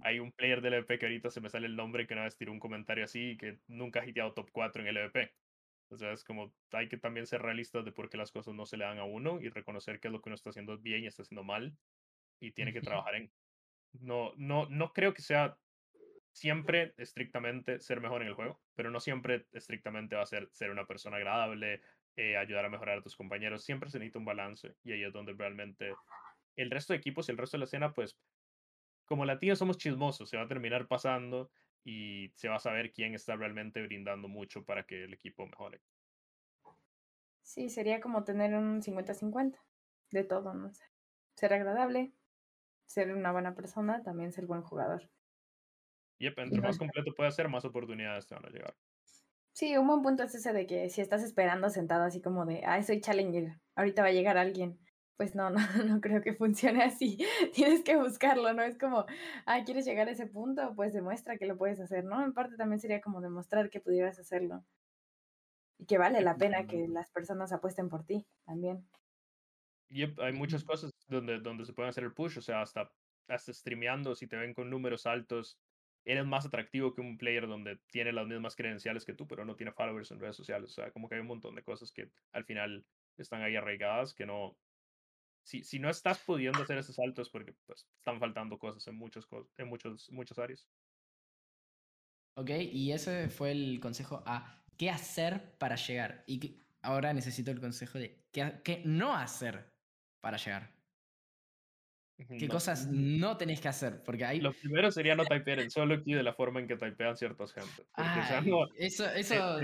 hay 0.00 0.18
un 0.18 0.32
player 0.32 0.60
del 0.60 0.74
EVP 0.74 0.98
que 0.98 1.06
ahorita 1.06 1.30
se 1.30 1.40
me 1.40 1.48
sale 1.48 1.66
el 1.66 1.76
nombre 1.76 2.06
que 2.06 2.14
una 2.14 2.24
vez 2.24 2.36
tiró 2.36 2.52
un 2.52 2.60
comentario 2.60 3.04
así 3.04 3.36
que 3.36 3.60
nunca 3.66 4.00
ha 4.00 4.06
hiteado 4.06 4.34
top 4.34 4.50
4 4.52 4.82
en 4.82 4.88
el 4.88 4.96
EVP. 4.96 5.34
O 5.88 5.96
sea, 5.96 6.12
es 6.12 6.24
como 6.24 6.54
hay 6.72 6.88
que 6.88 6.96
también 6.96 7.26
ser 7.26 7.42
realistas 7.42 7.84
de 7.84 7.92
por 7.92 8.08
qué 8.08 8.16
las 8.16 8.32
cosas 8.32 8.54
no 8.54 8.64
se 8.64 8.76
le 8.76 8.84
dan 8.84 8.98
a 8.98 9.04
uno 9.04 9.40
y 9.40 9.48
reconocer 9.50 10.00
que 10.00 10.08
es 10.08 10.12
lo 10.12 10.22
que 10.22 10.30
uno 10.30 10.34
está 10.34 10.50
haciendo 10.50 10.78
bien 10.78 11.04
y 11.04 11.06
está 11.06 11.22
haciendo 11.22 11.44
mal 11.44 11.76
y 12.40 12.52
tiene 12.52 12.72
que 12.72 12.80
trabajar 12.80 13.16
en. 13.16 13.32
No, 13.92 14.32
no, 14.36 14.66
no 14.70 14.92
creo 14.92 15.12
que 15.12 15.22
sea 15.22 15.58
siempre 16.32 16.94
estrictamente 16.96 17.78
ser 17.78 18.00
mejor 18.00 18.22
en 18.22 18.28
el 18.28 18.34
juego, 18.34 18.62
pero 18.74 18.90
no 18.90 19.00
siempre 19.00 19.46
estrictamente 19.52 20.16
va 20.16 20.22
a 20.22 20.26
ser 20.26 20.48
ser 20.50 20.70
una 20.70 20.86
persona 20.86 21.18
agradable, 21.18 21.82
eh, 22.16 22.36
ayudar 22.36 22.64
a 22.64 22.70
mejorar 22.70 22.98
a 22.98 23.02
tus 23.02 23.16
compañeros. 23.16 23.64
Siempre 23.64 23.90
se 23.90 23.98
necesita 23.98 24.18
un 24.18 24.24
balance 24.24 24.76
y 24.82 24.92
ahí 24.92 25.04
es 25.04 25.12
donde 25.12 25.34
realmente 25.34 25.94
el 26.56 26.70
resto 26.70 26.92
de 26.92 26.98
equipos 26.98 27.28
y 27.28 27.32
el 27.32 27.38
resto 27.38 27.56
de 27.56 27.60
la 27.60 27.64
escena, 27.64 27.92
pues, 27.92 28.18
como 29.04 29.24
latinos 29.24 29.58
somos 29.58 29.78
chismosos, 29.78 30.28
se 30.30 30.36
va 30.36 30.44
a 30.44 30.48
terminar 30.48 30.88
pasando 30.88 31.50
y 31.84 32.30
se 32.36 32.48
va 32.48 32.56
a 32.56 32.60
saber 32.60 32.92
quién 32.92 33.14
está 33.14 33.36
realmente 33.36 33.82
brindando 33.82 34.28
mucho 34.28 34.64
para 34.64 34.84
que 34.84 35.04
el 35.04 35.14
equipo 35.14 35.46
mejore. 35.46 35.82
Sí, 37.42 37.68
sería 37.70 38.00
como 38.00 38.24
tener 38.24 38.54
un 38.54 38.82
50-50 38.82 39.60
de 40.10 40.24
todo, 40.24 40.54
no 40.54 40.72
sé. 40.72 40.84
Ser 41.36 41.52
agradable, 41.54 42.12
ser 42.86 43.14
una 43.14 43.32
buena 43.32 43.54
persona, 43.54 44.02
también 44.02 44.32
ser 44.32 44.46
buen 44.46 44.62
jugador. 44.62 45.10
Yep, 46.20 46.38
entre 46.38 46.62
más 46.62 46.78
completo 46.78 47.12
puede 47.14 47.30
ser, 47.32 47.48
más 47.50 47.64
oportunidades 47.66 48.26
te 48.26 48.34
van 48.34 48.46
a 48.46 48.50
llegar. 48.50 48.74
Sí, 49.54 49.76
un 49.78 49.86
buen 49.86 50.02
punto 50.02 50.22
es 50.24 50.34
ese 50.34 50.52
de 50.52 50.66
que 50.66 50.90
si 50.90 51.00
estás 51.00 51.22
esperando 51.22 51.70
sentado 51.70 52.04
así 52.04 52.20
como 52.20 52.44
de, 52.46 52.62
ah, 52.66 52.82
soy 52.82 53.00
challenger, 53.00 53.60
ahorita 53.74 54.02
va 54.02 54.08
a 54.08 54.12
llegar 54.12 54.36
alguien. 54.36 54.78
Pues 55.22 55.36
no, 55.36 55.50
no, 55.50 55.60
no 55.84 56.00
creo 56.00 56.20
que 56.20 56.34
funcione 56.34 56.82
así. 56.82 57.16
Tienes 57.54 57.84
que 57.84 57.94
buscarlo, 57.96 58.52
¿no? 58.54 58.64
Es 58.64 58.76
como, 58.76 59.06
ah, 59.46 59.62
¿quieres 59.64 59.84
llegar 59.84 60.08
a 60.08 60.10
ese 60.10 60.26
punto? 60.26 60.74
Pues 60.74 60.92
demuestra 60.92 61.38
que 61.38 61.46
lo 61.46 61.56
puedes 61.56 61.78
hacer, 61.78 62.02
¿no? 62.02 62.24
En 62.24 62.32
parte 62.32 62.56
también 62.56 62.80
sería 62.80 63.00
como 63.00 63.20
demostrar 63.20 63.70
que 63.70 63.78
pudieras 63.78 64.18
hacerlo. 64.18 64.64
Y 65.78 65.86
que 65.86 65.96
vale 65.96 66.22
la 66.22 66.36
pena 66.36 66.66
que 66.66 66.88
las 66.88 67.08
personas 67.12 67.52
apuesten 67.52 67.88
por 67.88 68.04
ti 68.04 68.26
también. 68.44 68.84
Yep, 69.90 70.18
hay 70.18 70.32
muchas 70.32 70.64
cosas 70.64 70.90
donde, 71.06 71.38
donde 71.38 71.66
se 71.66 71.72
puede 71.72 71.90
hacer 71.90 72.02
el 72.02 72.14
push, 72.14 72.38
o 72.38 72.42
sea, 72.42 72.60
hasta, 72.60 72.90
hasta 73.28 73.52
streameando, 73.52 74.16
si 74.16 74.26
te 74.26 74.36
ven 74.36 74.54
con 74.54 74.70
números 74.70 75.06
altos, 75.06 75.56
eres 76.04 76.26
más 76.26 76.46
atractivo 76.46 76.94
que 76.94 77.00
un 77.00 77.16
player 77.16 77.46
donde 77.46 77.78
tiene 77.92 78.12
las 78.12 78.26
mismas 78.26 78.56
credenciales 78.56 79.04
que 79.04 79.14
tú, 79.14 79.28
pero 79.28 79.44
no 79.44 79.54
tiene 79.54 79.70
followers 79.70 80.10
en 80.10 80.18
redes 80.18 80.34
sociales. 80.34 80.70
O 80.70 80.74
sea, 80.74 80.90
como 80.90 81.08
que 81.08 81.14
hay 81.14 81.20
un 81.20 81.28
montón 81.28 81.54
de 81.54 81.62
cosas 81.62 81.92
que 81.92 82.10
al 82.32 82.44
final 82.44 82.84
están 83.18 83.42
ahí 83.42 83.54
arraigadas 83.54 84.14
que 84.14 84.26
no... 84.26 84.56
Si, 85.42 85.64
si 85.64 85.78
no 85.78 85.90
estás 85.90 86.18
pudiendo 86.18 86.62
hacer 86.62 86.78
esos 86.78 86.96
saltos 86.96 87.28
porque 87.30 87.52
pues, 87.66 87.86
están 87.98 88.20
faltando 88.20 88.58
cosas 88.58 88.86
en, 88.86 88.94
muchos, 88.94 89.28
en 89.56 89.68
muchos, 89.68 90.10
muchas 90.10 90.38
áreas. 90.38 90.68
Ok, 92.34 92.50
y 92.50 92.92
ese 92.92 93.28
fue 93.28 93.50
el 93.50 93.80
consejo 93.80 94.22
a 94.24 94.64
qué 94.78 94.90
hacer 94.90 95.56
para 95.58 95.76
llegar. 95.76 96.24
Y 96.26 96.62
ahora 96.80 97.12
necesito 97.12 97.50
el 97.50 97.60
consejo 97.60 97.98
de 97.98 98.24
qué, 98.32 98.60
qué 98.64 98.82
no 98.84 99.14
hacer 99.14 99.72
para 100.20 100.36
llegar. 100.38 100.72
¿Qué 102.38 102.48
cosas 102.48 102.88
no 102.88 103.36
tenés 103.36 103.60
que 103.60 103.68
hacer? 103.68 104.02
Porque 104.02 104.24
hay... 104.24 104.40
Lo 104.40 104.52
primero 104.52 104.90
sería 104.90 105.14
no 105.14 105.24
typear 105.24 105.60
en 105.60 105.70
solo 105.70 106.02
queue 106.02 106.16
de 106.16 106.22
la 106.22 106.34
forma 106.34 106.60
en 106.60 106.68
que 106.68 106.76
typean 106.76 107.16
ciertas 107.16 107.52
gente. 107.52 107.84
Porque, 107.94 108.20
o 108.20 108.26
sea, 108.26 108.40
no, 108.42 108.66
eso, 108.76 109.10
eso... 109.10 109.58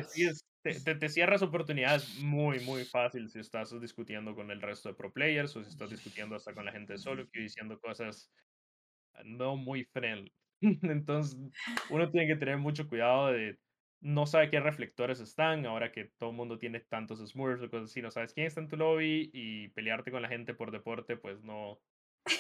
Te, 0.84 0.94
te, 0.94 1.08
cierras 1.08 1.42
oportunidades 1.42 2.18
muy, 2.18 2.60
muy 2.60 2.84
fácil 2.84 3.28
si 3.28 3.38
estás 3.38 3.78
discutiendo 3.80 4.34
con 4.34 4.50
el 4.50 4.60
resto 4.60 4.88
de 4.88 4.94
pro 4.94 5.12
players 5.12 5.54
o 5.56 5.62
si 5.62 5.70
estás 5.70 5.90
discutiendo 5.90 6.36
hasta 6.36 6.54
con 6.54 6.64
la 6.64 6.72
gente 6.72 6.94
de 6.94 6.98
solo 6.98 7.28
queue 7.30 7.44
diciendo 7.44 7.78
cosas 7.80 8.30
no 9.24 9.56
muy 9.56 9.84
friendly. 9.84 10.32
Entonces, 10.60 11.38
uno 11.90 12.10
tiene 12.10 12.26
que 12.26 12.36
tener 12.36 12.58
mucho 12.58 12.88
cuidado 12.88 13.32
de 13.32 13.58
no 14.00 14.26
sabe 14.26 14.50
qué 14.50 14.60
reflectores 14.60 15.20
están, 15.20 15.66
ahora 15.66 15.90
que 15.90 16.12
todo 16.18 16.30
el 16.30 16.36
mundo 16.36 16.58
tiene 16.58 16.80
tantos 16.80 17.18
smurfs 17.26 17.62
o 17.62 17.70
cosas 17.70 17.90
así, 17.90 18.00
no 18.00 18.10
sabes 18.10 18.32
quién 18.32 18.46
está 18.46 18.60
en 18.60 18.68
tu 18.68 18.76
lobby 18.76 19.30
y 19.32 19.68
pelearte 19.68 20.10
con 20.10 20.22
la 20.22 20.28
gente 20.28 20.54
por 20.54 20.70
deporte, 20.70 21.16
pues 21.16 21.42
no, 21.42 21.80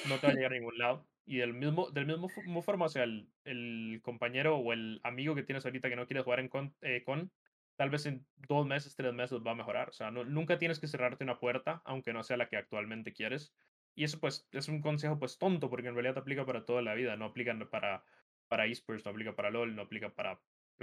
no 0.08 0.18
te 0.18 0.26
va 0.26 0.32
a 0.32 0.36
llegar 0.36 0.52
a 0.52 0.56
ningún 0.56 0.78
lado. 0.78 1.06
Y 1.26 1.38
del 1.38 1.54
mismo, 1.54 1.90
del 1.90 2.06
mismo, 2.06 2.28
forma, 2.62 2.86
o 2.86 2.88
sea, 2.88 3.04
el, 3.04 3.28
el, 3.44 4.00
compañero 4.02 4.56
o 4.56 4.72
el 4.72 5.00
amigo 5.02 5.34
que 5.34 5.42
tienes 5.42 5.64
ahorita 5.66 5.88
que 5.88 5.96
no 5.96 6.06
quieres 6.06 6.24
jugar 6.24 6.40
en 6.40 6.48
con, 6.48 6.74
eh, 6.80 7.02
con, 7.04 7.30
tal 7.78 7.90
vez 7.90 8.06
en 8.06 8.26
dos 8.34 8.66
meses, 8.66 8.96
tres 8.96 9.14
meses 9.14 9.38
va 9.46 9.52
a 9.52 9.54
mejorar. 9.54 9.90
O 9.90 9.92
sea, 9.92 10.10
no, 10.10 10.24
nunca 10.24 10.58
tienes 10.58 10.80
que 10.80 10.88
cerrarte 10.88 11.22
una 11.22 11.38
puerta, 11.38 11.80
aunque 11.84 12.12
no 12.12 12.24
sea 12.24 12.36
la 12.36 12.48
que 12.48 12.56
actualmente 12.56 13.12
quieres. 13.12 13.54
Y 13.94 14.02
eso 14.02 14.18
pues 14.18 14.48
es 14.50 14.68
un 14.68 14.80
consejo 14.80 15.20
pues 15.20 15.38
tonto, 15.38 15.70
porque 15.70 15.86
en 15.86 15.94
realidad 15.94 16.14
te 16.14 16.20
aplica 16.20 16.44
para 16.44 16.64
toda 16.66 16.82
la 16.82 16.94
vida, 16.94 17.16
no 17.16 17.26
aplica 17.26 17.56
para, 17.70 18.04
para 18.48 18.66
esports, 18.66 19.04
no 19.04 19.12
aplica 19.12 19.36
para 19.36 19.50
LOL, 19.50 19.76
no 19.76 19.82
aplica 19.82 20.12
para 20.12 20.42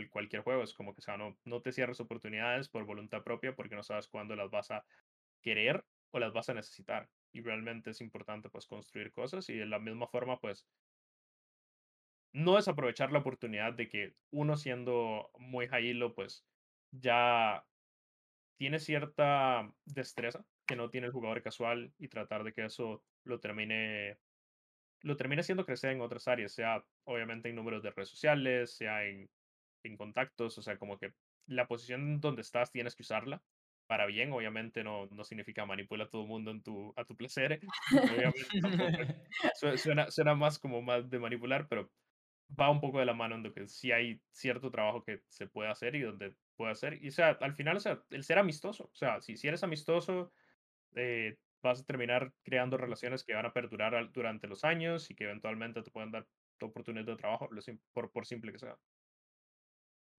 cualquier 0.09 0.41
juego. 0.43 0.63
Es 0.63 0.73
como 0.73 0.93
que, 0.93 0.99
o 0.99 1.01
sea, 1.01 1.17
no, 1.17 1.37
no 1.43 1.61
te 1.61 1.73
cierres 1.73 1.99
oportunidades 1.99 2.69
por 2.69 2.85
voluntad 2.85 3.23
propia 3.23 3.55
porque 3.55 3.75
no 3.75 3.83
sabes 3.83 4.07
cuándo 4.07 4.37
las 4.37 4.49
vas 4.49 4.71
a 4.71 4.85
querer 5.41 5.85
o 6.11 6.19
las 6.19 6.31
vas 6.31 6.47
a 6.47 6.53
necesitar. 6.53 7.11
Y 7.33 7.41
realmente 7.41 7.89
es 7.89 7.99
importante, 7.99 8.49
pues, 8.49 8.67
construir 8.67 9.11
cosas 9.11 9.49
y 9.49 9.57
de 9.57 9.65
la 9.65 9.79
misma 9.79 10.07
forma, 10.07 10.39
pues, 10.39 10.65
no 12.31 12.55
desaprovechar 12.55 13.11
la 13.11 13.19
oportunidad 13.19 13.73
de 13.73 13.89
que 13.89 14.15
uno 14.29 14.55
siendo 14.55 15.29
muy 15.37 15.67
high 15.67 15.93
pues, 16.13 16.45
ya 16.99 17.65
tiene 18.57 18.79
cierta 18.79 19.71
destreza 19.85 20.45
que 20.65 20.75
no 20.75 20.89
tiene 20.89 21.07
el 21.07 21.13
jugador 21.13 21.41
casual 21.41 21.93
y 21.97 22.07
tratar 22.07 22.43
de 22.43 22.53
que 22.53 22.65
eso 22.65 23.03
lo 23.23 23.39
termine 23.39 24.17
lo 25.01 25.17
termine 25.17 25.41
haciendo 25.41 25.65
crecer 25.65 25.91
en 25.91 26.01
otras 26.01 26.27
áreas, 26.27 26.53
sea 26.53 26.83
obviamente 27.03 27.49
en 27.49 27.55
números 27.55 27.83
de 27.83 27.91
redes 27.91 28.09
sociales, 28.09 28.75
sea 28.75 29.05
en 29.05 29.29
en 29.85 29.97
contactos, 29.97 30.57
o 30.57 30.61
sea, 30.61 30.77
como 30.77 30.97
que 30.97 31.13
la 31.47 31.67
posición 31.67 32.19
donde 32.19 32.41
estás 32.41 32.71
tienes 32.71 32.95
que 32.95 33.03
usarla 33.03 33.41
para 33.87 34.07
bien, 34.07 34.31
obviamente 34.31 34.83
no, 34.83 35.05
no 35.11 35.23
significa 35.23 35.65
manipular 35.65 36.07
a 36.07 36.09
todo 36.09 36.23
el 36.23 36.27
mundo 36.27 36.51
en 36.51 36.63
tu, 36.63 36.91
a 36.95 37.05
tu 37.05 37.15
placer, 37.15 37.59
obviamente 37.91 39.29
suena, 39.77 40.09
suena 40.09 40.33
más 40.33 40.57
como 40.57 40.81
más 40.81 41.09
de 41.09 41.19
manipular, 41.19 41.67
pero 41.67 41.91
va 42.59 42.71
un 42.71 42.81
poco 42.81 42.99
de 42.99 43.05
la 43.05 43.13
mano 43.13 43.35
en 43.35 43.43
lo 43.43 43.53
que 43.53 43.67
sí 43.67 43.91
hay 43.91 44.19
cierto 44.31 44.71
trabajo 44.71 45.03
que 45.03 45.21
se 45.27 45.47
puede 45.47 45.69
hacer 45.69 45.95
y 45.95 46.01
donde 46.01 46.35
puede 46.55 46.71
hacer, 46.71 47.03
y 47.03 47.09
o 47.09 47.11
sea, 47.11 47.37
al 47.41 47.53
final, 47.53 47.77
o 47.77 47.79
sea, 47.79 48.01
el 48.09 48.23
ser 48.23 48.39
amistoso, 48.39 48.85
o 48.85 48.95
sea, 48.95 49.21
si, 49.21 49.37
si 49.37 49.47
eres 49.47 49.63
amistoso, 49.63 50.31
eh, 50.95 51.37
vas 51.61 51.81
a 51.81 51.85
terminar 51.85 52.33
creando 52.43 52.77
relaciones 52.77 53.23
que 53.23 53.33
van 53.33 53.45
a 53.45 53.53
perdurar 53.53 54.11
durante 54.11 54.47
los 54.47 54.63
años 54.63 55.09
y 55.09 55.15
que 55.15 55.25
eventualmente 55.25 55.81
te 55.81 55.91
pueden 55.91 56.11
dar 56.11 56.27
tu 56.57 56.67
oportunidad 56.67 57.05
de 57.05 57.15
trabajo, 57.15 57.49
por, 57.91 58.11
por 58.11 58.25
simple 58.25 58.51
que 58.51 58.59
sea. 58.59 58.77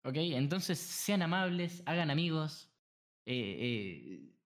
Ok, 0.05 0.16
entonces 0.16 0.78
sean 0.78 1.22
amables, 1.22 1.82
hagan 1.87 2.11
amigos. 2.11 2.70
Eh, 3.24 3.57
eh, 3.59 4.37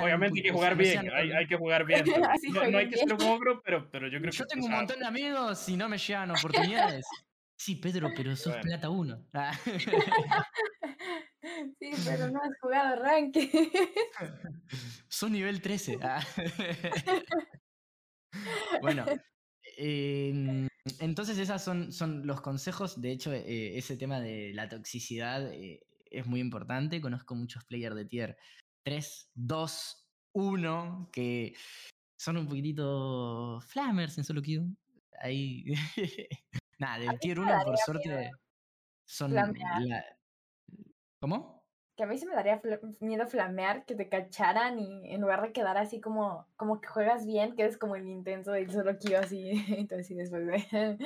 Obviamente 0.00 0.38
hay 0.38 0.42
que 0.42 0.52
jugar 0.52 0.76
bien, 0.76 1.10
hay, 1.12 1.46
que 1.46 1.56
jugar 1.56 1.84
bien. 1.86 2.04
no, 2.70 2.78
hay 2.78 2.88
que 2.88 2.96
ser 2.96 3.12
un 3.12 3.22
ogro, 3.22 3.60
pero, 3.62 3.90
pero 3.90 4.06
yo 4.08 4.18
creo 4.20 4.30
yo 4.30 4.30
que. 4.30 4.36
Yo 4.38 4.46
tengo 4.46 4.66
un 4.66 4.72
montón 4.72 4.98
de 5.00 5.06
amigos 5.06 5.68
y 5.68 5.76
no 5.76 5.88
me 5.88 5.98
llegan 5.98 6.30
oportunidades. 6.30 7.04
sí, 7.56 7.76
Pedro, 7.76 8.10
pero 8.16 8.36
sos 8.36 8.56
plata 8.58 8.88
uno. 8.88 9.26
Sí, 11.78 11.90
pero 12.04 12.30
no 12.30 12.40
has 12.42 12.58
jugado 12.60 13.02
ranking. 13.02 13.48
Sos 15.08 15.30
nivel 15.30 15.60
13. 15.60 15.98
Ah. 16.02 16.24
bueno, 18.82 19.04
eh, 19.76 20.68
entonces, 21.00 21.38
esos 21.38 21.62
son, 21.62 21.92
son 21.92 22.26
los 22.26 22.40
consejos. 22.40 23.00
De 23.00 23.12
hecho, 23.12 23.32
eh, 23.32 23.76
ese 23.76 23.96
tema 23.96 24.20
de 24.20 24.52
la 24.54 24.68
toxicidad 24.68 25.52
eh, 25.52 25.84
es 26.10 26.26
muy 26.26 26.40
importante. 26.40 27.00
Conozco 27.00 27.34
muchos 27.34 27.64
players 27.64 27.96
de 27.96 28.06
tier 28.06 28.36
3, 28.84 29.30
2, 29.34 30.08
1 30.32 31.10
que 31.12 31.54
son 32.16 32.38
un 32.38 32.46
poquitito 32.46 33.60
flammers 33.60 34.18
en 34.18 34.24
solo 34.24 34.42
queue. 34.42 34.64
Ahí. 35.20 35.64
Nada, 36.78 36.98
del 36.98 37.18
tier 37.18 37.38
1, 37.38 37.64
por 37.64 37.78
suerte, 37.78 38.30
son. 39.04 39.34
¿Cómo? 41.24 41.64
que 41.96 42.02
a 42.02 42.06
mí 42.06 42.18
se 42.18 42.26
me 42.26 42.34
daría 42.34 42.60
miedo 43.00 43.26
flamear, 43.28 43.86
que 43.86 43.94
te 43.94 44.10
cacharan 44.10 44.78
y 44.78 45.10
en 45.14 45.22
lugar 45.22 45.40
de 45.40 45.52
quedar 45.52 45.78
así 45.78 46.00
como, 46.02 46.46
como 46.56 46.80
que 46.80 46.88
juegas 46.88 47.24
bien, 47.24 47.54
quedes 47.54 47.78
como 47.78 47.96
el 47.96 48.06
intenso 48.08 48.50
del 48.52 48.70
solo 48.70 48.98
quiero 48.98 49.20
así, 49.20 49.52
entonces 49.68 50.06
sí 50.08 50.14
después 50.16 50.44
de... 50.44 50.98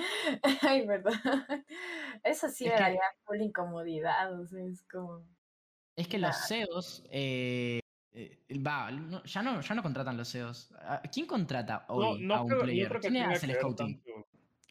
Ay, 0.63 0.87
perdón. 0.89 1.13
Eso 2.25 2.49
sí 2.49 2.65
me 2.65 2.71
daría 2.71 3.03
full 3.25 3.41
incomodidad, 3.41 4.41
o 4.41 4.45
sea, 4.47 4.65
es 4.65 4.83
como... 4.91 5.25
Es 5.95 6.09
que 6.09 6.19
los 6.19 6.35
CEOs. 6.49 7.05
eh, 7.11 7.79
eh, 8.13 8.39
va, 8.67 8.91
no- 8.91 9.23
ya, 9.23 9.43
no, 9.43 9.61
ya 9.61 9.75
no 9.77 9.83
contratan 9.85 10.17
los 10.17 10.33
CEOs. 10.33 10.73
¿A- 10.81 11.03
¿Quién 11.13 11.27
contrata 11.27 11.85
No, 11.89 11.95
hoy 11.95 12.23
no 12.23 12.35
a 12.35 12.43
un 12.43 12.49
creo, 12.49 12.61
no 12.61 12.65
player? 12.65 12.89
creo 12.89 13.01
que 13.03 13.09
¿Quién 13.09 13.23
tenga 13.23 13.37
hace 13.37 13.47
que 13.47 13.53
el 13.53 13.59
scouting? 13.59 14.03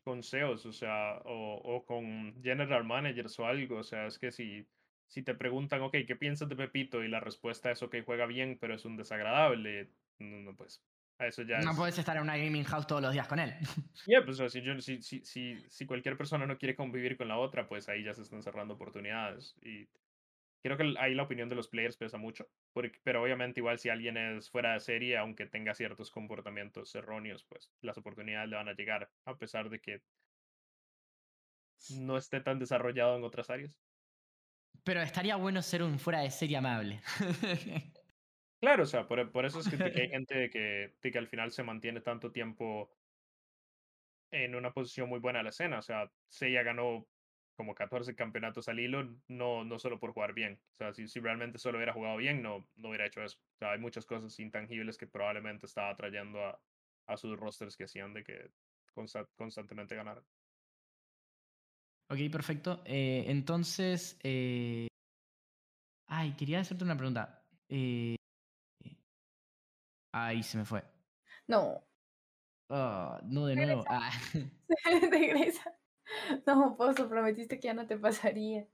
con 0.04 0.20
SEOs, 0.20 0.66
o 0.66 0.72
sea, 0.74 1.20
o, 1.26 1.62
o 1.64 1.86
con 1.86 2.42
general 2.42 2.84
managers 2.86 3.38
o 3.40 3.46
algo. 3.46 3.78
O 3.78 3.84
sea, 3.84 4.08
es 4.08 4.18
que 4.18 4.32
si, 4.32 4.66
si 5.08 5.24
te 5.24 5.36
preguntan, 5.36 5.82
ok, 5.82 5.96
¿qué 6.08 6.16
piensas 6.16 6.50
de 6.50 6.56
Pepito? 6.56 7.04
Y 7.04 7.08
la 7.08 7.20
respuesta 7.20 7.72
es, 7.72 7.82
ok, 7.84 7.98
juega 8.06 8.26
bien, 8.26 8.58
pero 8.60 8.76
es 8.76 8.86
un 8.86 8.98
desagradable. 8.98 9.90
No, 10.20 10.40
no, 10.42 10.56
pues, 10.56 10.84
a 11.20 11.28
eso 11.28 11.44
ya 11.44 11.60
No 11.60 11.72
es. 11.72 11.78
puedes 11.78 11.98
estar 11.98 12.16
en 12.18 12.24
una 12.24 12.38
gaming 12.38 12.64
house 12.66 12.88
todos 12.88 13.02
los 13.02 13.14
días 13.14 13.28
con 13.28 13.40
él. 13.40 13.54
Ya, 14.06 14.24
pues, 14.24 14.40
o 14.40 14.48
sea, 14.48 14.50
si, 14.50 14.62
yo, 14.62 14.80
si, 14.80 15.02
si, 15.02 15.26
si, 15.26 15.56
si 15.70 15.86
cualquier 15.86 16.18
persona 16.18 16.46
no 16.46 16.58
quiere 16.58 16.76
convivir 16.76 17.18
con 17.18 17.28
la 17.28 17.38
otra, 17.40 17.68
pues 17.68 17.90
ahí 17.90 18.04
ya 18.04 18.14
se 18.14 18.22
están 18.22 18.44
cerrando 18.44 18.76
oportunidades. 18.76 19.56
Y 19.62 19.88
creo 20.64 20.78
que 20.78 20.94
ahí 21.00 21.16
la 21.16 21.24
opinión 21.24 21.50
de 21.50 21.56
los 21.56 21.68
players 21.68 21.98
pesa 21.98 22.18
mucho. 22.18 22.48
porque- 22.74 23.00
pero 23.04 23.24
obviamente, 23.24 23.60
igual 23.60 23.80
si 23.80 23.90
alguien 23.90 24.18
es 24.18 24.52
fuera 24.52 24.74
de 24.74 24.80
serie, 24.82 25.18
aunque 25.18 25.48
tenga 25.48 25.74
ciertos 25.74 26.12
comportamientos 26.12 26.94
erróneos, 26.96 27.44
pues 27.46 27.72
las 27.82 27.98
oportunidades 27.98 28.50
le 28.50 28.56
van 28.56 28.70
a 28.70 28.74
llegar, 28.74 29.10
a 29.26 29.36
pesar 29.38 29.70
de 29.70 29.80
que 29.82 30.02
no 32.00 32.18
esté 32.18 32.40
tan 32.42 32.60
desarrollado 32.60 33.18
en 33.18 33.24
otras 33.24 33.50
áreas. 33.50 33.72
Pero 34.84 35.02
estaría 35.02 35.36
bueno 35.36 35.62
ser 35.62 35.84
un 35.84 36.00
fuera 36.00 36.22
de 36.22 36.32
serie 36.32 36.58
amable. 36.58 37.02
Claro, 38.60 38.84
o 38.84 38.86
sea, 38.88 39.08
por, 39.08 39.32
por 39.32 39.46
eso 39.46 39.60
es 39.60 39.70
que, 39.70 39.76
hay 39.84 40.10
gente 40.10 40.50
que, 40.50 40.98
de 41.00 41.12
que 41.12 41.18
al 41.20 41.28
final 41.28 41.52
se 41.52 41.62
mantiene 41.62 42.02
tanto 42.02 42.32
tiempo 42.32 42.90
en 44.32 44.56
una 44.56 44.74
posición 44.74 45.10
muy 45.10 45.20
buena 45.20 45.40
en 45.40 45.46
la 45.46 45.50
escena. 45.52 45.80
O 45.80 45.82
sea, 45.82 46.12
Seiya 46.28 46.64
ganó 46.64 47.08
como 47.56 47.74
14 47.76 48.16
campeonatos 48.16 48.68
al 48.68 48.80
hilo, 48.80 49.20
no, 49.28 49.64
no 49.64 49.80
solo 49.80 50.00
por 50.00 50.14
jugar 50.14 50.34
bien. 50.34 50.62
O 50.74 50.78
sea, 50.78 50.94
si, 50.94 51.08
si 51.08 51.20
realmente 51.20 51.58
solo 51.60 51.78
hubiera 51.78 51.94
jugado 51.94 52.18
bien, 52.18 52.42
no, 52.42 52.70
no 52.76 52.90
hubiera 52.90 53.06
hecho 53.08 53.24
eso. 53.24 53.40
O 53.56 53.58
sea, 53.60 53.72
hay 53.72 53.80
muchas 53.80 54.06
cosas 54.06 54.38
intangibles 54.40 54.98
que 54.98 55.08
probablemente 55.08 55.66
estaba 55.66 55.96
trayendo 55.96 56.44
a, 56.46 56.62
a 57.08 57.18
sus 57.18 57.38
rosters 57.40 57.76
que 57.78 57.86
hacían 57.86 58.14
de 58.14 58.24
que 58.24 58.52
consta- 58.94 59.30
constantemente 59.36 59.96
ganaran. 59.96 60.26
Ok, 62.10 62.32
perfecto. 62.32 62.82
Eh, 62.86 63.26
entonces. 63.28 64.20
eh, 64.24 64.88
Ay, 66.08 66.34
quería 66.38 66.60
hacerte 66.62 66.84
una 66.84 66.96
pregunta. 66.98 67.44
Eh, 67.70 68.16
Ahí 70.14 70.42
se 70.44 70.58
me 70.58 70.66
fue. 70.66 70.84
No, 71.48 71.84
Ah, 72.70 73.22
no, 73.24 73.46
de 73.46 73.56
nuevo. 73.56 73.84
Ah. 73.88 74.12
regresa. 75.12 75.74
No, 76.46 76.76
Pozo, 76.78 77.08
prometiste 77.10 77.60
que 77.60 77.68
ya 77.68 77.74
no 77.74 77.86
te 77.88 77.98
pasaría. 77.98 78.68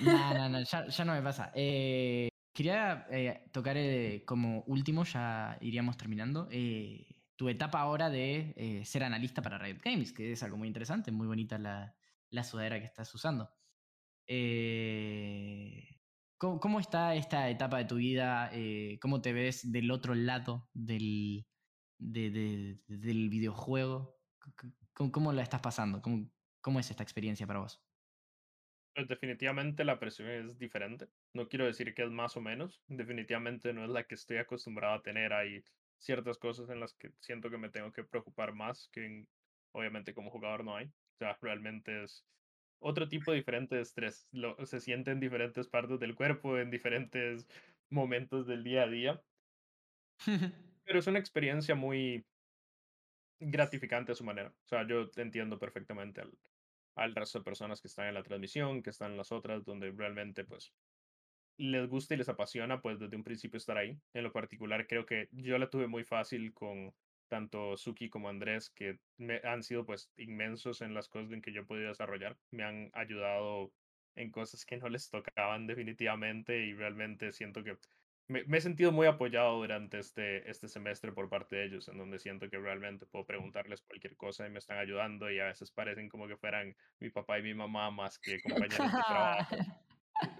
No, 0.00 0.34
no, 0.34 0.48
no, 0.48 0.62
ya, 0.62 0.86
ya 0.86 1.04
no 1.04 1.12
me 1.14 1.22
pasa. 1.22 1.52
Eh, 1.54 2.28
quería 2.52 3.06
eh, 3.10 3.48
tocar 3.52 3.76
eh, 3.76 4.24
como 4.26 4.62
último, 4.66 5.04
ya 5.04 5.58
iríamos 5.60 5.96
terminando, 5.96 6.48
eh, 6.50 7.06
tu 7.36 7.48
etapa 7.48 7.80
ahora 7.80 8.10
de 8.10 8.82
ser 8.84 9.04
analista 9.04 9.42
para 9.42 9.58
Riot 9.58 9.78
Games, 9.84 10.12
que 10.12 10.32
es 10.32 10.42
algo 10.42 10.56
muy 10.56 10.68
interesante, 10.68 11.12
muy 11.12 11.26
bonita 11.26 11.58
la, 11.58 11.94
la 12.30 12.44
sudadera 12.44 12.78
que 12.80 12.86
estás 12.86 13.14
usando. 13.14 13.50
Eh, 14.26 15.88
¿cómo, 16.38 16.60
cómo 16.60 16.80
está 16.80 17.14
esta 17.14 17.48
etapa 17.50 17.78
de 17.78 17.84
tu 17.86 17.96
vida? 17.96 18.50
Eh, 18.52 18.98
¿Cómo 19.00 19.22
te 19.22 19.32
ves 19.32 19.70
del 19.72 19.90
otro 19.90 20.14
lado 20.14 20.70
del, 20.74 21.48
de- 21.98 22.30
de- 22.30 22.80
del 22.88 23.30
videojuego? 23.30 24.20
¿Cómo, 24.94 25.12
cómo 25.12 25.32
la 25.32 25.42
estás 25.42 25.60
pasando? 25.62 26.02
¿Cómo, 26.02 26.30
¿Cómo 26.62 26.80
es 26.80 26.90
esta 26.90 27.02
experiencia 27.02 27.46
para 27.46 27.60
vos? 27.60 27.86
Pues 28.94 29.08
definitivamente 29.08 29.84
la 29.84 29.98
presión 29.98 30.28
es 30.30 30.58
diferente. 30.58 31.08
No 31.34 31.48
quiero 31.48 31.66
decir 31.66 31.94
que 31.94 32.02
es 32.02 32.10
más 32.10 32.36
o 32.36 32.40
menos. 32.40 32.82
Definitivamente 32.86 33.72
no 33.74 33.84
es 33.84 33.90
la 33.90 34.06
que 34.06 34.14
estoy 34.14 34.38
acostumbrado 34.38 34.94
a 34.94 35.02
tener. 35.02 35.32
Hay 35.34 35.62
ciertas 35.98 36.38
cosas 36.38 36.70
en 36.70 36.80
las 36.80 36.94
que 36.94 37.12
siento 37.20 37.50
que 37.50 37.58
me 37.58 37.68
tengo 37.70 37.92
que 37.92 38.04
preocupar 38.04 38.54
más 38.54 38.88
que 38.92 39.04
en- 39.06 39.30
obviamente 39.72 40.14
como 40.14 40.30
jugador 40.30 40.64
no 40.64 40.76
hay. 40.76 40.94
O 41.16 41.18
sea, 41.18 41.38
realmente 41.40 42.04
es 42.04 42.26
otro 42.78 43.08
tipo 43.08 43.32
diferente 43.32 43.76
de 43.76 43.82
estrés. 43.82 44.28
Lo, 44.32 44.54
se 44.66 44.80
siente 44.80 45.10
en 45.10 45.20
diferentes 45.20 45.66
partes 45.66 45.98
del 45.98 46.14
cuerpo, 46.14 46.58
en 46.58 46.70
diferentes 46.70 47.48
momentos 47.88 48.46
del 48.46 48.62
día 48.64 48.82
a 48.82 48.88
día. 48.88 49.22
Pero 50.84 50.98
es 50.98 51.06
una 51.06 51.18
experiencia 51.18 51.74
muy 51.74 52.26
gratificante 53.40 54.12
a 54.12 54.14
su 54.14 54.24
manera. 54.24 54.50
O 54.50 54.68
sea, 54.68 54.86
yo 54.86 55.08
entiendo 55.16 55.58
perfectamente 55.58 56.20
al, 56.20 56.38
al 56.96 57.14
resto 57.14 57.38
de 57.38 57.44
personas 57.44 57.80
que 57.80 57.88
están 57.88 58.08
en 58.08 58.14
la 58.14 58.22
transmisión, 58.22 58.82
que 58.82 58.90
están 58.90 59.12
en 59.12 59.16
las 59.16 59.32
otras, 59.32 59.64
donde 59.64 59.90
realmente 59.90 60.44
pues 60.44 60.74
les 61.58 61.88
gusta 61.88 62.14
y 62.14 62.18
les 62.18 62.28
apasiona 62.28 62.82
pues 62.82 62.98
desde 62.98 63.16
un 63.16 63.24
principio 63.24 63.56
estar 63.56 63.78
ahí. 63.78 63.98
En 64.12 64.24
lo 64.24 64.32
particular 64.32 64.86
creo 64.86 65.06
que 65.06 65.28
yo 65.32 65.58
la 65.58 65.70
tuve 65.70 65.86
muy 65.86 66.04
fácil 66.04 66.52
con 66.52 66.94
tanto 67.28 67.76
Suki 67.76 68.08
como 68.08 68.28
Andrés, 68.28 68.70
que 68.70 68.98
me, 69.16 69.40
han 69.44 69.62
sido 69.62 69.84
pues 69.84 70.10
inmensos 70.16 70.82
en 70.82 70.94
las 70.94 71.08
cosas 71.08 71.32
en 71.32 71.42
que 71.42 71.52
yo 71.52 71.62
he 71.62 71.66
podido 71.66 71.88
desarrollar. 71.88 72.36
Me 72.50 72.64
han 72.64 72.90
ayudado 72.94 73.72
en 74.14 74.30
cosas 74.30 74.64
que 74.64 74.78
no 74.78 74.88
les 74.88 75.10
tocaban 75.10 75.66
definitivamente 75.66 76.64
y 76.64 76.74
realmente 76.74 77.32
siento 77.32 77.62
que 77.62 77.76
me, 78.28 78.44
me 78.44 78.58
he 78.58 78.60
sentido 78.60 78.90
muy 78.92 79.06
apoyado 79.06 79.56
durante 79.58 79.98
este, 79.98 80.50
este 80.50 80.68
semestre 80.68 81.12
por 81.12 81.28
parte 81.28 81.56
de 81.56 81.66
ellos, 81.66 81.88
en 81.88 81.98
donde 81.98 82.18
siento 82.18 82.50
que 82.50 82.58
realmente 82.58 83.06
puedo 83.06 83.24
preguntarles 83.24 83.82
cualquier 83.82 84.16
cosa 84.16 84.46
y 84.46 84.50
me 84.50 84.58
están 84.58 84.78
ayudando 84.78 85.30
y 85.30 85.38
a 85.38 85.46
veces 85.46 85.70
parecen 85.70 86.08
como 86.08 86.26
que 86.26 86.36
fueran 86.36 86.76
mi 86.98 87.10
papá 87.10 87.38
y 87.38 87.42
mi 87.42 87.54
mamá 87.54 87.90
más 87.90 88.18
que 88.18 88.40
compañeros 88.42 88.92
de 88.92 89.02
trabajo. 89.06 89.56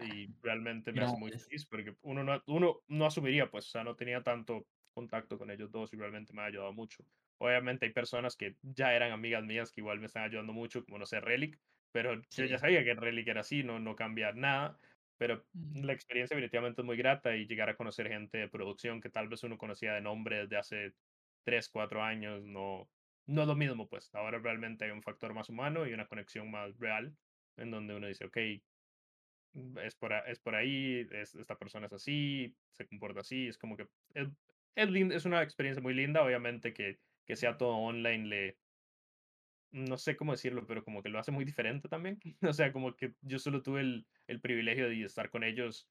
Y 0.01 0.35
realmente 0.41 0.91
me 0.91 1.03
hace 1.03 1.19
muy 1.19 1.31
feliz 1.33 1.67
porque 1.67 1.95
uno 2.01 2.25
no, 2.25 2.43
uno 2.47 2.81
no 2.89 3.05
asumiría, 3.05 3.51
pues, 3.51 3.67
o 3.67 3.71
sea, 3.71 3.85
no 3.85 3.95
tenía 3.95 4.23
tanto 4.23 4.67
contacto 4.97 5.39
con 5.39 5.51
ellos 5.53 5.71
dos 5.71 5.93
y 5.95 5.97
realmente 5.99 6.35
me 6.35 6.43
ha 6.43 6.47
ayudado 6.47 6.73
mucho. 6.75 7.05
Obviamente 7.39 7.87
hay 7.87 7.93
personas 7.93 8.37
que 8.37 8.57
ya 8.63 8.95
eran 8.97 9.13
amigas 9.13 9.45
mías 9.45 9.71
que 9.73 9.83
igual 9.83 10.01
me 10.01 10.07
están 10.07 10.25
ayudando 10.25 10.55
mucho, 10.55 10.85
como 10.85 10.99
no 10.99 11.07
sé, 11.07 11.21
Relic, 11.21 11.61
pero 11.93 12.23
yo 12.35 12.47
ya 12.47 12.59
sabía 12.59 12.85
que 12.85 12.95
Relic 12.95 13.29
era 13.29 13.43
así, 13.43 13.63
no, 13.65 13.79
no 13.81 13.97
cambia 13.97 14.33
nada, 14.33 14.79
pero 15.19 15.47
Mm. 15.55 15.85
la 15.85 15.93
experiencia 15.93 16.35
definitivamente 16.37 16.83
es 16.83 16.87
muy 16.87 16.97
grata 16.97 17.37
y 17.37 17.47
llegar 17.47 17.71
a 17.71 17.77
conocer 17.77 18.09
gente 18.09 18.39
de 18.39 18.49
producción 18.49 19.01
que 19.01 19.11
tal 19.11 19.29
vez 19.29 19.43
uno 19.45 19.59
conocía 19.59 19.95
de 19.95 20.01
nombre 20.01 20.41
desde 20.41 20.57
hace 20.57 20.95
3, 21.45 21.69
4 21.69 22.03
años, 22.03 22.43
no, 22.45 22.91
no 23.27 23.43
es 23.43 23.49
lo 23.49 23.55
mismo, 23.57 23.89
pues 23.89 24.15
ahora 24.15 24.39
realmente 24.39 24.85
hay 24.87 24.91
un 24.91 25.03
factor 25.03 25.35
más 25.35 25.49
humano 25.49 25.87
y 25.87 25.93
una 25.93 26.07
conexión 26.09 26.51
más 26.51 26.77
real 26.79 27.17
en 27.57 27.71
donde 27.71 27.95
uno 27.97 28.07
dice, 28.09 28.27
ok, 28.27 28.37
es 29.83 29.97
por, 29.97 30.13
es 30.13 30.41
por 30.41 30.55
ahí, 30.55 31.07
es, 31.11 31.35
esta 31.35 31.57
persona 31.57 31.87
es 31.87 31.93
así, 31.93 32.55
se 32.73 32.87
comporta 32.87 33.21
así, 33.21 33.49
es 33.49 33.59
como 33.59 33.77
que 33.77 33.89
es, 34.15 34.29
es, 34.77 34.89
es 35.13 35.25
una 35.25 35.43
experiencia 35.43 35.83
muy 35.83 35.95
linda, 35.95 36.23
obviamente 36.25 36.73
que, 36.75 37.01
que 37.27 37.37
sea 37.37 37.59
todo 37.59 37.77
online 37.77 38.27
le, 38.29 38.61
no 39.71 39.99
sé 39.99 40.17
cómo 40.17 40.33
decirlo, 40.33 40.67
pero 40.67 40.85
como 40.85 41.03
que 41.03 41.09
lo 41.09 41.19
hace 41.19 41.33
muy 41.33 41.45
diferente 41.45 41.89
también, 41.89 42.19
o 42.43 42.53
sea, 42.53 42.73
como 42.73 42.97
que 42.97 43.15
yo 43.21 43.39
solo 43.39 43.63
tuve 43.63 43.81
el, 43.81 44.09
el 44.27 44.41
privilegio 44.41 44.89
de 44.89 45.03
estar 45.03 45.31
con 45.31 45.45
ellos 45.45 45.91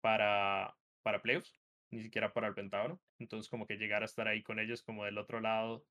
para, 0.00 0.78
para 1.02 1.22
playoffs, 1.22 1.62
ni 1.90 2.02
siquiera 2.02 2.32
para 2.32 2.48
el 2.48 2.54
Pentágono, 2.54 3.02
entonces 3.18 3.50
como 3.50 3.66
que 3.66 3.76
llegar 3.76 4.02
a 4.02 4.06
estar 4.06 4.28
ahí 4.28 4.42
con 4.42 4.58
ellos 4.58 4.82
como 4.82 5.04
del 5.04 5.18
otro 5.18 5.40
lado 5.40 5.86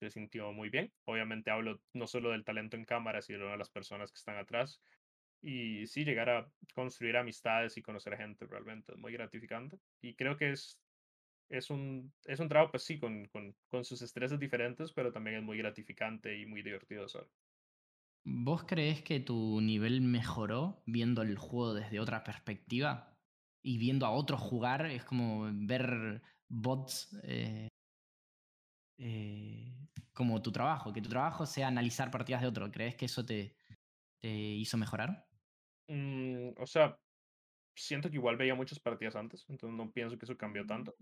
se 0.00 0.10
sintió 0.10 0.52
muy 0.52 0.70
bien, 0.70 0.94
obviamente 1.04 1.50
hablo 1.50 1.82
no 1.94 2.06
solo 2.06 2.30
del 2.30 2.44
talento 2.44 2.76
en 2.76 2.84
cámara, 2.84 3.22
sino 3.22 3.50
de 3.50 3.56
las 3.56 3.70
personas 3.70 4.12
que 4.12 4.18
están 4.18 4.36
atrás, 4.36 4.82
y 5.40 5.86
sí, 5.86 6.04
llegar 6.04 6.28
a 6.30 6.52
construir 6.74 7.16
amistades 7.16 7.76
y 7.76 7.82
conocer 7.82 8.16
gente 8.16 8.46
realmente 8.46 8.92
es 8.92 8.98
muy 8.98 9.12
gratificante. 9.12 9.78
Y 10.00 10.16
creo 10.16 10.36
que 10.36 10.50
es, 10.52 10.82
es, 11.48 11.70
un, 11.70 12.14
es 12.24 12.40
un 12.40 12.48
trabajo, 12.48 12.72
pues 12.72 12.84
sí, 12.84 12.98
con, 12.98 13.26
con, 13.26 13.56
con 13.70 13.84
sus 13.84 14.02
estreses 14.02 14.38
diferentes, 14.38 14.92
pero 14.92 15.12
también 15.12 15.36
es 15.36 15.42
muy 15.42 15.58
gratificante 15.58 16.38
y 16.38 16.46
muy 16.46 16.62
divertido 16.62 17.00
de 17.02 17.06
hacer. 17.06 17.30
¿Vos 18.24 18.64
crees 18.64 19.02
que 19.02 19.20
tu 19.20 19.60
nivel 19.60 20.00
mejoró 20.00 20.82
viendo 20.86 21.22
el 21.22 21.38
juego 21.38 21.74
desde 21.74 22.00
otra 22.00 22.24
perspectiva? 22.24 23.16
Y 23.62 23.78
viendo 23.78 24.04
a 24.06 24.10
otros 24.10 24.40
jugar, 24.40 24.86
es 24.86 25.04
como 25.04 25.48
ver 25.52 26.22
bots 26.48 27.16
eh, 27.22 27.68
eh, 28.98 29.88
como 30.12 30.42
tu 30.42 30.50
trabajo, 30.50 30.92
que 30.92 31.02
tu 31.02 31.08
trabajo 31.08 31.46
sea 31.46 31.68
analizar 31.68 32.10
partidas 32.10 32.42
de 32.42 32.48
otro. 32.48 32.70
¿Crees 32.72 32.96
que 32.96 33.04
eso 33.04 33.24
te, 33.24 33.56
te 34.20 34.28
hizo 34.28 34.76
mejorar? 34.76 35.28
Mm, 35.88 36.50
o 36.58 36.66
sea, 36.66 36.98
siento 37.76 38.10
que 38.10 38.16
igual 38.16 38.36
veía 38.36 38.54
muchas 38.54 38.80
partidas 38.80 39.16
antes, 39.16 39.46
entonces 39.48 39.76
no 39.76 39.92
pienso 39.92 40.18
que 40.18 40.26
eso 40.26 40.36
cambió 40.38 40.66
tanto. 40.66 40.96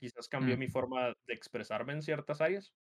Quizás 0.00 0.28
cambió 0.28 0.56
Mm, 0.56 0.58
mi 0.58 0.68
forma 0.68 1.08
de 1.26 1.34
expresarme 1.34 1.92
en 1.94 2.02
ciertas 2.02 2.40
áreas, 2.42 2.74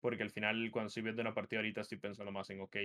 porque 0.00 0.22
al 0.24 0.30
final 0.30 0.70
cuando 0.72 0.88
estoy 0.88 1.02
viendo 1.04 1.22
una 1.22 1.34
partida 1.34 1.60
ahorita 1.60 1.82
estoy 1.82 1.98
pensando 2.00 2.32
más 2.32 2.50
en, 2.50 2.60
ok, 2.62 2.76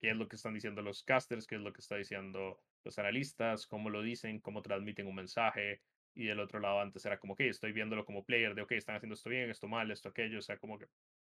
qué 0.00 0.10
es 0.10 0.16
lo 0.16 0.28
que 0.28 0.36
están 0.36 0.54
diciendo 0.54 0.82
los 0.82 1.02
casters, 1.02 1.46
qué 1.46 1.56
es 1.56 1.60
lo 1.60 1.72
que 1.72 1.80
están 1.80 1.98
diciendo 1.98 2.60
los 2.84 2.98
analistas, 2.98 3.66
cómo 3.66 3.90
lo 3.90 4.02
dicen, 4.02 4.40
cómo 4.40 4.62
transmiten 4.62 5.06
un 5.06 5.14
mensaje. 5.14 5.82
Y 6.16 6.26
del 6.26 6.40
otro 6.40 6.60
lado 6.60 6.80
antes 6.80 7.04
era 7.06 7.18
como 7.18 7.34
que 7.34 7.48
estoy 7.48 7.72
viéndolo 7.72 8.04
como 8.04 8.24
player 8.24 8.54
de, 8.54 8.62
ok, 8.62 8.72
están 8.72 8.96
haciendo 8.96 9.14
esto 9.14 9.30
bien, 9.30 9.50
esto 9.50 9.66
mal, 9.68 9.90
esto 9.90 10.08
aquello. 10.10 10.38
O 10.38 10.42
sea, 10.42 10.58
como 10.58 10.78
que 10.78 10.86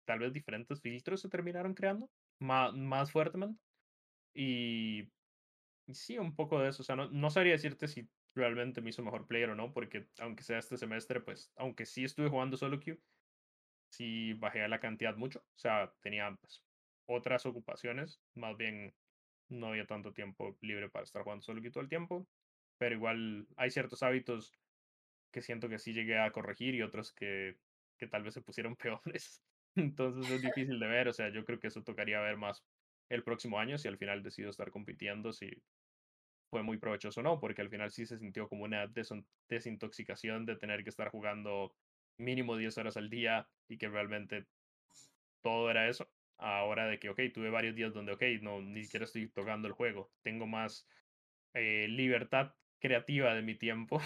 tal 0.06 0.20
vez 0.20 0.32
diferentes 0.32 0.80
filtros 0.82 1.20
se 1.22 1.28
terminaron 1.30 1.74
creando 1.74 2.10
más, 2.40 2.74
más 2.74 3.12
fuertemente. 3.12 3.60
Y 4.34 5.10
sí, 5.92 6.18
un 6.18 6.34
poco 6.34 6.60
de 6.60 6.70
eso. 6.70 6.82
O 6.82 6.84
sea, 6.84 6.96
no, 6.96 7.10
no 7.10 7.30
sabría 7.30 7.52
decirte 7.52 7.88
si 7.88 8.08
realmente 8.34 8.80
me 8.80 8.90
hizo 8.90 9.02
mejor 9.02 9.26
player 9.26 9.50
o 9.50 9.54
no, 9.54 9.72
porque 9.72 10.08
aunque 10.18 10.42
sea 10.42 10.58
este 10.58 10.76
semestre, 10.76 11.20
pues, 11.20 11.52
aunque 11.56 11.86
sí 11.86 12.04
estuve 12.04 12.28
jugando 12.28 12.56
solo 12.56 12.80
queue, 12.80 13.00
sí 13.90 14.34
bajé 14.34 14.66
la 14.68 14.80
cantidad 14.80 15.16
mucho. 15.16 15.40
O 15.40 15.58
sea, 15.58 15.94
tenía 16.00 16.36
pues, 16.40 16.64
otras 17.06 17.46
ocupaciones, 17.46 18.22
más 18.34 18.56
bien 18.56 18.96
no 19.48 19.68
había 19.68 19.86
tanto 19.86 20.12
tiempo 20.12 20.56
libre 20.62 20.90
para 20.90 21.04
estar 21.04 21.22
jugando 21.22 21.42
solo 21.42 21.60
queue 21.60 21.70
todo 21.72 21.82
el 21.82 21.88
tiempo, 21.88 22.28
pero 22.78 22.94
igual 22.94 23.48
hay 23.56 23.70
ciertos 23.70 24.02
hábitos 24.02 24.52
que 25.32 25.42
siento 25.42 25.68
que 25.68 25.78
sí 25.78 25.92
llegué 25.92 26.18
a 26.18 26.32
corregir 26.32 26.74
y 26.74 26.82
otros 26.82 27.12
que, 27.12 27.58
que 27.98 28.06
tal 28.06 28.22
vez 28.22 28.34
se 28.34 28.42
pusieron 28.42 28.76
peores. 28.76 29.44
Entonces 29.76 30.30
es 30.30 30.42
difícil 30.42 30.78
de 30.78 30.86
ver, 30.86 31.08
o 31.08 31.12
sea, 31.12 31.30
yo 31.30 31.44
creo 31.44 31.58
que 31.58 31.66
eso 31.68 31.82
tocaría 31.82 32.20
ver 32.20 32.36
más 32.36 32.64
el 33.08 33.24
próximo 33.24 33.58
año 33.58 33.78
si 33.78 33.88
al 33.88 33.98
final 33.98 34.22
decido 34.22 34.50
estar 34.50 34.70
compitiendo, 34.70 35.32
si 35.32 35.64
fue 36.54 36.62
muy 36.62 36.78
provechoso 36.78 37.20
no, 37.20 37.40
porque 37.40 37.62
al 37.62 37.68
final 37.68 37.90
sí 37.90 38.06
se 38.06 38.16
sintió 38.16 38.48
como 38.48 38.62
una 38.62 38.86
desintoxicación 39.48 40.46
de 40.46 40.54
tener 40.54 40.84
que 40.84 40.90
estar 40.90 41.08
jugando 41.08 41.74
mínimo 42.16 42.56
10 42.56 42.78
horas 42.78 42.96
al 42.96 43.10
día 43.10 43.48
y 43.66 43.76
que 43.76 43.88
realmente 43.88 44.46
todo 45.42 45.68
era 45.68 45.88
eso. 45.88 46.08
Ahora 46.38 46.86
de 46.86 47.00
que, 47.00 47.08
ok, 47.08 47.18
tuve 47.34 47.50
varios 47.50 47.74
días 47.74 47.92
donde, 47.92 48.12
ok, 48.12 48.22
no, 48.40 48.62
ni 48.62 48.84
siquiera 48.84 49.04
estoy 49.04 49.28
tocando 49.30 49.66
el 49.66 49.74
juego, 49.74 50.12
tengo 50.22 50.46
más 50.46 50.86
eh, 51.54 51.88
libertad 51.88 52.54
creativa 52.78 53.34
de 53.34 53.42
mi 53.42 53.56
tiempo 53.56 54.00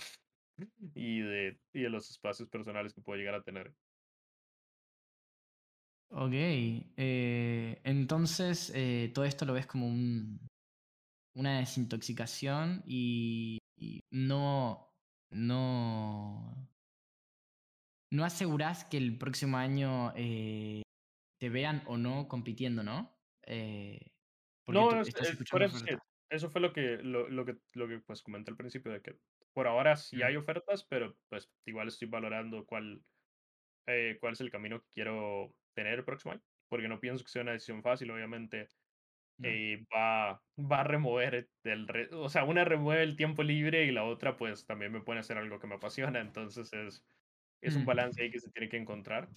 y 0.94 1.20
de, 1.20 1.60
y 1.74 1.82
de 1.82 1.90
los 1.90 2.08
espacios 2.08 2.48
personales 2.48 2.94
que 2.94 3.02
puedo 3.02 3.18
llegar 3.18 3.34
a 3.34 3.42
tener. 3.42 3.74
Ok, 6.12 6.32
eh, 6.32 7.78
entonces 7.84 8.72
eh, 8.74 9.10
todo 9.12 9.26
esto 9.26 9.44
lo 9.44 9.52
ves 9.52 9.66
como 9.66 9.86
un, 9.86 10.40
una 11.34 11.58
desintoxicación 11.58 12.82
y, 12.86 13.58
no, 14.10 14.92
no, 15.30 16.68
no 18.10 18.24
asegurás 18.24 18.84
que 18.84 18.96
el 18.96 19.16
próximo 19.18 19.56
año 19.56 20.12
eh, 20.16 20.82
te 21.38 21.48
vean 21.48 21.82
o 21.86 21.96
no 21.96 22.28
compitiendo, 22.28 22.82
¿no? 22.82 23.16
no, 24.66 25.00
eso, 26.30 26.50
fue 26.50 26.60
lo 26.60 26.72
que, 26.72 26.98
lo, 26.98 27.28
lo, 27.28 27.44
que, 27.44 27.56
lo 27.74 27.88
que 27.88 28.00
pues 28.00 28.22
comenté 28.22 28.50
al 28.50 28.56
principio, 28.56 28.92
de 28.92 29.00
que 29.00 29.18
por 29.54 29.66
ahora 29.66 29.96
sí 29.96 30.16
mm. 30.16 30.22
hay 30.22 30.36
ofertas, 30.36 30.84
pero 30.84 31.16
pues 31.28 31.50
igual 31.66 31.88
estoy 31.88 32.08
valorando 32.08 32.66
cuál, 32.66 33.02
cuál 34.20 34.32
es 34.32 34.40
el 34.40 34.50
camino 34.50 34.80
que 34.80 34.88
quiero 34.92 35.54
tener 35.74 35.98
el 35.98 36.04
próximo 36.04 36.32
año, 36.32 36.42
porque 36.68 36.88
no 36.88 37.00
pienso 37.00 37.24
que 37.24 37.30
sea 37.30 37.42
una 37.42 37.52
decisión 37.52 37.82
fácil, 37.82 38.10
obviamente. 38.10 38.68
Eh, 39.42 39.84
va, 39.94 40.42
va 40.58 40.80
a 40.80 40.84
remover 40.84 41.48
el 41.62 42.08
o 42.12 42.28
sea, 42.28 42.42
una 42.44 42.64
remueve 42.64 43.04
el 43.04 43.16
tiempo 43.16 43.44
libre 43.44 43.84
y 43.84 43.92
la 43.92 44.04
otra 44.04 44.36
pues 44.36 44.66
también 44.66 44.90
me 44.92 45.02
puede 45.02 45.20
hacer 45.20 45.38
algo 45.38 45.60
que 45.60 45.68
me 45.68 45.76
apasiona, 45.76 46.20
entonces 46.20 46.72
es, 46.72 47.04
es 47.60 47.76
un 47.76 47.84
balance 47.84 48.20
ahí 48.22 48.30
que 48.30 48.40
se 48.40 48.50
tiene 48.50 48.68
que 48.68 48.76
encontrar. 48.78 49.30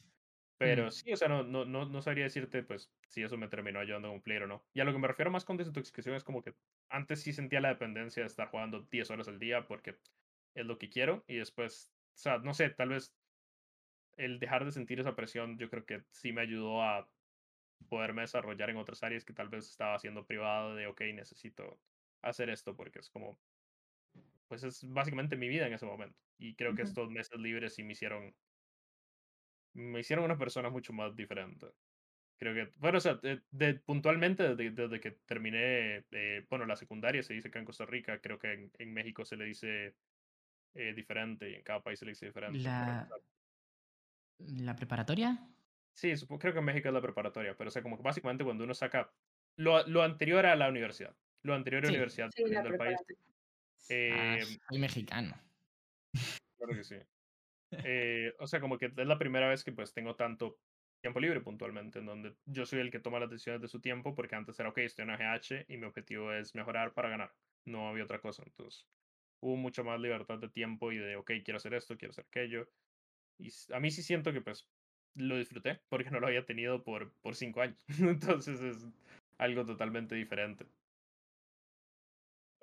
Pero 0.57 0.91
sí, 0.91 1.11
o 1.11 1.17
sea, 1.17 1.27
no, 1.27 1.43
no, 1.43 1.65
no, 1.65 1.85
no 1.89 2.01
sabría 2.03 2.25
decirte, 2.25 2.63
pues, 2.63 2.93
si 3.09 3.23
eso 3.23 3.37
me 3.37 3.47
terminó 3.47 3.79
ayudando 3.79 4.13
a 4.13 4.21
player 4.21 4.43
o 4.43 4.47
no. 4.47 4.67
Y 4.73 4.79
a 4.81 4.83
lo 4.85 4.93
que 4.93 4.99
me 4.99 5.07
refiero 5.07 5.31
más 5.31 5.43
con 5.45 5.57
desintoxicación 5.57 6.15
es 6.15 6.23
como 6.23 6.43
que 6.43 6.55
antes 6.89 7.21
sí 7.23 7.33
sentía 7.33 7.61
la 7.61 7.69
dependencia 7.69 8.21
de 8.23 8.27
estar 8.27 8.49
jugando 8.49 8.81
10 8.91 9.09
horas 9.09 9.27
al 9.27 9.39
día 9.39 9.65
porque 9.67 9.99
es 10.55 10.65
lo 10.65 10.77
que 10.77 10.89
quiero. 10.89 11.23
Y 11.27 11.37
después, 11.37 11.93
o 12.15 12.17
sea, 12.17 12.37
no 12.39 12.53
sé, 12.53 12.69
tal 12.69 12.89
vez 12.89 13.17
el 14.17 14.39
dejar 14.39 14.65
de 14.65 14.71
sentir 14.71 14.99
esa 14.99 15.15
presión, 15.15 15.57
yo 15.57 15.69
creo 15.69 15.85
que 15.85 16.05
sí 16.11 16.31
me 16.33 16.41
ayudó 16.41 16.81
a 16.83 17.11
poderme 17.89 18.21
desarrollar 18.21 18.69
en 18.69 18.77
otras 18.77 19.03
áreas 19.03 19.25
que 19.25 19.33
tal 19.33 19.49
vez 19.49 19.67
estaba 19.67 19.95
haciendo 19.95 20.25
privado 20.25 20.75
de, 20.75 20.87
ok, 20.87 21.01
necesito 21.13 21.79
hacer 22.21 22.49
esto 22.49 22.75
porque 22.75 22.99
es 22.99 23.09
como, 23.09 23.39
pues 24.47 24.63
es 24.63 24.83
básicamente 24.89 25.35
mi 25.35 25.47
vida 25.47 25.67
en 25.67 25.73
ese 25.73 25.85
momento. 25.85 26.17
Y 26.37 26.55
creo 26.55 26.75
que 26.75 26.81
estos 26.81 27.09
meses 27.09 27.37
libres 27.39 27.75
sí 27.75 27.83
me 27.83 27.93
hicieron, 27.93 28.35
me 29.73 29.99
hicieron 29.99 30.25
una 30.25 30.37
persona 30.37 30.69
mucho 30.69 30.93
más 30.93 31.15
diferente. 31.15 31.67
Creo 32.37 32.55
que, 32.55 32.73
bueno, 32.77 32.97
o 32.97 33.01
sea, 33.01 33.19
de, 33.51 33.75
puntualmente 33.75 34.55
desde, 34.55 34.71
desde, 34.71 34.99
que 34.99 35.11
terminé, 35.11 36.05
eh, 36.11 36.45
bueno, 36.49 36.65
la 36.65 36.75
secundaria 36.75 37.21
se 37.21 37.35
dice 37.35 37.51
que 37.51 37.59
en 37.59 37.65
Costa 37.65 37.85
Rica, 37.85 38.19
creo 38.19 38.39
que 38.39 38.51
en, 38.51 38.71
en 38.79 38.93
México 38.93 39.23
se 39.23 39.37
le 39.37 39.45
dice 39.45 39.95
eh, 40.73 40.93
diferente 40.93 41.51
y 41.51 41.55
en 41.55 41.63
cada 41.63 41.83
país 41.83 41.99
se 41.99 42.05
le 42.05 42.11
dice 42.11 42.25
diferente. 42.25 42.57
La, 42.59 43.07
¿La 44.39 44.75
preparatoria? 44.75 45.47
Sí, 45.93 46.13
creo 46.39 46.53
que 46.53 46.59
en 46.59 46.65
México 46.65 46.87
es 46.87 46.93
la 46.93 47.01
preparatoria, 47.01 47.55
pero 47.57 47.67
o 47.67 47.71
sea, 47.71 47.83
como 47.83 47.97
que 47.97 48.03
básicamente 48.03 48.43
cuando 48.43 48.63
uno 48.63 48.73
saca 48.73 49.11
lo, 49.55 49.85
lo 49.87 50.03
anterior 50.03 50.45
a 50.45 50.55
la 50.55 50.69
universidad, 50.69 51.15
lo 51.43 51.53
anterior 51.53 51.83
a 51.83 51.87
la 51.87 51.91
universidad, 51.91 52.29
dependiendo 52.35 52.69
del 52.69 52.77
país. 52.77 52.97
Ah, 53.09 54.37
eh, 54.39 54.45
soy 54.69 54.79
mexicano. 54.79 55.35
Claro 56.57 56.75
que 56.75 56.83
sí. 56.83 56.95
Eh, 57.85 58.33
o 58.39 58.47
sea, 58.47 58.59
como 58.59 58.77
que 58.77 58.87
es 58.87 59.07
la 59.07 59.17
primera 59.17 59.47
vez 59.47 59.63
que 59.63 59.71
pues 59.71 59.93
tengo 59.93 60.17
tanto 60.17 60.59
tiempo 61.01 61.21
libre 61.21 61.39
puntualmente, 61.39 61.99
en 61.99 62.05
donde 62.05 62.35
yo 62.45 62.65
soy 62.65 62.79
el 62.79 62.91
que 62.91 62.99
toma 62.99 63.17
las 63.17 63.29
decisiones 63.29 63.61
de 63.61 63.69
su 63.69 63.79
tiempo, 63.79 64.13
porque 64.13 64.35
antes 64.35 64.59
era, 64.59 64.67
ok, 64.67 64.79
estoy 64.79 65.03
en 65.03 65.11
AGH 65.11 65.65
y 65.69 65.77
mi 65.77 65.85
objetivo 65.85 66.33
es 66.33 66.53
mejorar 66.53 66.93
para 66.93 67.07
ganar, 67.07 67.33
no 67.65 67.87
había 67.87 68.03
otra 68.03 68.19
cosa, 68.19 68.43
entonces 68.45 68.85
hubo 69.39 69.55
mucha 69.55 69.83
más 69.83 70.01
libertad 70.01 70.37
de 70.37 70.49
tiempo 70.49 70.91
y 70.91 70.97
de, 70.97 71.15
ok, 71.15 71.31
quiero 71.45 71.57
hacer 71.57 71.73
esto, 71.73 71.97
quiero 71.97 72.11
hacer 72.11 72.25
aquello, 72.27 72.69
y 73.39 73.49
a 73.73 73.79
mí 73.79 73.89
sí 73.89 74.03
siento 74.03 74.33
que 74.33 74.41
pues 74.41 74.69
lo 75.15 75.37
disfruté 75.37 75.79
porque 75.89 76.09
no 76.09 76.19
lo 76.19 76.27
había 76.27 76.45
tenido 76.45 76.83
por, 76.83 77.11
por 77.21 77.35
cinco 77.35 77.61
años. 77.61 77.77
Entonces 77.99 78.61
es 78.61 78.87
algo 79.37 79.65
totalmente 79.65 80.15
diferente. 80.15 80.65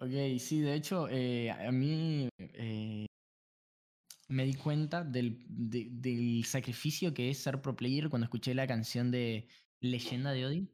Ok, 0.01 0.39
sí, 0.39 0.61
de 0.61 0.75
hecho, 0.75 1.09
eh, 1.11 1.51
a 1.51 1.73
mí 1.73 2.29
eh, 2.39 3.07
me 4.29 4.45
di 4.45 4.55
cuenta 4.55 5.03
del, 5.03 5.45
del, 5.49 6.45
sacrificio 6.45 7.13
que 7.13 7.31
es 7.31 7.39
ser 7.39 7.61
pro 7.61 7.75
player 7.75 8.09
cuando 8.09 8.27
escuché 8.27 8.55
la 8.55 8.69
canción 8.69 9.11
de 9.11 9.49
Leyenda 9.81 10.33
de 10.33 10.47
Odi. 10.47 10.69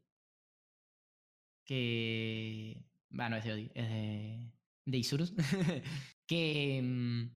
Que. 1.65 2.83
Bueno, 3.09 3.37
es 3.37 3.45
de 3.45 3.53
Odi, 3.53 3.71
es 3.73 3.89
de, 3.89 4.51
de 4.85 4.97
Isurus. 4.97 5.33
que 6.27 7.31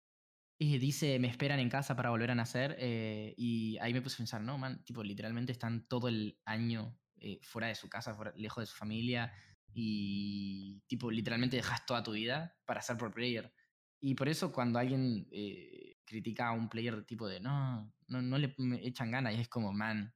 y 0.61 0.77
dice, 0.77 1.17
me 1.19 1.29
esperan 1.29 1.61
en 1.61 1.69
casa 1.69 1.95
para 1.95 2.09
volver 2.09 2.31
a 2.31 2.35
nacer. 2.35 2.75
Eh, 2.79 3.33
y 3.37 3.77
ahí 3.77 3.93
me 3.93 4.01
puse 4.01 4.15
a 4.15 4.17
pensar, 4.17 4.41
no, 4.41 4.57
man, 4.57 4.83
tipo, 4.83 5.01
literalmente 5.01 5.53
están 5.53 5.87
todo 5.87 6.09
el 6.09 6.37
año 6.43 6.99
eh, 7.15 7.39
fuera 7.41 7.69
de 7.69 7.75
su 7.75 7.87
casa, 7.87 8.17
lejos 8.35 8.63
de 8.63 8.65
su 8.65 8.75
familia. 8.75 9.31
Y, 9.71 10.83
tipo, 10.85 11.11
literalmente 11.11 11.55
dejas 11.55 11.85
toda 11.85 12.03
tu 12.03 12.11
vida 12.11 12.57
para 12.65 12.81
ser 12.81 12.97
pro 12.97 13.09
player. 13.09 13.53
Y 14.01 14.15
por 14.15 14.27
eso 14.27 14.51
cuando 14.51 14.79
alguien 14.79 15.29
eh, 15.31 15.95
critica 16.03 16.49
a 16.49 16.51
un 16.51 16.67
player 16.67 17.05
tipo 17.05 17.25
de, 17.25 17.39
no, 17.39 17.93
no, 18.07 18.21
no 18.21 18.37
le 18.37 18.53
echan 18.81 19.11
ganas, 19.11 19.35
y 19.35 19.39
es 19.39 19.47
como, 19.47 19.71
man, 19.71 20.13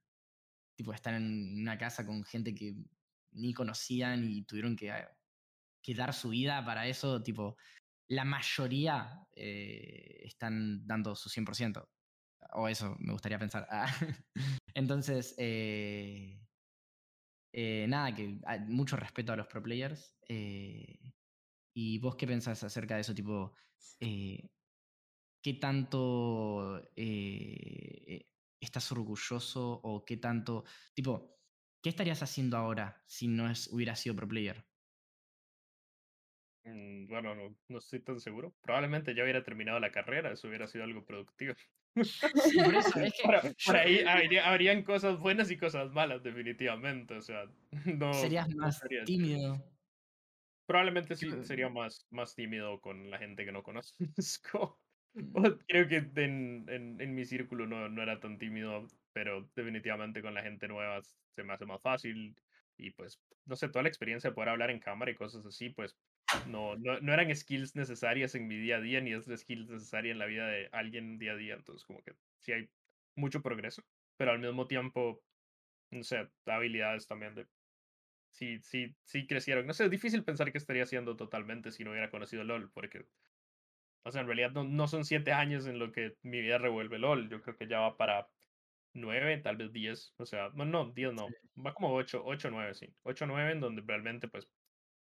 tipo, 0.75 0.93
están 0.93 1.15
en 1.15 1.61
una 1.61 1.77
casa 1.77 2.05
con 2.05 2.21
gente 2.25 2.53
que 2.53 2.75
ni 3.31 3.53
conocían 3.53 4.29
y 4.29 4.43
tuvieron 4.43 4.75
que, 4.75 4.93
que 5.81 5.95
dar 5.95 6.13
su 6.13 6.29
vida 6.29 6.65
para 6.65 6.85
eso, 6.87 7.23
tipo, 7.23 7.55
la 8.13 8.25
mayoría 8.25 9.27
eh, 9.35 10.21
están 10.23 10.85
dando 10.85 11.15
su 11.15 11.29
100%. 11.29 11.89
O 12.53 12.67
eso 12.67 12.95
me 12.99 13.13
gustaría 13.13 13.39
pensar. 13.39 13.67
Ah, 13.69 13.87
entonces, 14.73 15.33
eh, 15.37 16.45
eh, 17.51 17.85
nada, 17.87 18.13
que 18.13 18.39
mucho 18.67 18.95
respeto 18.95 19.33
a 19.33 19.35
los 19.35 19.47
pro 19.47 19.63
players. 19.63 20.15
¿Y 21.75 21.97
vos 21.99 22.15
qué 22.15 22.27
pensás 22.27 22.63
acerca 22.63 22.95
de 22.95 23.01
eso? 23.01 23.15
Tipo, 23.15 23.53
¿qué 23.99 25.53
tanto 25.59 26.81
estás 28.59 28.91
orgulloso 28.91 29.81
o 29.83 30.05
qué 30.05 30.17
tanto... 30.17 30.63
Tipo, 30.93 31.39
¿qué 31.81 31.89
estarías 31.89 32.21
haciendo 32.21 32.57
ahora 32.57 33.03
si 33.07 33.27
no 33.27 33.49
es, 33.49 33.67
hubiera 33.71 33.95
sido 33.95 34.15
pro 34.15 34.27
player? 34.27 34.72
Mm, 36.65 37.07
bueno, 37.07 37.35
no, 37.35 37.55
no 37.67 37.77
estoy 37.77 37.99
tan 37.99 38.19
seguro. 38.19 38.53
Probablemente 38.61 39.13
ya 39.13 39.23
hubiera 39.23 39.43
terminado 39.43 39.79
la 39.79 39.91
carrera, 39.91 40.31
eso 40.31 40.47
hubiera 40.47 40.67
sido 40.67 40.83
algo 40.83 41.03
productivo. 41.05 41.53
por, 43.65 43.75
ahí 43.75 44.03
habrían 44.43 44.83
cosas 44.83 45.19
buenas 45.19 45.51
y 45.51 45.57
cosas 45.57 45.91
malas, 45.91 46.23
definitivamente. 46.23 47.15
O 47.15 47.21
sea, 47.21 47.45
no. 47.85 48.13
Serías 48.13 48.49
más 48.55 48.81
tímido. 49.05 49.63
Probablemente 50.65 51.15
sí 51.15 51.29
sería 51.43 51.69
más, 51.69 52.07
más 52.09 52.35
tímido 52.35 52.79
con 52.79 53.09
la 53.09 53.17
gente 53.17 53.43
que 53.45 53.51
no 53.51 53.63
conozco. 53.63 54.79
Mm. 55.13 55.33
Creo 55.67 55.87
que 55.87 55.97
en, 55.97 56.65
en, 56.69 57.01
en 57.01 57.13
mi 57.13 57.25
círculo 57.25 57.67
no, 57.67 57.89
no 57.89 58.01
era 58.01 58.19
tan 58.19 58.37
tímido, 58.37 58.87
pero 59.11 59.47
definitivamente 59.55 60.21
con 60.21 60.33
la 60.33 60.41
gente 60.41 60.67
nueva 60.67 61.01
se 61.35 61.43
me 61.43 61.53
hace 61.53 61.65
más 61.65 61.81
fácil. 61.81 62.35
Y 62.77 62.91
pues, 62.91 63.19
no 63.45 63.55
sé, 63.55 63.67
toda 63.67 63.83
la 63.83 63.89
experiencia 63.89 64.29
de 64.29 64.33
poder 64.33 64.49
hablar 64.49 64.71
en 64.71 64.79
cámara 64.79 65.11
y 65.11 65.15
cosas 65.15 65.45
así, 65.45 65.69
pues 65.69 65.95
no, 66.43 66.75
no, 66.77 66.99
no, 66.99 67.13
eran 67.13 67.35
skills 67.35 67.75
necesarias 67.75 68.35
en 68.35 68.47
mi 68.47 68.57
día 68.57 68.77
a 68.77 68.81
día, 68.81 69.01
ni 69.01 69.13
es 69.13 69.25
skills 69.25 69.69
necesaria 69.69 70.11
en 70.11 70.19
la 70.19 70.25
vida 70.25 70.47
de 70.47 70.69
alguien 70.71 71.17
día 71.19 71.33
a 71.33 71.35
día. 71.35 71.55
Entonces, 71.55 71.85
como 71.85 72.03
que 72.03 72.15
sí 72.39 72.51
hay 72.53 72.69
mucho 73.15 73.41
progreso, 73.41 73.83
pero 74.17 74.31
al 74.31 74.39
mismo 74.39 74.67
tiempo, 74.67 75.23
no 75.91 76.03
sé, 76.03 76.29
habilidades 76.45 77.07
también 77.07 77.35
de. 77.35 77.49
Sí, 78.31 78.59
sí, 78.61 78.97
sí 79.03 79.27
crecieron. 79.27 79.67
No 79.67 79.73
sé, 79.73 79.85
es 79.85 79.91
difícil 79.91 80.25
pensar 80.25 80.51
que 80.51 80.57
estaría 80.59 80.83
haciendo 80.83 81.15
totalmente 81.17 81.71
si 81.71 81.83
no 81.83 81.91
hubiera 81.91 82.11
conocido 82.11 82.43
LOL, 82.43 82.71
porque 82.73 83.07
O 84.05 84.11
sea, 84.11 84.21
en 84.21 84.27
realidad 84.27 84.51
no, 84.51 84.63
no 84.63 84.87
son 84.87 85.05
siete 85.05 85.31
años 85.31 85.65
en 85.65 85.79
lo 85.79 85.91
que 85.91 86.17
mi 86.21 86.41
vida 86.41 86.57
revuelve 86.57 86.99
LOL. 86.99 87.29
Yo 87.29 87.41
creo 87.41 87.55
que 87.57 87.67
ya 87.67 87.79
va 87.79 87.97
para 87.97 88.29
nueve, 88.93 89.37
tal 89.39 89.57
vez 89.57 89.71
diez. 89.73 90.13
O 90.17 90.25
sea, 90.25 90.49
no, 90.55 90.65
no, 90.65 90.91
diez 90.91 91.13
no. 91.13 91.37
Va 91.57 91.73
como 91.73 91.93
ocho, 91.95 92.23
ocho, 92.25 92.51
nueve, 92.51 92.73
sí. 92.75 92.95
Ocho, 93.03 93.27
nueve, 93.27 93.51
en 93.53 93.61
donde 93.61 93.83
realmente, 93.85 94.27
pues, 94.29 94.49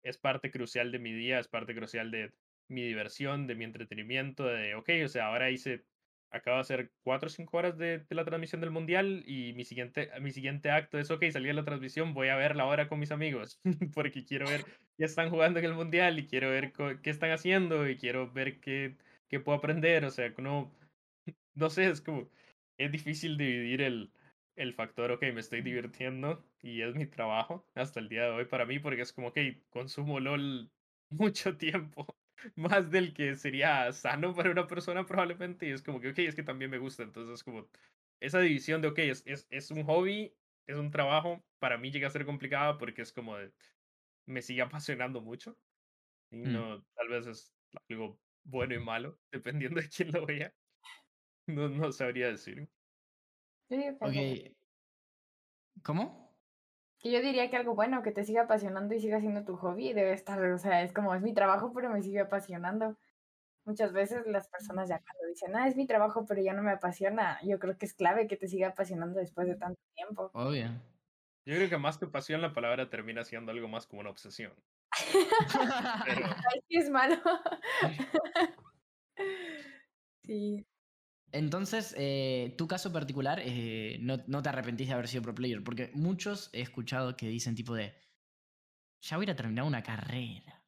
es 0.08 0.18
parte 0.18 0.51
crucial 0.51 0.91
de 0.91 0.99
mi 0.99 1.14
día, 1.14 1.39
es 1.39 1.47
parte 1.47 1.76
crucial 1.76 2.12
de 2.12 2.32
mi 2.70 2.84
diversión, 2.84 3.47
de 3.47 3.55
mi 3.55 3.66
entretenimiento, 3.66 4.45
de, 4.45 4.76
ok, 4.76 4.89
o 5.05 5.08
sea, 5.08 5.28
ahora 5.28 5.51
hice 5.51 5.86
acabo 6.32 6.58
de 6.58 6.62
hacer 6.62 6.91
cuatro 7.03 7.28
o 7.28 7.30
cinco 7.30 7.58
horas 7.58 7.78
de, 7.78 8.05
la 8.10 8.26
transmisión 8.26 8.62
del 8.62 8.72
mundial 8.72 9.24
y 9.26 9.53
mi 9.53 9.64
siguiente, 9.64 10.10
mi 10.22 10.32
siguiente 10.32 10.72
acto 10.72 10.99
es, 10.99 11.10
ok, 11.10 11.24
salí 11.32 11.47
de 11.47 11.53
la 11.53 11.66
transmisión, 11.66 12.14
voy 12.14 12.30
a 12.30 12.36
verla 12.36 12.64
ahora 12.64 12.88
con 12.88 12.99
mis 12.99 13.12
amigos, 13.12 13.62
porque 13.93 14.26
quiero 14.26 14.47
ver 14.47 14.66
qué 14.97 15.05
están 15.05 15.30
jugando 15.30 15.60
en 15.60 15.66
el 15.66 15.74
mundial 15.74 16.20
y 16.20 16.28
quiero 16.28 16.49
ver 16.49 16.74
qué 17.01 17.10
están 17.10 17.32
haciendo 17.32 17.88
y 17.88 17.97
quiero 17.97 18.32
ver 18.32 18.60
qué, 18.60 18.97
qué 19.30 19.39
puedo 19.39 19.58
aprender, 19.58 20.05
o 20.05 20.12
sea, 20.12 20.34
no, 20.38 20.74
no 21.55 21.70
sé, 21.70 21.89
es 21.89 22.01
como, 22.01 22.30
es 22.78 22.91
difícil 22.91 23.38
dividir 23.38 23.82
el, 23.82 24.12
el 24.58 24.74
factor, 24.74 25.12
ok, 25.12 25.22
me 25.34 25.39
estoy 25.39 25.62
divirtiendo 25.62 26.43
y 26.62 26.82
es 26.82 26.95
mi 26.95 27.05
trabajo 27.05 27.66
hasta 27.76 27.99
el 27.99 28.10
día 28.10 28.24
de 28.24 28.32
hoy 28.32 28.45
para 28.45 28.66
mí, 28.66 28.80
porque 28.80 29.01
es 29.01 29.14
como, 29.14 29.30
ok, 29.30 29.38
consumo 29.70 30.20
LOL 30.20 30.72
mucho 31.10 31.58
tiempo 31.58 32.08
más 32.55 32.91
del 32.91 33.14
que 33.14 33.36
sería 33.36 33.91
sano 33.93 34.34
para 34.34 34.51
una 34.51 34.68
persona 34.68 35.05
probablemente. 35.05 35.68
Y 35.68 35.72
es 35.72 35.82
como 35.82 36.01
que, 36.01 36.10
ok, 36.10 36.20
es 36.20 36.36
que 36.36 36.43
también 36.43 36.72
me 36.72 36.80
gusta. 36.80 37.03
Entonces, 37.03 37.43
como 37.43 37.70
esa 38.20 38.39
división 38.39 38.82
de, 38.82 38.89
ok, 38.89 38.99
es, 38.99 39.24
es, 39.26 39.47
es 39.49 39.72
un 39.72 39.84
hobby, 39.84 40.36
es 40.68 40.78
un 40.78 40.91
trabajo, 40.91 41.43
para 41.60 41.78
mí 41.78 41.91
llega 41.91 42.08
a 42.08 42.12
ser 42.12 42.26
complicada 42.26 42.78
porque 42.78 43.03
es 43.03 43.14
como 43.14 43.38
de, 43.38 43.53
me 44.26 44.41
sigue 44.41 44.62
apasionando 44.64 45.22
mucho. 45.22 45.58
Y 46.32 46.38
mm. 46.38 46.53
no, 46.53 46.84
tal 46.95 47.08
vez 47.10 47.28
es 47.28 47.53
algo 47.89 48.20
bueno 48.43 48.74
y 48.76 48.80
malo, 48.80 49.20
dependiendo 49.32 49.80
de 49.80 49.89
quién 49.89 50.12
lo 50.12 50.26
vea. 50.26 50.53
No, 51.47 51.70
no 51.70 51.91
sabría 51.91 52.28
decir. 52.30 52.68
Ok. 53.70 54.53
¿Cómo? 55.84 56.36
Que 56.99 57.11
yo 57.11 57.22
diría 57.22 57.49
que 57.49 57.57
algo 57.57 57.76
bueno, 57.76 58.01
que 58.01 58.11
te 58.11 58.24
siga 58.24 58.43
apasionando 58.43 58.95
y 58.95 58.99
siga 58.99 59.20
siendo 59.20 59.43
tu 59.43 59.55
hobby, 59.57 59.93
debe 59.93 60.13
estar, 60.13 60.41
o 60.41 60.57
sea, 60.57 60.82
es 60.82 60.93
como, 60.93 61.13
es 61.13 61.22
mi 61.22 61.34
trabajo, 61.34 61.72
pero 61.74 61.89
me 61.89 62.01
sigue 62.01 62.22
apasionando. 62.22 62.97
Muchas 63.65 63.91
veces 63.91 64.26
las 64.26 64.47
personas 64.47 64.89
ya 64.89 64.99
cuando 64.99 65.28
dicen, 65.28 65.55
ah, 65.55 65.68
es 65.68 65.76
mi 65.76 65.86
trabajo, 65.86 66.26
pero 66.26 66.41
ya 66.41 66.53
no 66.53 66.63
me 66.63 66.72
apasiona, 66.72 67.39
yo 67.43 67.59
creo 67.59 67.78
que 67.78 67.86
es 67.86 67.93
clave 67.93 68.28
que 68.28 68.38
te 68.38 68.47
siga 68.47 68.70
apasionando 68.70 69.20
después 69.20 69.47
de 69.47 69.55
tanto 69.55 69.80
tiempo. 69.93 70.32
Obvio. 70.34 70.70
Yo 71.45 71.55
creo 71.55 71.70
que 71.70 71.78
más 71.78 71.97
que 71.97 72.07
pasión, 72.07 72.41
la 72.41 72.53
palabra 72.53 72.89
termina 72.89 73.24
siendo 73.24 73.51
algo 73.51 73.68
más 73.68 73.86
como 73.86 74.01
una 74.01 74.09
obsesión. 74.09 74.53
pero... 76.05 76.28
es 76.70 76.89
malo. 76.89 77.15
sí. 80.24 80.65
Entonces, 81.32 81.94
eh, 81.98 82.56
tu 82.58 82.68
caso 82.68 82.92
particular, 82.92 83.42
eh, 83.44 83.98
no, 84.02 84.18
no, 84.28 84.42
te 84.42 84.50
arrepentís 84.50 84.88
de 84.88 84.94
haber 84.94 85.08
sido 85.08 85.24
pro 85.24 85.36
player, 85.36 85.64
porque 85.64 85.92
muchos 85.94 86.50
he 86.54 86.62
escuchado 86.62 87.18
que 87.18 87.28
dicen 87.28 87.56
tipo 87.56 87.76
de, 87.76 87.94
ya 89.02 89.18
voy 89.18 89.30
a 89.30 89.36
terminar 89.36 89.66
una 89.66 89.84
carrera. 89.84 90.64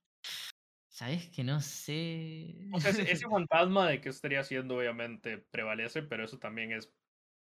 ¿Sabes 0.89 1.29
que 1.29 1.45
no 1.45 1.61
sé? 1.61 2.67
O 2.73 2.79
sea, 2.81 2.91
ese, 2.91 3.25
fantasma 3.29 3.87
de 3.87 4.01
qué 4.01 4.09
estaría 4.09 4.41
haciendo 4.41 4.75
obviamente 4.75 5.37
prevalece, 5.37 6.03
pero 6.03 6.25
eso 6.25 6.39
también 6.39 6.73
es 6.73 6.91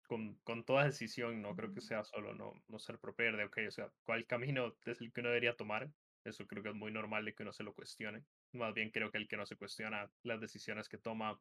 con, 0.06 0.36
con, 0.44 0.64
toda 0.64 0.84
decisión, 0.84 1.42
no 1.42 1.56
creo 1.56 1.74
que 1.74 1.80
sea 1.80 2.04
solo 2.04 2.34
no, 2.34 2.54
no 2.68 2.78
ser 2.78 2.98
pro 2.98 3.14
player 3.14 3.36
de, 3.36 3.44
ok, 3.44 3.58
o 3.66 3.70
sea, 3.70 3.90
¿cuál 4.04 4.26
camino 4.26 4.76
es 4.86 5.00
el 5.00 5.12
que 5.12 5.20
uno 5.20 5.30
debería 5.30 5.56
tomar? 5.56 5.90
Eso 6.24 6.46
creo 6.46 6.62
que 6.62 6.68
es 6.68 6.74
muy 6.74 6.92
normal 6.92 7.24
de 7.24 7.34
que 7.34 7.42
uno 7.42 7.52
se 7.52 7.64
lo 7.64 7.74
cuestione. 7.74 8.24
Más 8.52 8.74
bien 8.74 8.90
creo 8.90 9.10
que 9.10 9.18
el 9.18 9.28
que 9.28 9.36
no 9.36 9.44
se 9.44 9.56
cuestiona 9.56 10.10
las 10.22 10.40
decisiones 10.40 10.88
que 10.88 10.98
toma 10.98 11.40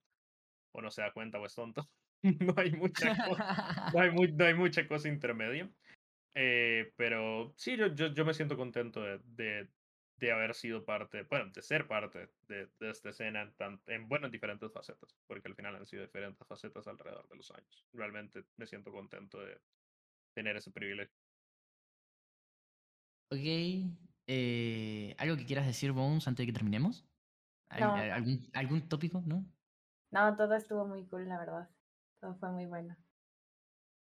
o 0.71 0.81
no 0.81 0.91
se 0.91 1.01
da 1.01 1.11
cuenta 1.11 1.39
o 1.39 1.45
es 1.45 1.55
tonto. 1.55 1.89
no, 2.23 2.53
hay 2.57 2.71
mucha 2.71 3.15
cosa, 3.27 3.91
no, 3.93 3.99
hay 3.99 4.11
no 4.11 4.45
hay 4.45 4.53
mucha 4.53 4.87
cosa 4.87 5.07
intermedia. 5.07 5.69
Eh, 6.35 6.93
pero 6.95 7.53
sí, 7.57 7.77
yo, 7.77 7.87
yo, 7.95 8.13
yo, 8.13 8.23
me 8.23 8.33
siento 8.33 8.57
contento 8.57 9.01
de, 9.01 9.19
de, 9.25 9.69
de, 10.19 10.31
haber 10.31 10.53
sido 10.53 10.85
parte, 10.85 11.23
bueno, 11.23 11.51
de 11.51 11.63
ser 11.63 11.87
parte 11.87 12.29
de, 12.47 12.67
de 12.79 12.89
esta 12.91 13.09
escena 13.09 13.41
en, 13.41 13.55
tan, 13.55 13.81
en, 13.87 14.07
bueno, 14.07 14.27
en 14.27 14.31
diferentes 14.31 14.71
facetas, 14.71 15.15
porque 15.25 15.47
al 15.47 15.55
final 15.55 15.75
han 15.75 15.87
sido 15.87 16.03
diferentes 16.03 16.47
facetas 16.47 16.87
alrededor 16.87 17.27
de 17.27 17.37
los 17.37 17.49
años. 17.49 17.87
Realmente 17.91 18.43
me 18.57 18.67
siento 18.67 18.91
contento 18.91 19.39
de 19.39 19.59
tener 20.35 20.55
ese 20.57 20.69
privilegio. 20.69 21.17
Ok. 23.31 23.97
Eh, 24.27 25.15
¿Algo 25.17 25.37
que 25.37 25.45
quieras 25.45 25.65
decir, 25.65 25.91
Bones, 25.91 26.27
antes 26.27 26.45
de 26.45 26.51
que 26.51 26.53
terminemos? 26.53 27.05
¿Algún, 27.69 28.47
¿Algún 28.53 28.87
tópico, 28.87 29.23
no? 29.25 29.45
No, 30.11 30.35
todo 30.35 30.55
estuvo 30.55 30.85
muy 30.85 31.05
cool, 31.07 31.27
la 31.27 31.37
verdad. 31.37 31.69
Todo 32.19 32.35
fue 32.35 32.51
muy 32.51 32.65
bueno. 32.65 32.95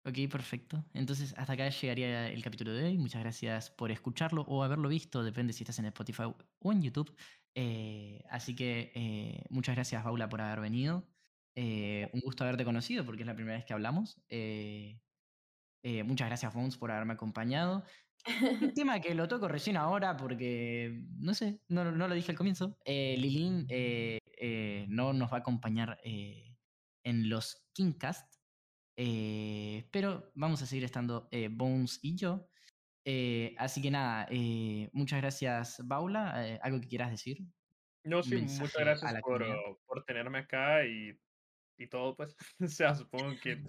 Ok, 0.07 0.29
perfecto. 0.31 0.85
Entonces, 0.93 1.33
hasta 1.35 1.53
acá 1.53 1.67
llegaría 1.67 2.27
el 2.29 2.43
capítulo 2.43 2.71
de 2.73 2.85
hoy. 2.85 2.97
Muchas 2.99 3.21
gracias 3.21 3.71
por 3.71 3.91
escucharlo 3.91 4.43
o 4.43 4.61
haberlo 4.63 4.87
visto, 4.87 5.23
depende 5.23 5.51
si 5.51 5.63
estás 5.63 5.79
en 5.79 5.85
Spotify 5.85 6.23
o 6.59 6.71
en 6.71 6.83
YouTube. 6.83 7.15
Eh, 7.55 8.23
así 8.29 8.55
que 8.55 8.91
eh, 8.93 9.43
muchas 9.49 9.73
gracias, 9.75 10.03
Paula, 10.03 10.29
por 10.29 10.41
haber 10.41 10.59
venido. 10.59 11.07
Eh, 11.55 12.07
un 12.13 12.19
gusto 12.19 12.43
haberte 12.43 12.65
conocido 12.65 13.03
porque 13.03 13.23
es 13.23 13.27
la 13.27 13.33
primera 13.33 13.57
vez 13.57 13.65
que 13.65 13.73
hablamos. 13.73 14.21
muchas 16.03 16.27
gracias, 16.27 16.53
Fons, 16.53 16.77
por 16.77 16.91
haberme 16.91 17.13
acompañado. 17.13 17.83
Un 18.25 18.25
tema 18.75 18.99
que 18.99 19.15
lo 19.15 19.27
toco 19.27 19.47
recién 19.47 19.75
ahora 19.75 20.17
porque, 20.17 21.03
no 21.17 21.33
sé, 21.33 21.61
no, 21.67 21.91
no 21.91 22.07
lo 22.07 22.13
dije 22.13 22.31
al 22.31 22.37
comienzo. 22.37 22.77
Lilín 22.85 23.65
eh, 24.37 24.85
no 24.89 25.13
nos 25.13 25.31
va 25.31 25.37
a 25.37 25.39
acompañar 25.39 25.99
eh, 26.03 26.55
en 27.03 27.29
los 27.29 27.67
Kingcast, 27.73 28.35
eh, 28.97 29.87
pero 29.91 30.31
vamos 30.35 30.61
a 30.61 30.65
seguir 30.65 30.85
estando 30.85 31.29
Bones 31.51 31.99
y 32.01 32.15
yo. 32.15 32.49
así 33.57 33.81
que 33.81 33.91
nada, 33.91 34.27
muchas 34.93 35.21
gracias, 35.21 35.83
Paula. 35.87 36.59
¿Algo 36.61 36.81
que 36.81 36.87
quieras 36.87 37.11
decir? 37.11 37.39
No, 38.03 38.21
sí, 38.21 38.35
muchas 38.35 38.75
gracias 38.75 39.21
por, 39.21 39.43
por, 39.85 40.05
tenerme 40.05 40.39
acá 40.39 40.85
y, 40.85 41.19
y 41.77 41.87
todo, 41.87 42.15
pues. 42.15 42.35
o 42.59 42.67
sea, 42.67 42.95
supongo 42.95 43.33
que 43.41 43.63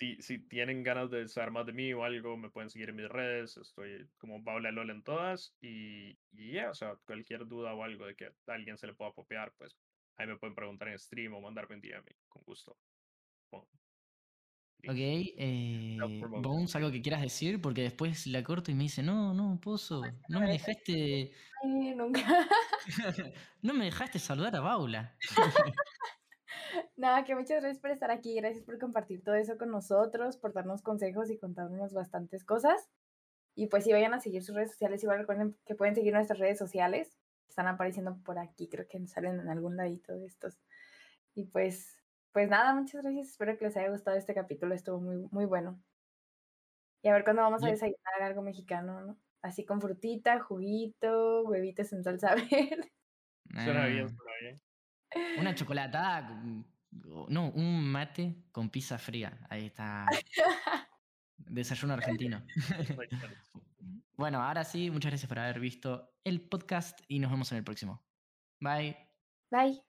si, 0.00 0.16
si 0.22 0.38
tienen 0.38 0.82
ganas 0.82 1.10
de 1.10 1.28
saber 1.28 1.50
más 1.50 1.66
de 1.66 1.74
mí 1.74 1.92
o 1.92 2.04
algo, 2.04 2.34
me 2.38 2.48
pueden 2.48 2.70
seguir 2.70 2.88
en 2.88 2.96
mis 2.96 3.08
redes. 3.08 3.58
Estoy 3.58 4.08
como 4.16 4.42
Paula 4.42 4.72
Lol 4.72 4.88
en 4.88 5.02
todas. 5.02 5.54
Y, 5.60 6.18
y 6.32 6.52
yeah, 6.52 6.70
o 6.70 6.74
sea, 6.74 6.96
cualquier 7.04 7.46
duda 7.46 7.74
o 7.74 7.84
algo 7.84 8.06
de 8.06 8.16
que 8.16 8.24
a 8.24 8.32
alguien 8.46 8.78
se 8.78 8.86
le 8.86 8.94
pueda 8.94 9.12
copiar, 9.12 9.52
pues 9.58 9.76
Ahí 10.16 10.26
me 10.26 10.36
pueden 10.36 10.54
preguntar 10.54 10.88
en 10.88 10.98
stream 10.98 11.34
o 11.34 11.40
mandarme 11.40 11.76
un 11.76 11.80
DM 11.80 12.04
con 12.28 12.42
gusto. 12.44 12.76
Ok, 14.88 14.96
eh, 14.96 15.98
Bones, 16.40 16.74
algo 16.74 16.90
que 16.90 17.02
quieras 17.02 17.20
decir, 17.20 17.60
porque 17.60 17.82
después 17.82 18.26
la 18.26 18.42
corto 18.42 18.70
y 18.70 18.74
me 18.74 18.84
dice, 18.84 19.02
no, 19.02 19.34
no, 19.34 19.60
Pozo, 19.60 20.02
no 20.28 20.40
me 20.40 20.52
dejaste... 20.52 21.32
nunca. 21.64 22.22
no 23.62 23.74
me 23.74 23.84
dejaste 23.86 24.18
saludar 24.18 24.56
a 24.56 24.62
Paula. 24.62 25.16
Nada, 26.96 27.24
que 27.24 27.34
muchas 27.34 27.60
gracias 27.60 27.78
por 27.78 27.90
estar 27.90 28.10
aquí, 28.10 28.36
gracias 28.36 28.64
por 28.64 28.78
compartir 28.78 29.22
todo 29.22 29.34
eso 29.34 29.58
con 29.58 29.70
nosotros, 29.70 30.38
por 30.38 30.54
darnos 30.54 30.82
consejos 30.82 31.30
y 31.30 31.38
contarnos 31.38 31.92
bastantes 31.92 32.44
cosas. 32.44 32.88
Y 33.54 33.66
pues 33.66 33.84
si 33.84 33.92
vayan 33.92 34.14
a 34.14 34.20
seguir 34.20 34.42
sus 34.42 34.54
redes 34.54 34.70
sociales, 34.70 35.02
igual 35.02 35.18
recuerden 35.18 35.56
que 35.66 35.74
pueden 35.74 35.94
seguir 35.94 36.14
nuestras 36.14 36.38
redes 36.38 36.58
sociales 36.58 37.18
están 37.50 37.66
apareciendo 37.66 38.16
por 38.22 38.38
aquí, 38.38 38.68
creo 38.68 38.86
que 38.88 39.06
salen 39.06 39.40
en 39.40 39.48
algún 39.48 39.76
ladito 39.76 40.12
de 40.12 40.26
estos. 40.26 40.58
Y 41.34 41.44
pues, 41.46 42.02
pues 42.32 42.48
nada, 42.48 42.74
muchas 42.74 43.02
gracias, 43.02 43.28
espero 43.28 43.58
que 43.58 43.66
les 43.66 43.76
haya 43.76 43.90
gustado 43.90 44.16
este 44.16 44.34
capítulo, 44.34 44.74
estuvo 44.74 45.00
muy, 45.00 45.28
muy 45.30 45.44
bueno. 45.44 45.82
Y 47.02 47.08
a 47.08 47.12
ver 47.12 47.24
cuándo 47.24 47.42
vamos 47.42 47.62
a 47.64 47.68
desayunar 47.68 48.22
algo 48.22 48.42
mexicano, 48.42 49.00
¿no? 49.00 49.18
Así 49.42 49.64
con 49.64 49.80
frutita, 49.80 50.38
juguito, 50.40 51.42
huevitos 51.44 51.92
en 51.92 52.04
salsa 52.04 52.34
verde. 52.50 52.92
Suena 53.52 53.86
bien, 53.86 54.08
suena 54.08 54.32
bien. 54.40 54.62
Una 55.38 55.54
chocolatada, 55.54 56.42
no, 56.90 57.50
un 57.50 57.90
mate 57.90 58.44
con 58.52 58.70
pizza 58.70 58.98
fría, 58.98 59.38
ahí 59.48 59.66
está. 59.66 60.06
Desayuno 61.36 61.94
argentino. 61.94 62.44
bueno, 64.20 64.42
ahora 64.42 64.64
sí, 64.64 64.90
muchas 64.90 65.10
gracias 65.12 65.28
por 65.28 65.38
haber 65.38 65.58
visto 65.60 66.12
el 66.24 66.46
podcast 66.48 67.00
y 67.08 67.18
nos 67.18 67.30
vemos 67.30 67.50
en 67.52 67.58
el 67.58 67.64
próximo. 67.64 68.06
Bye. 68.60 68.96
Bye. 69.50 69.82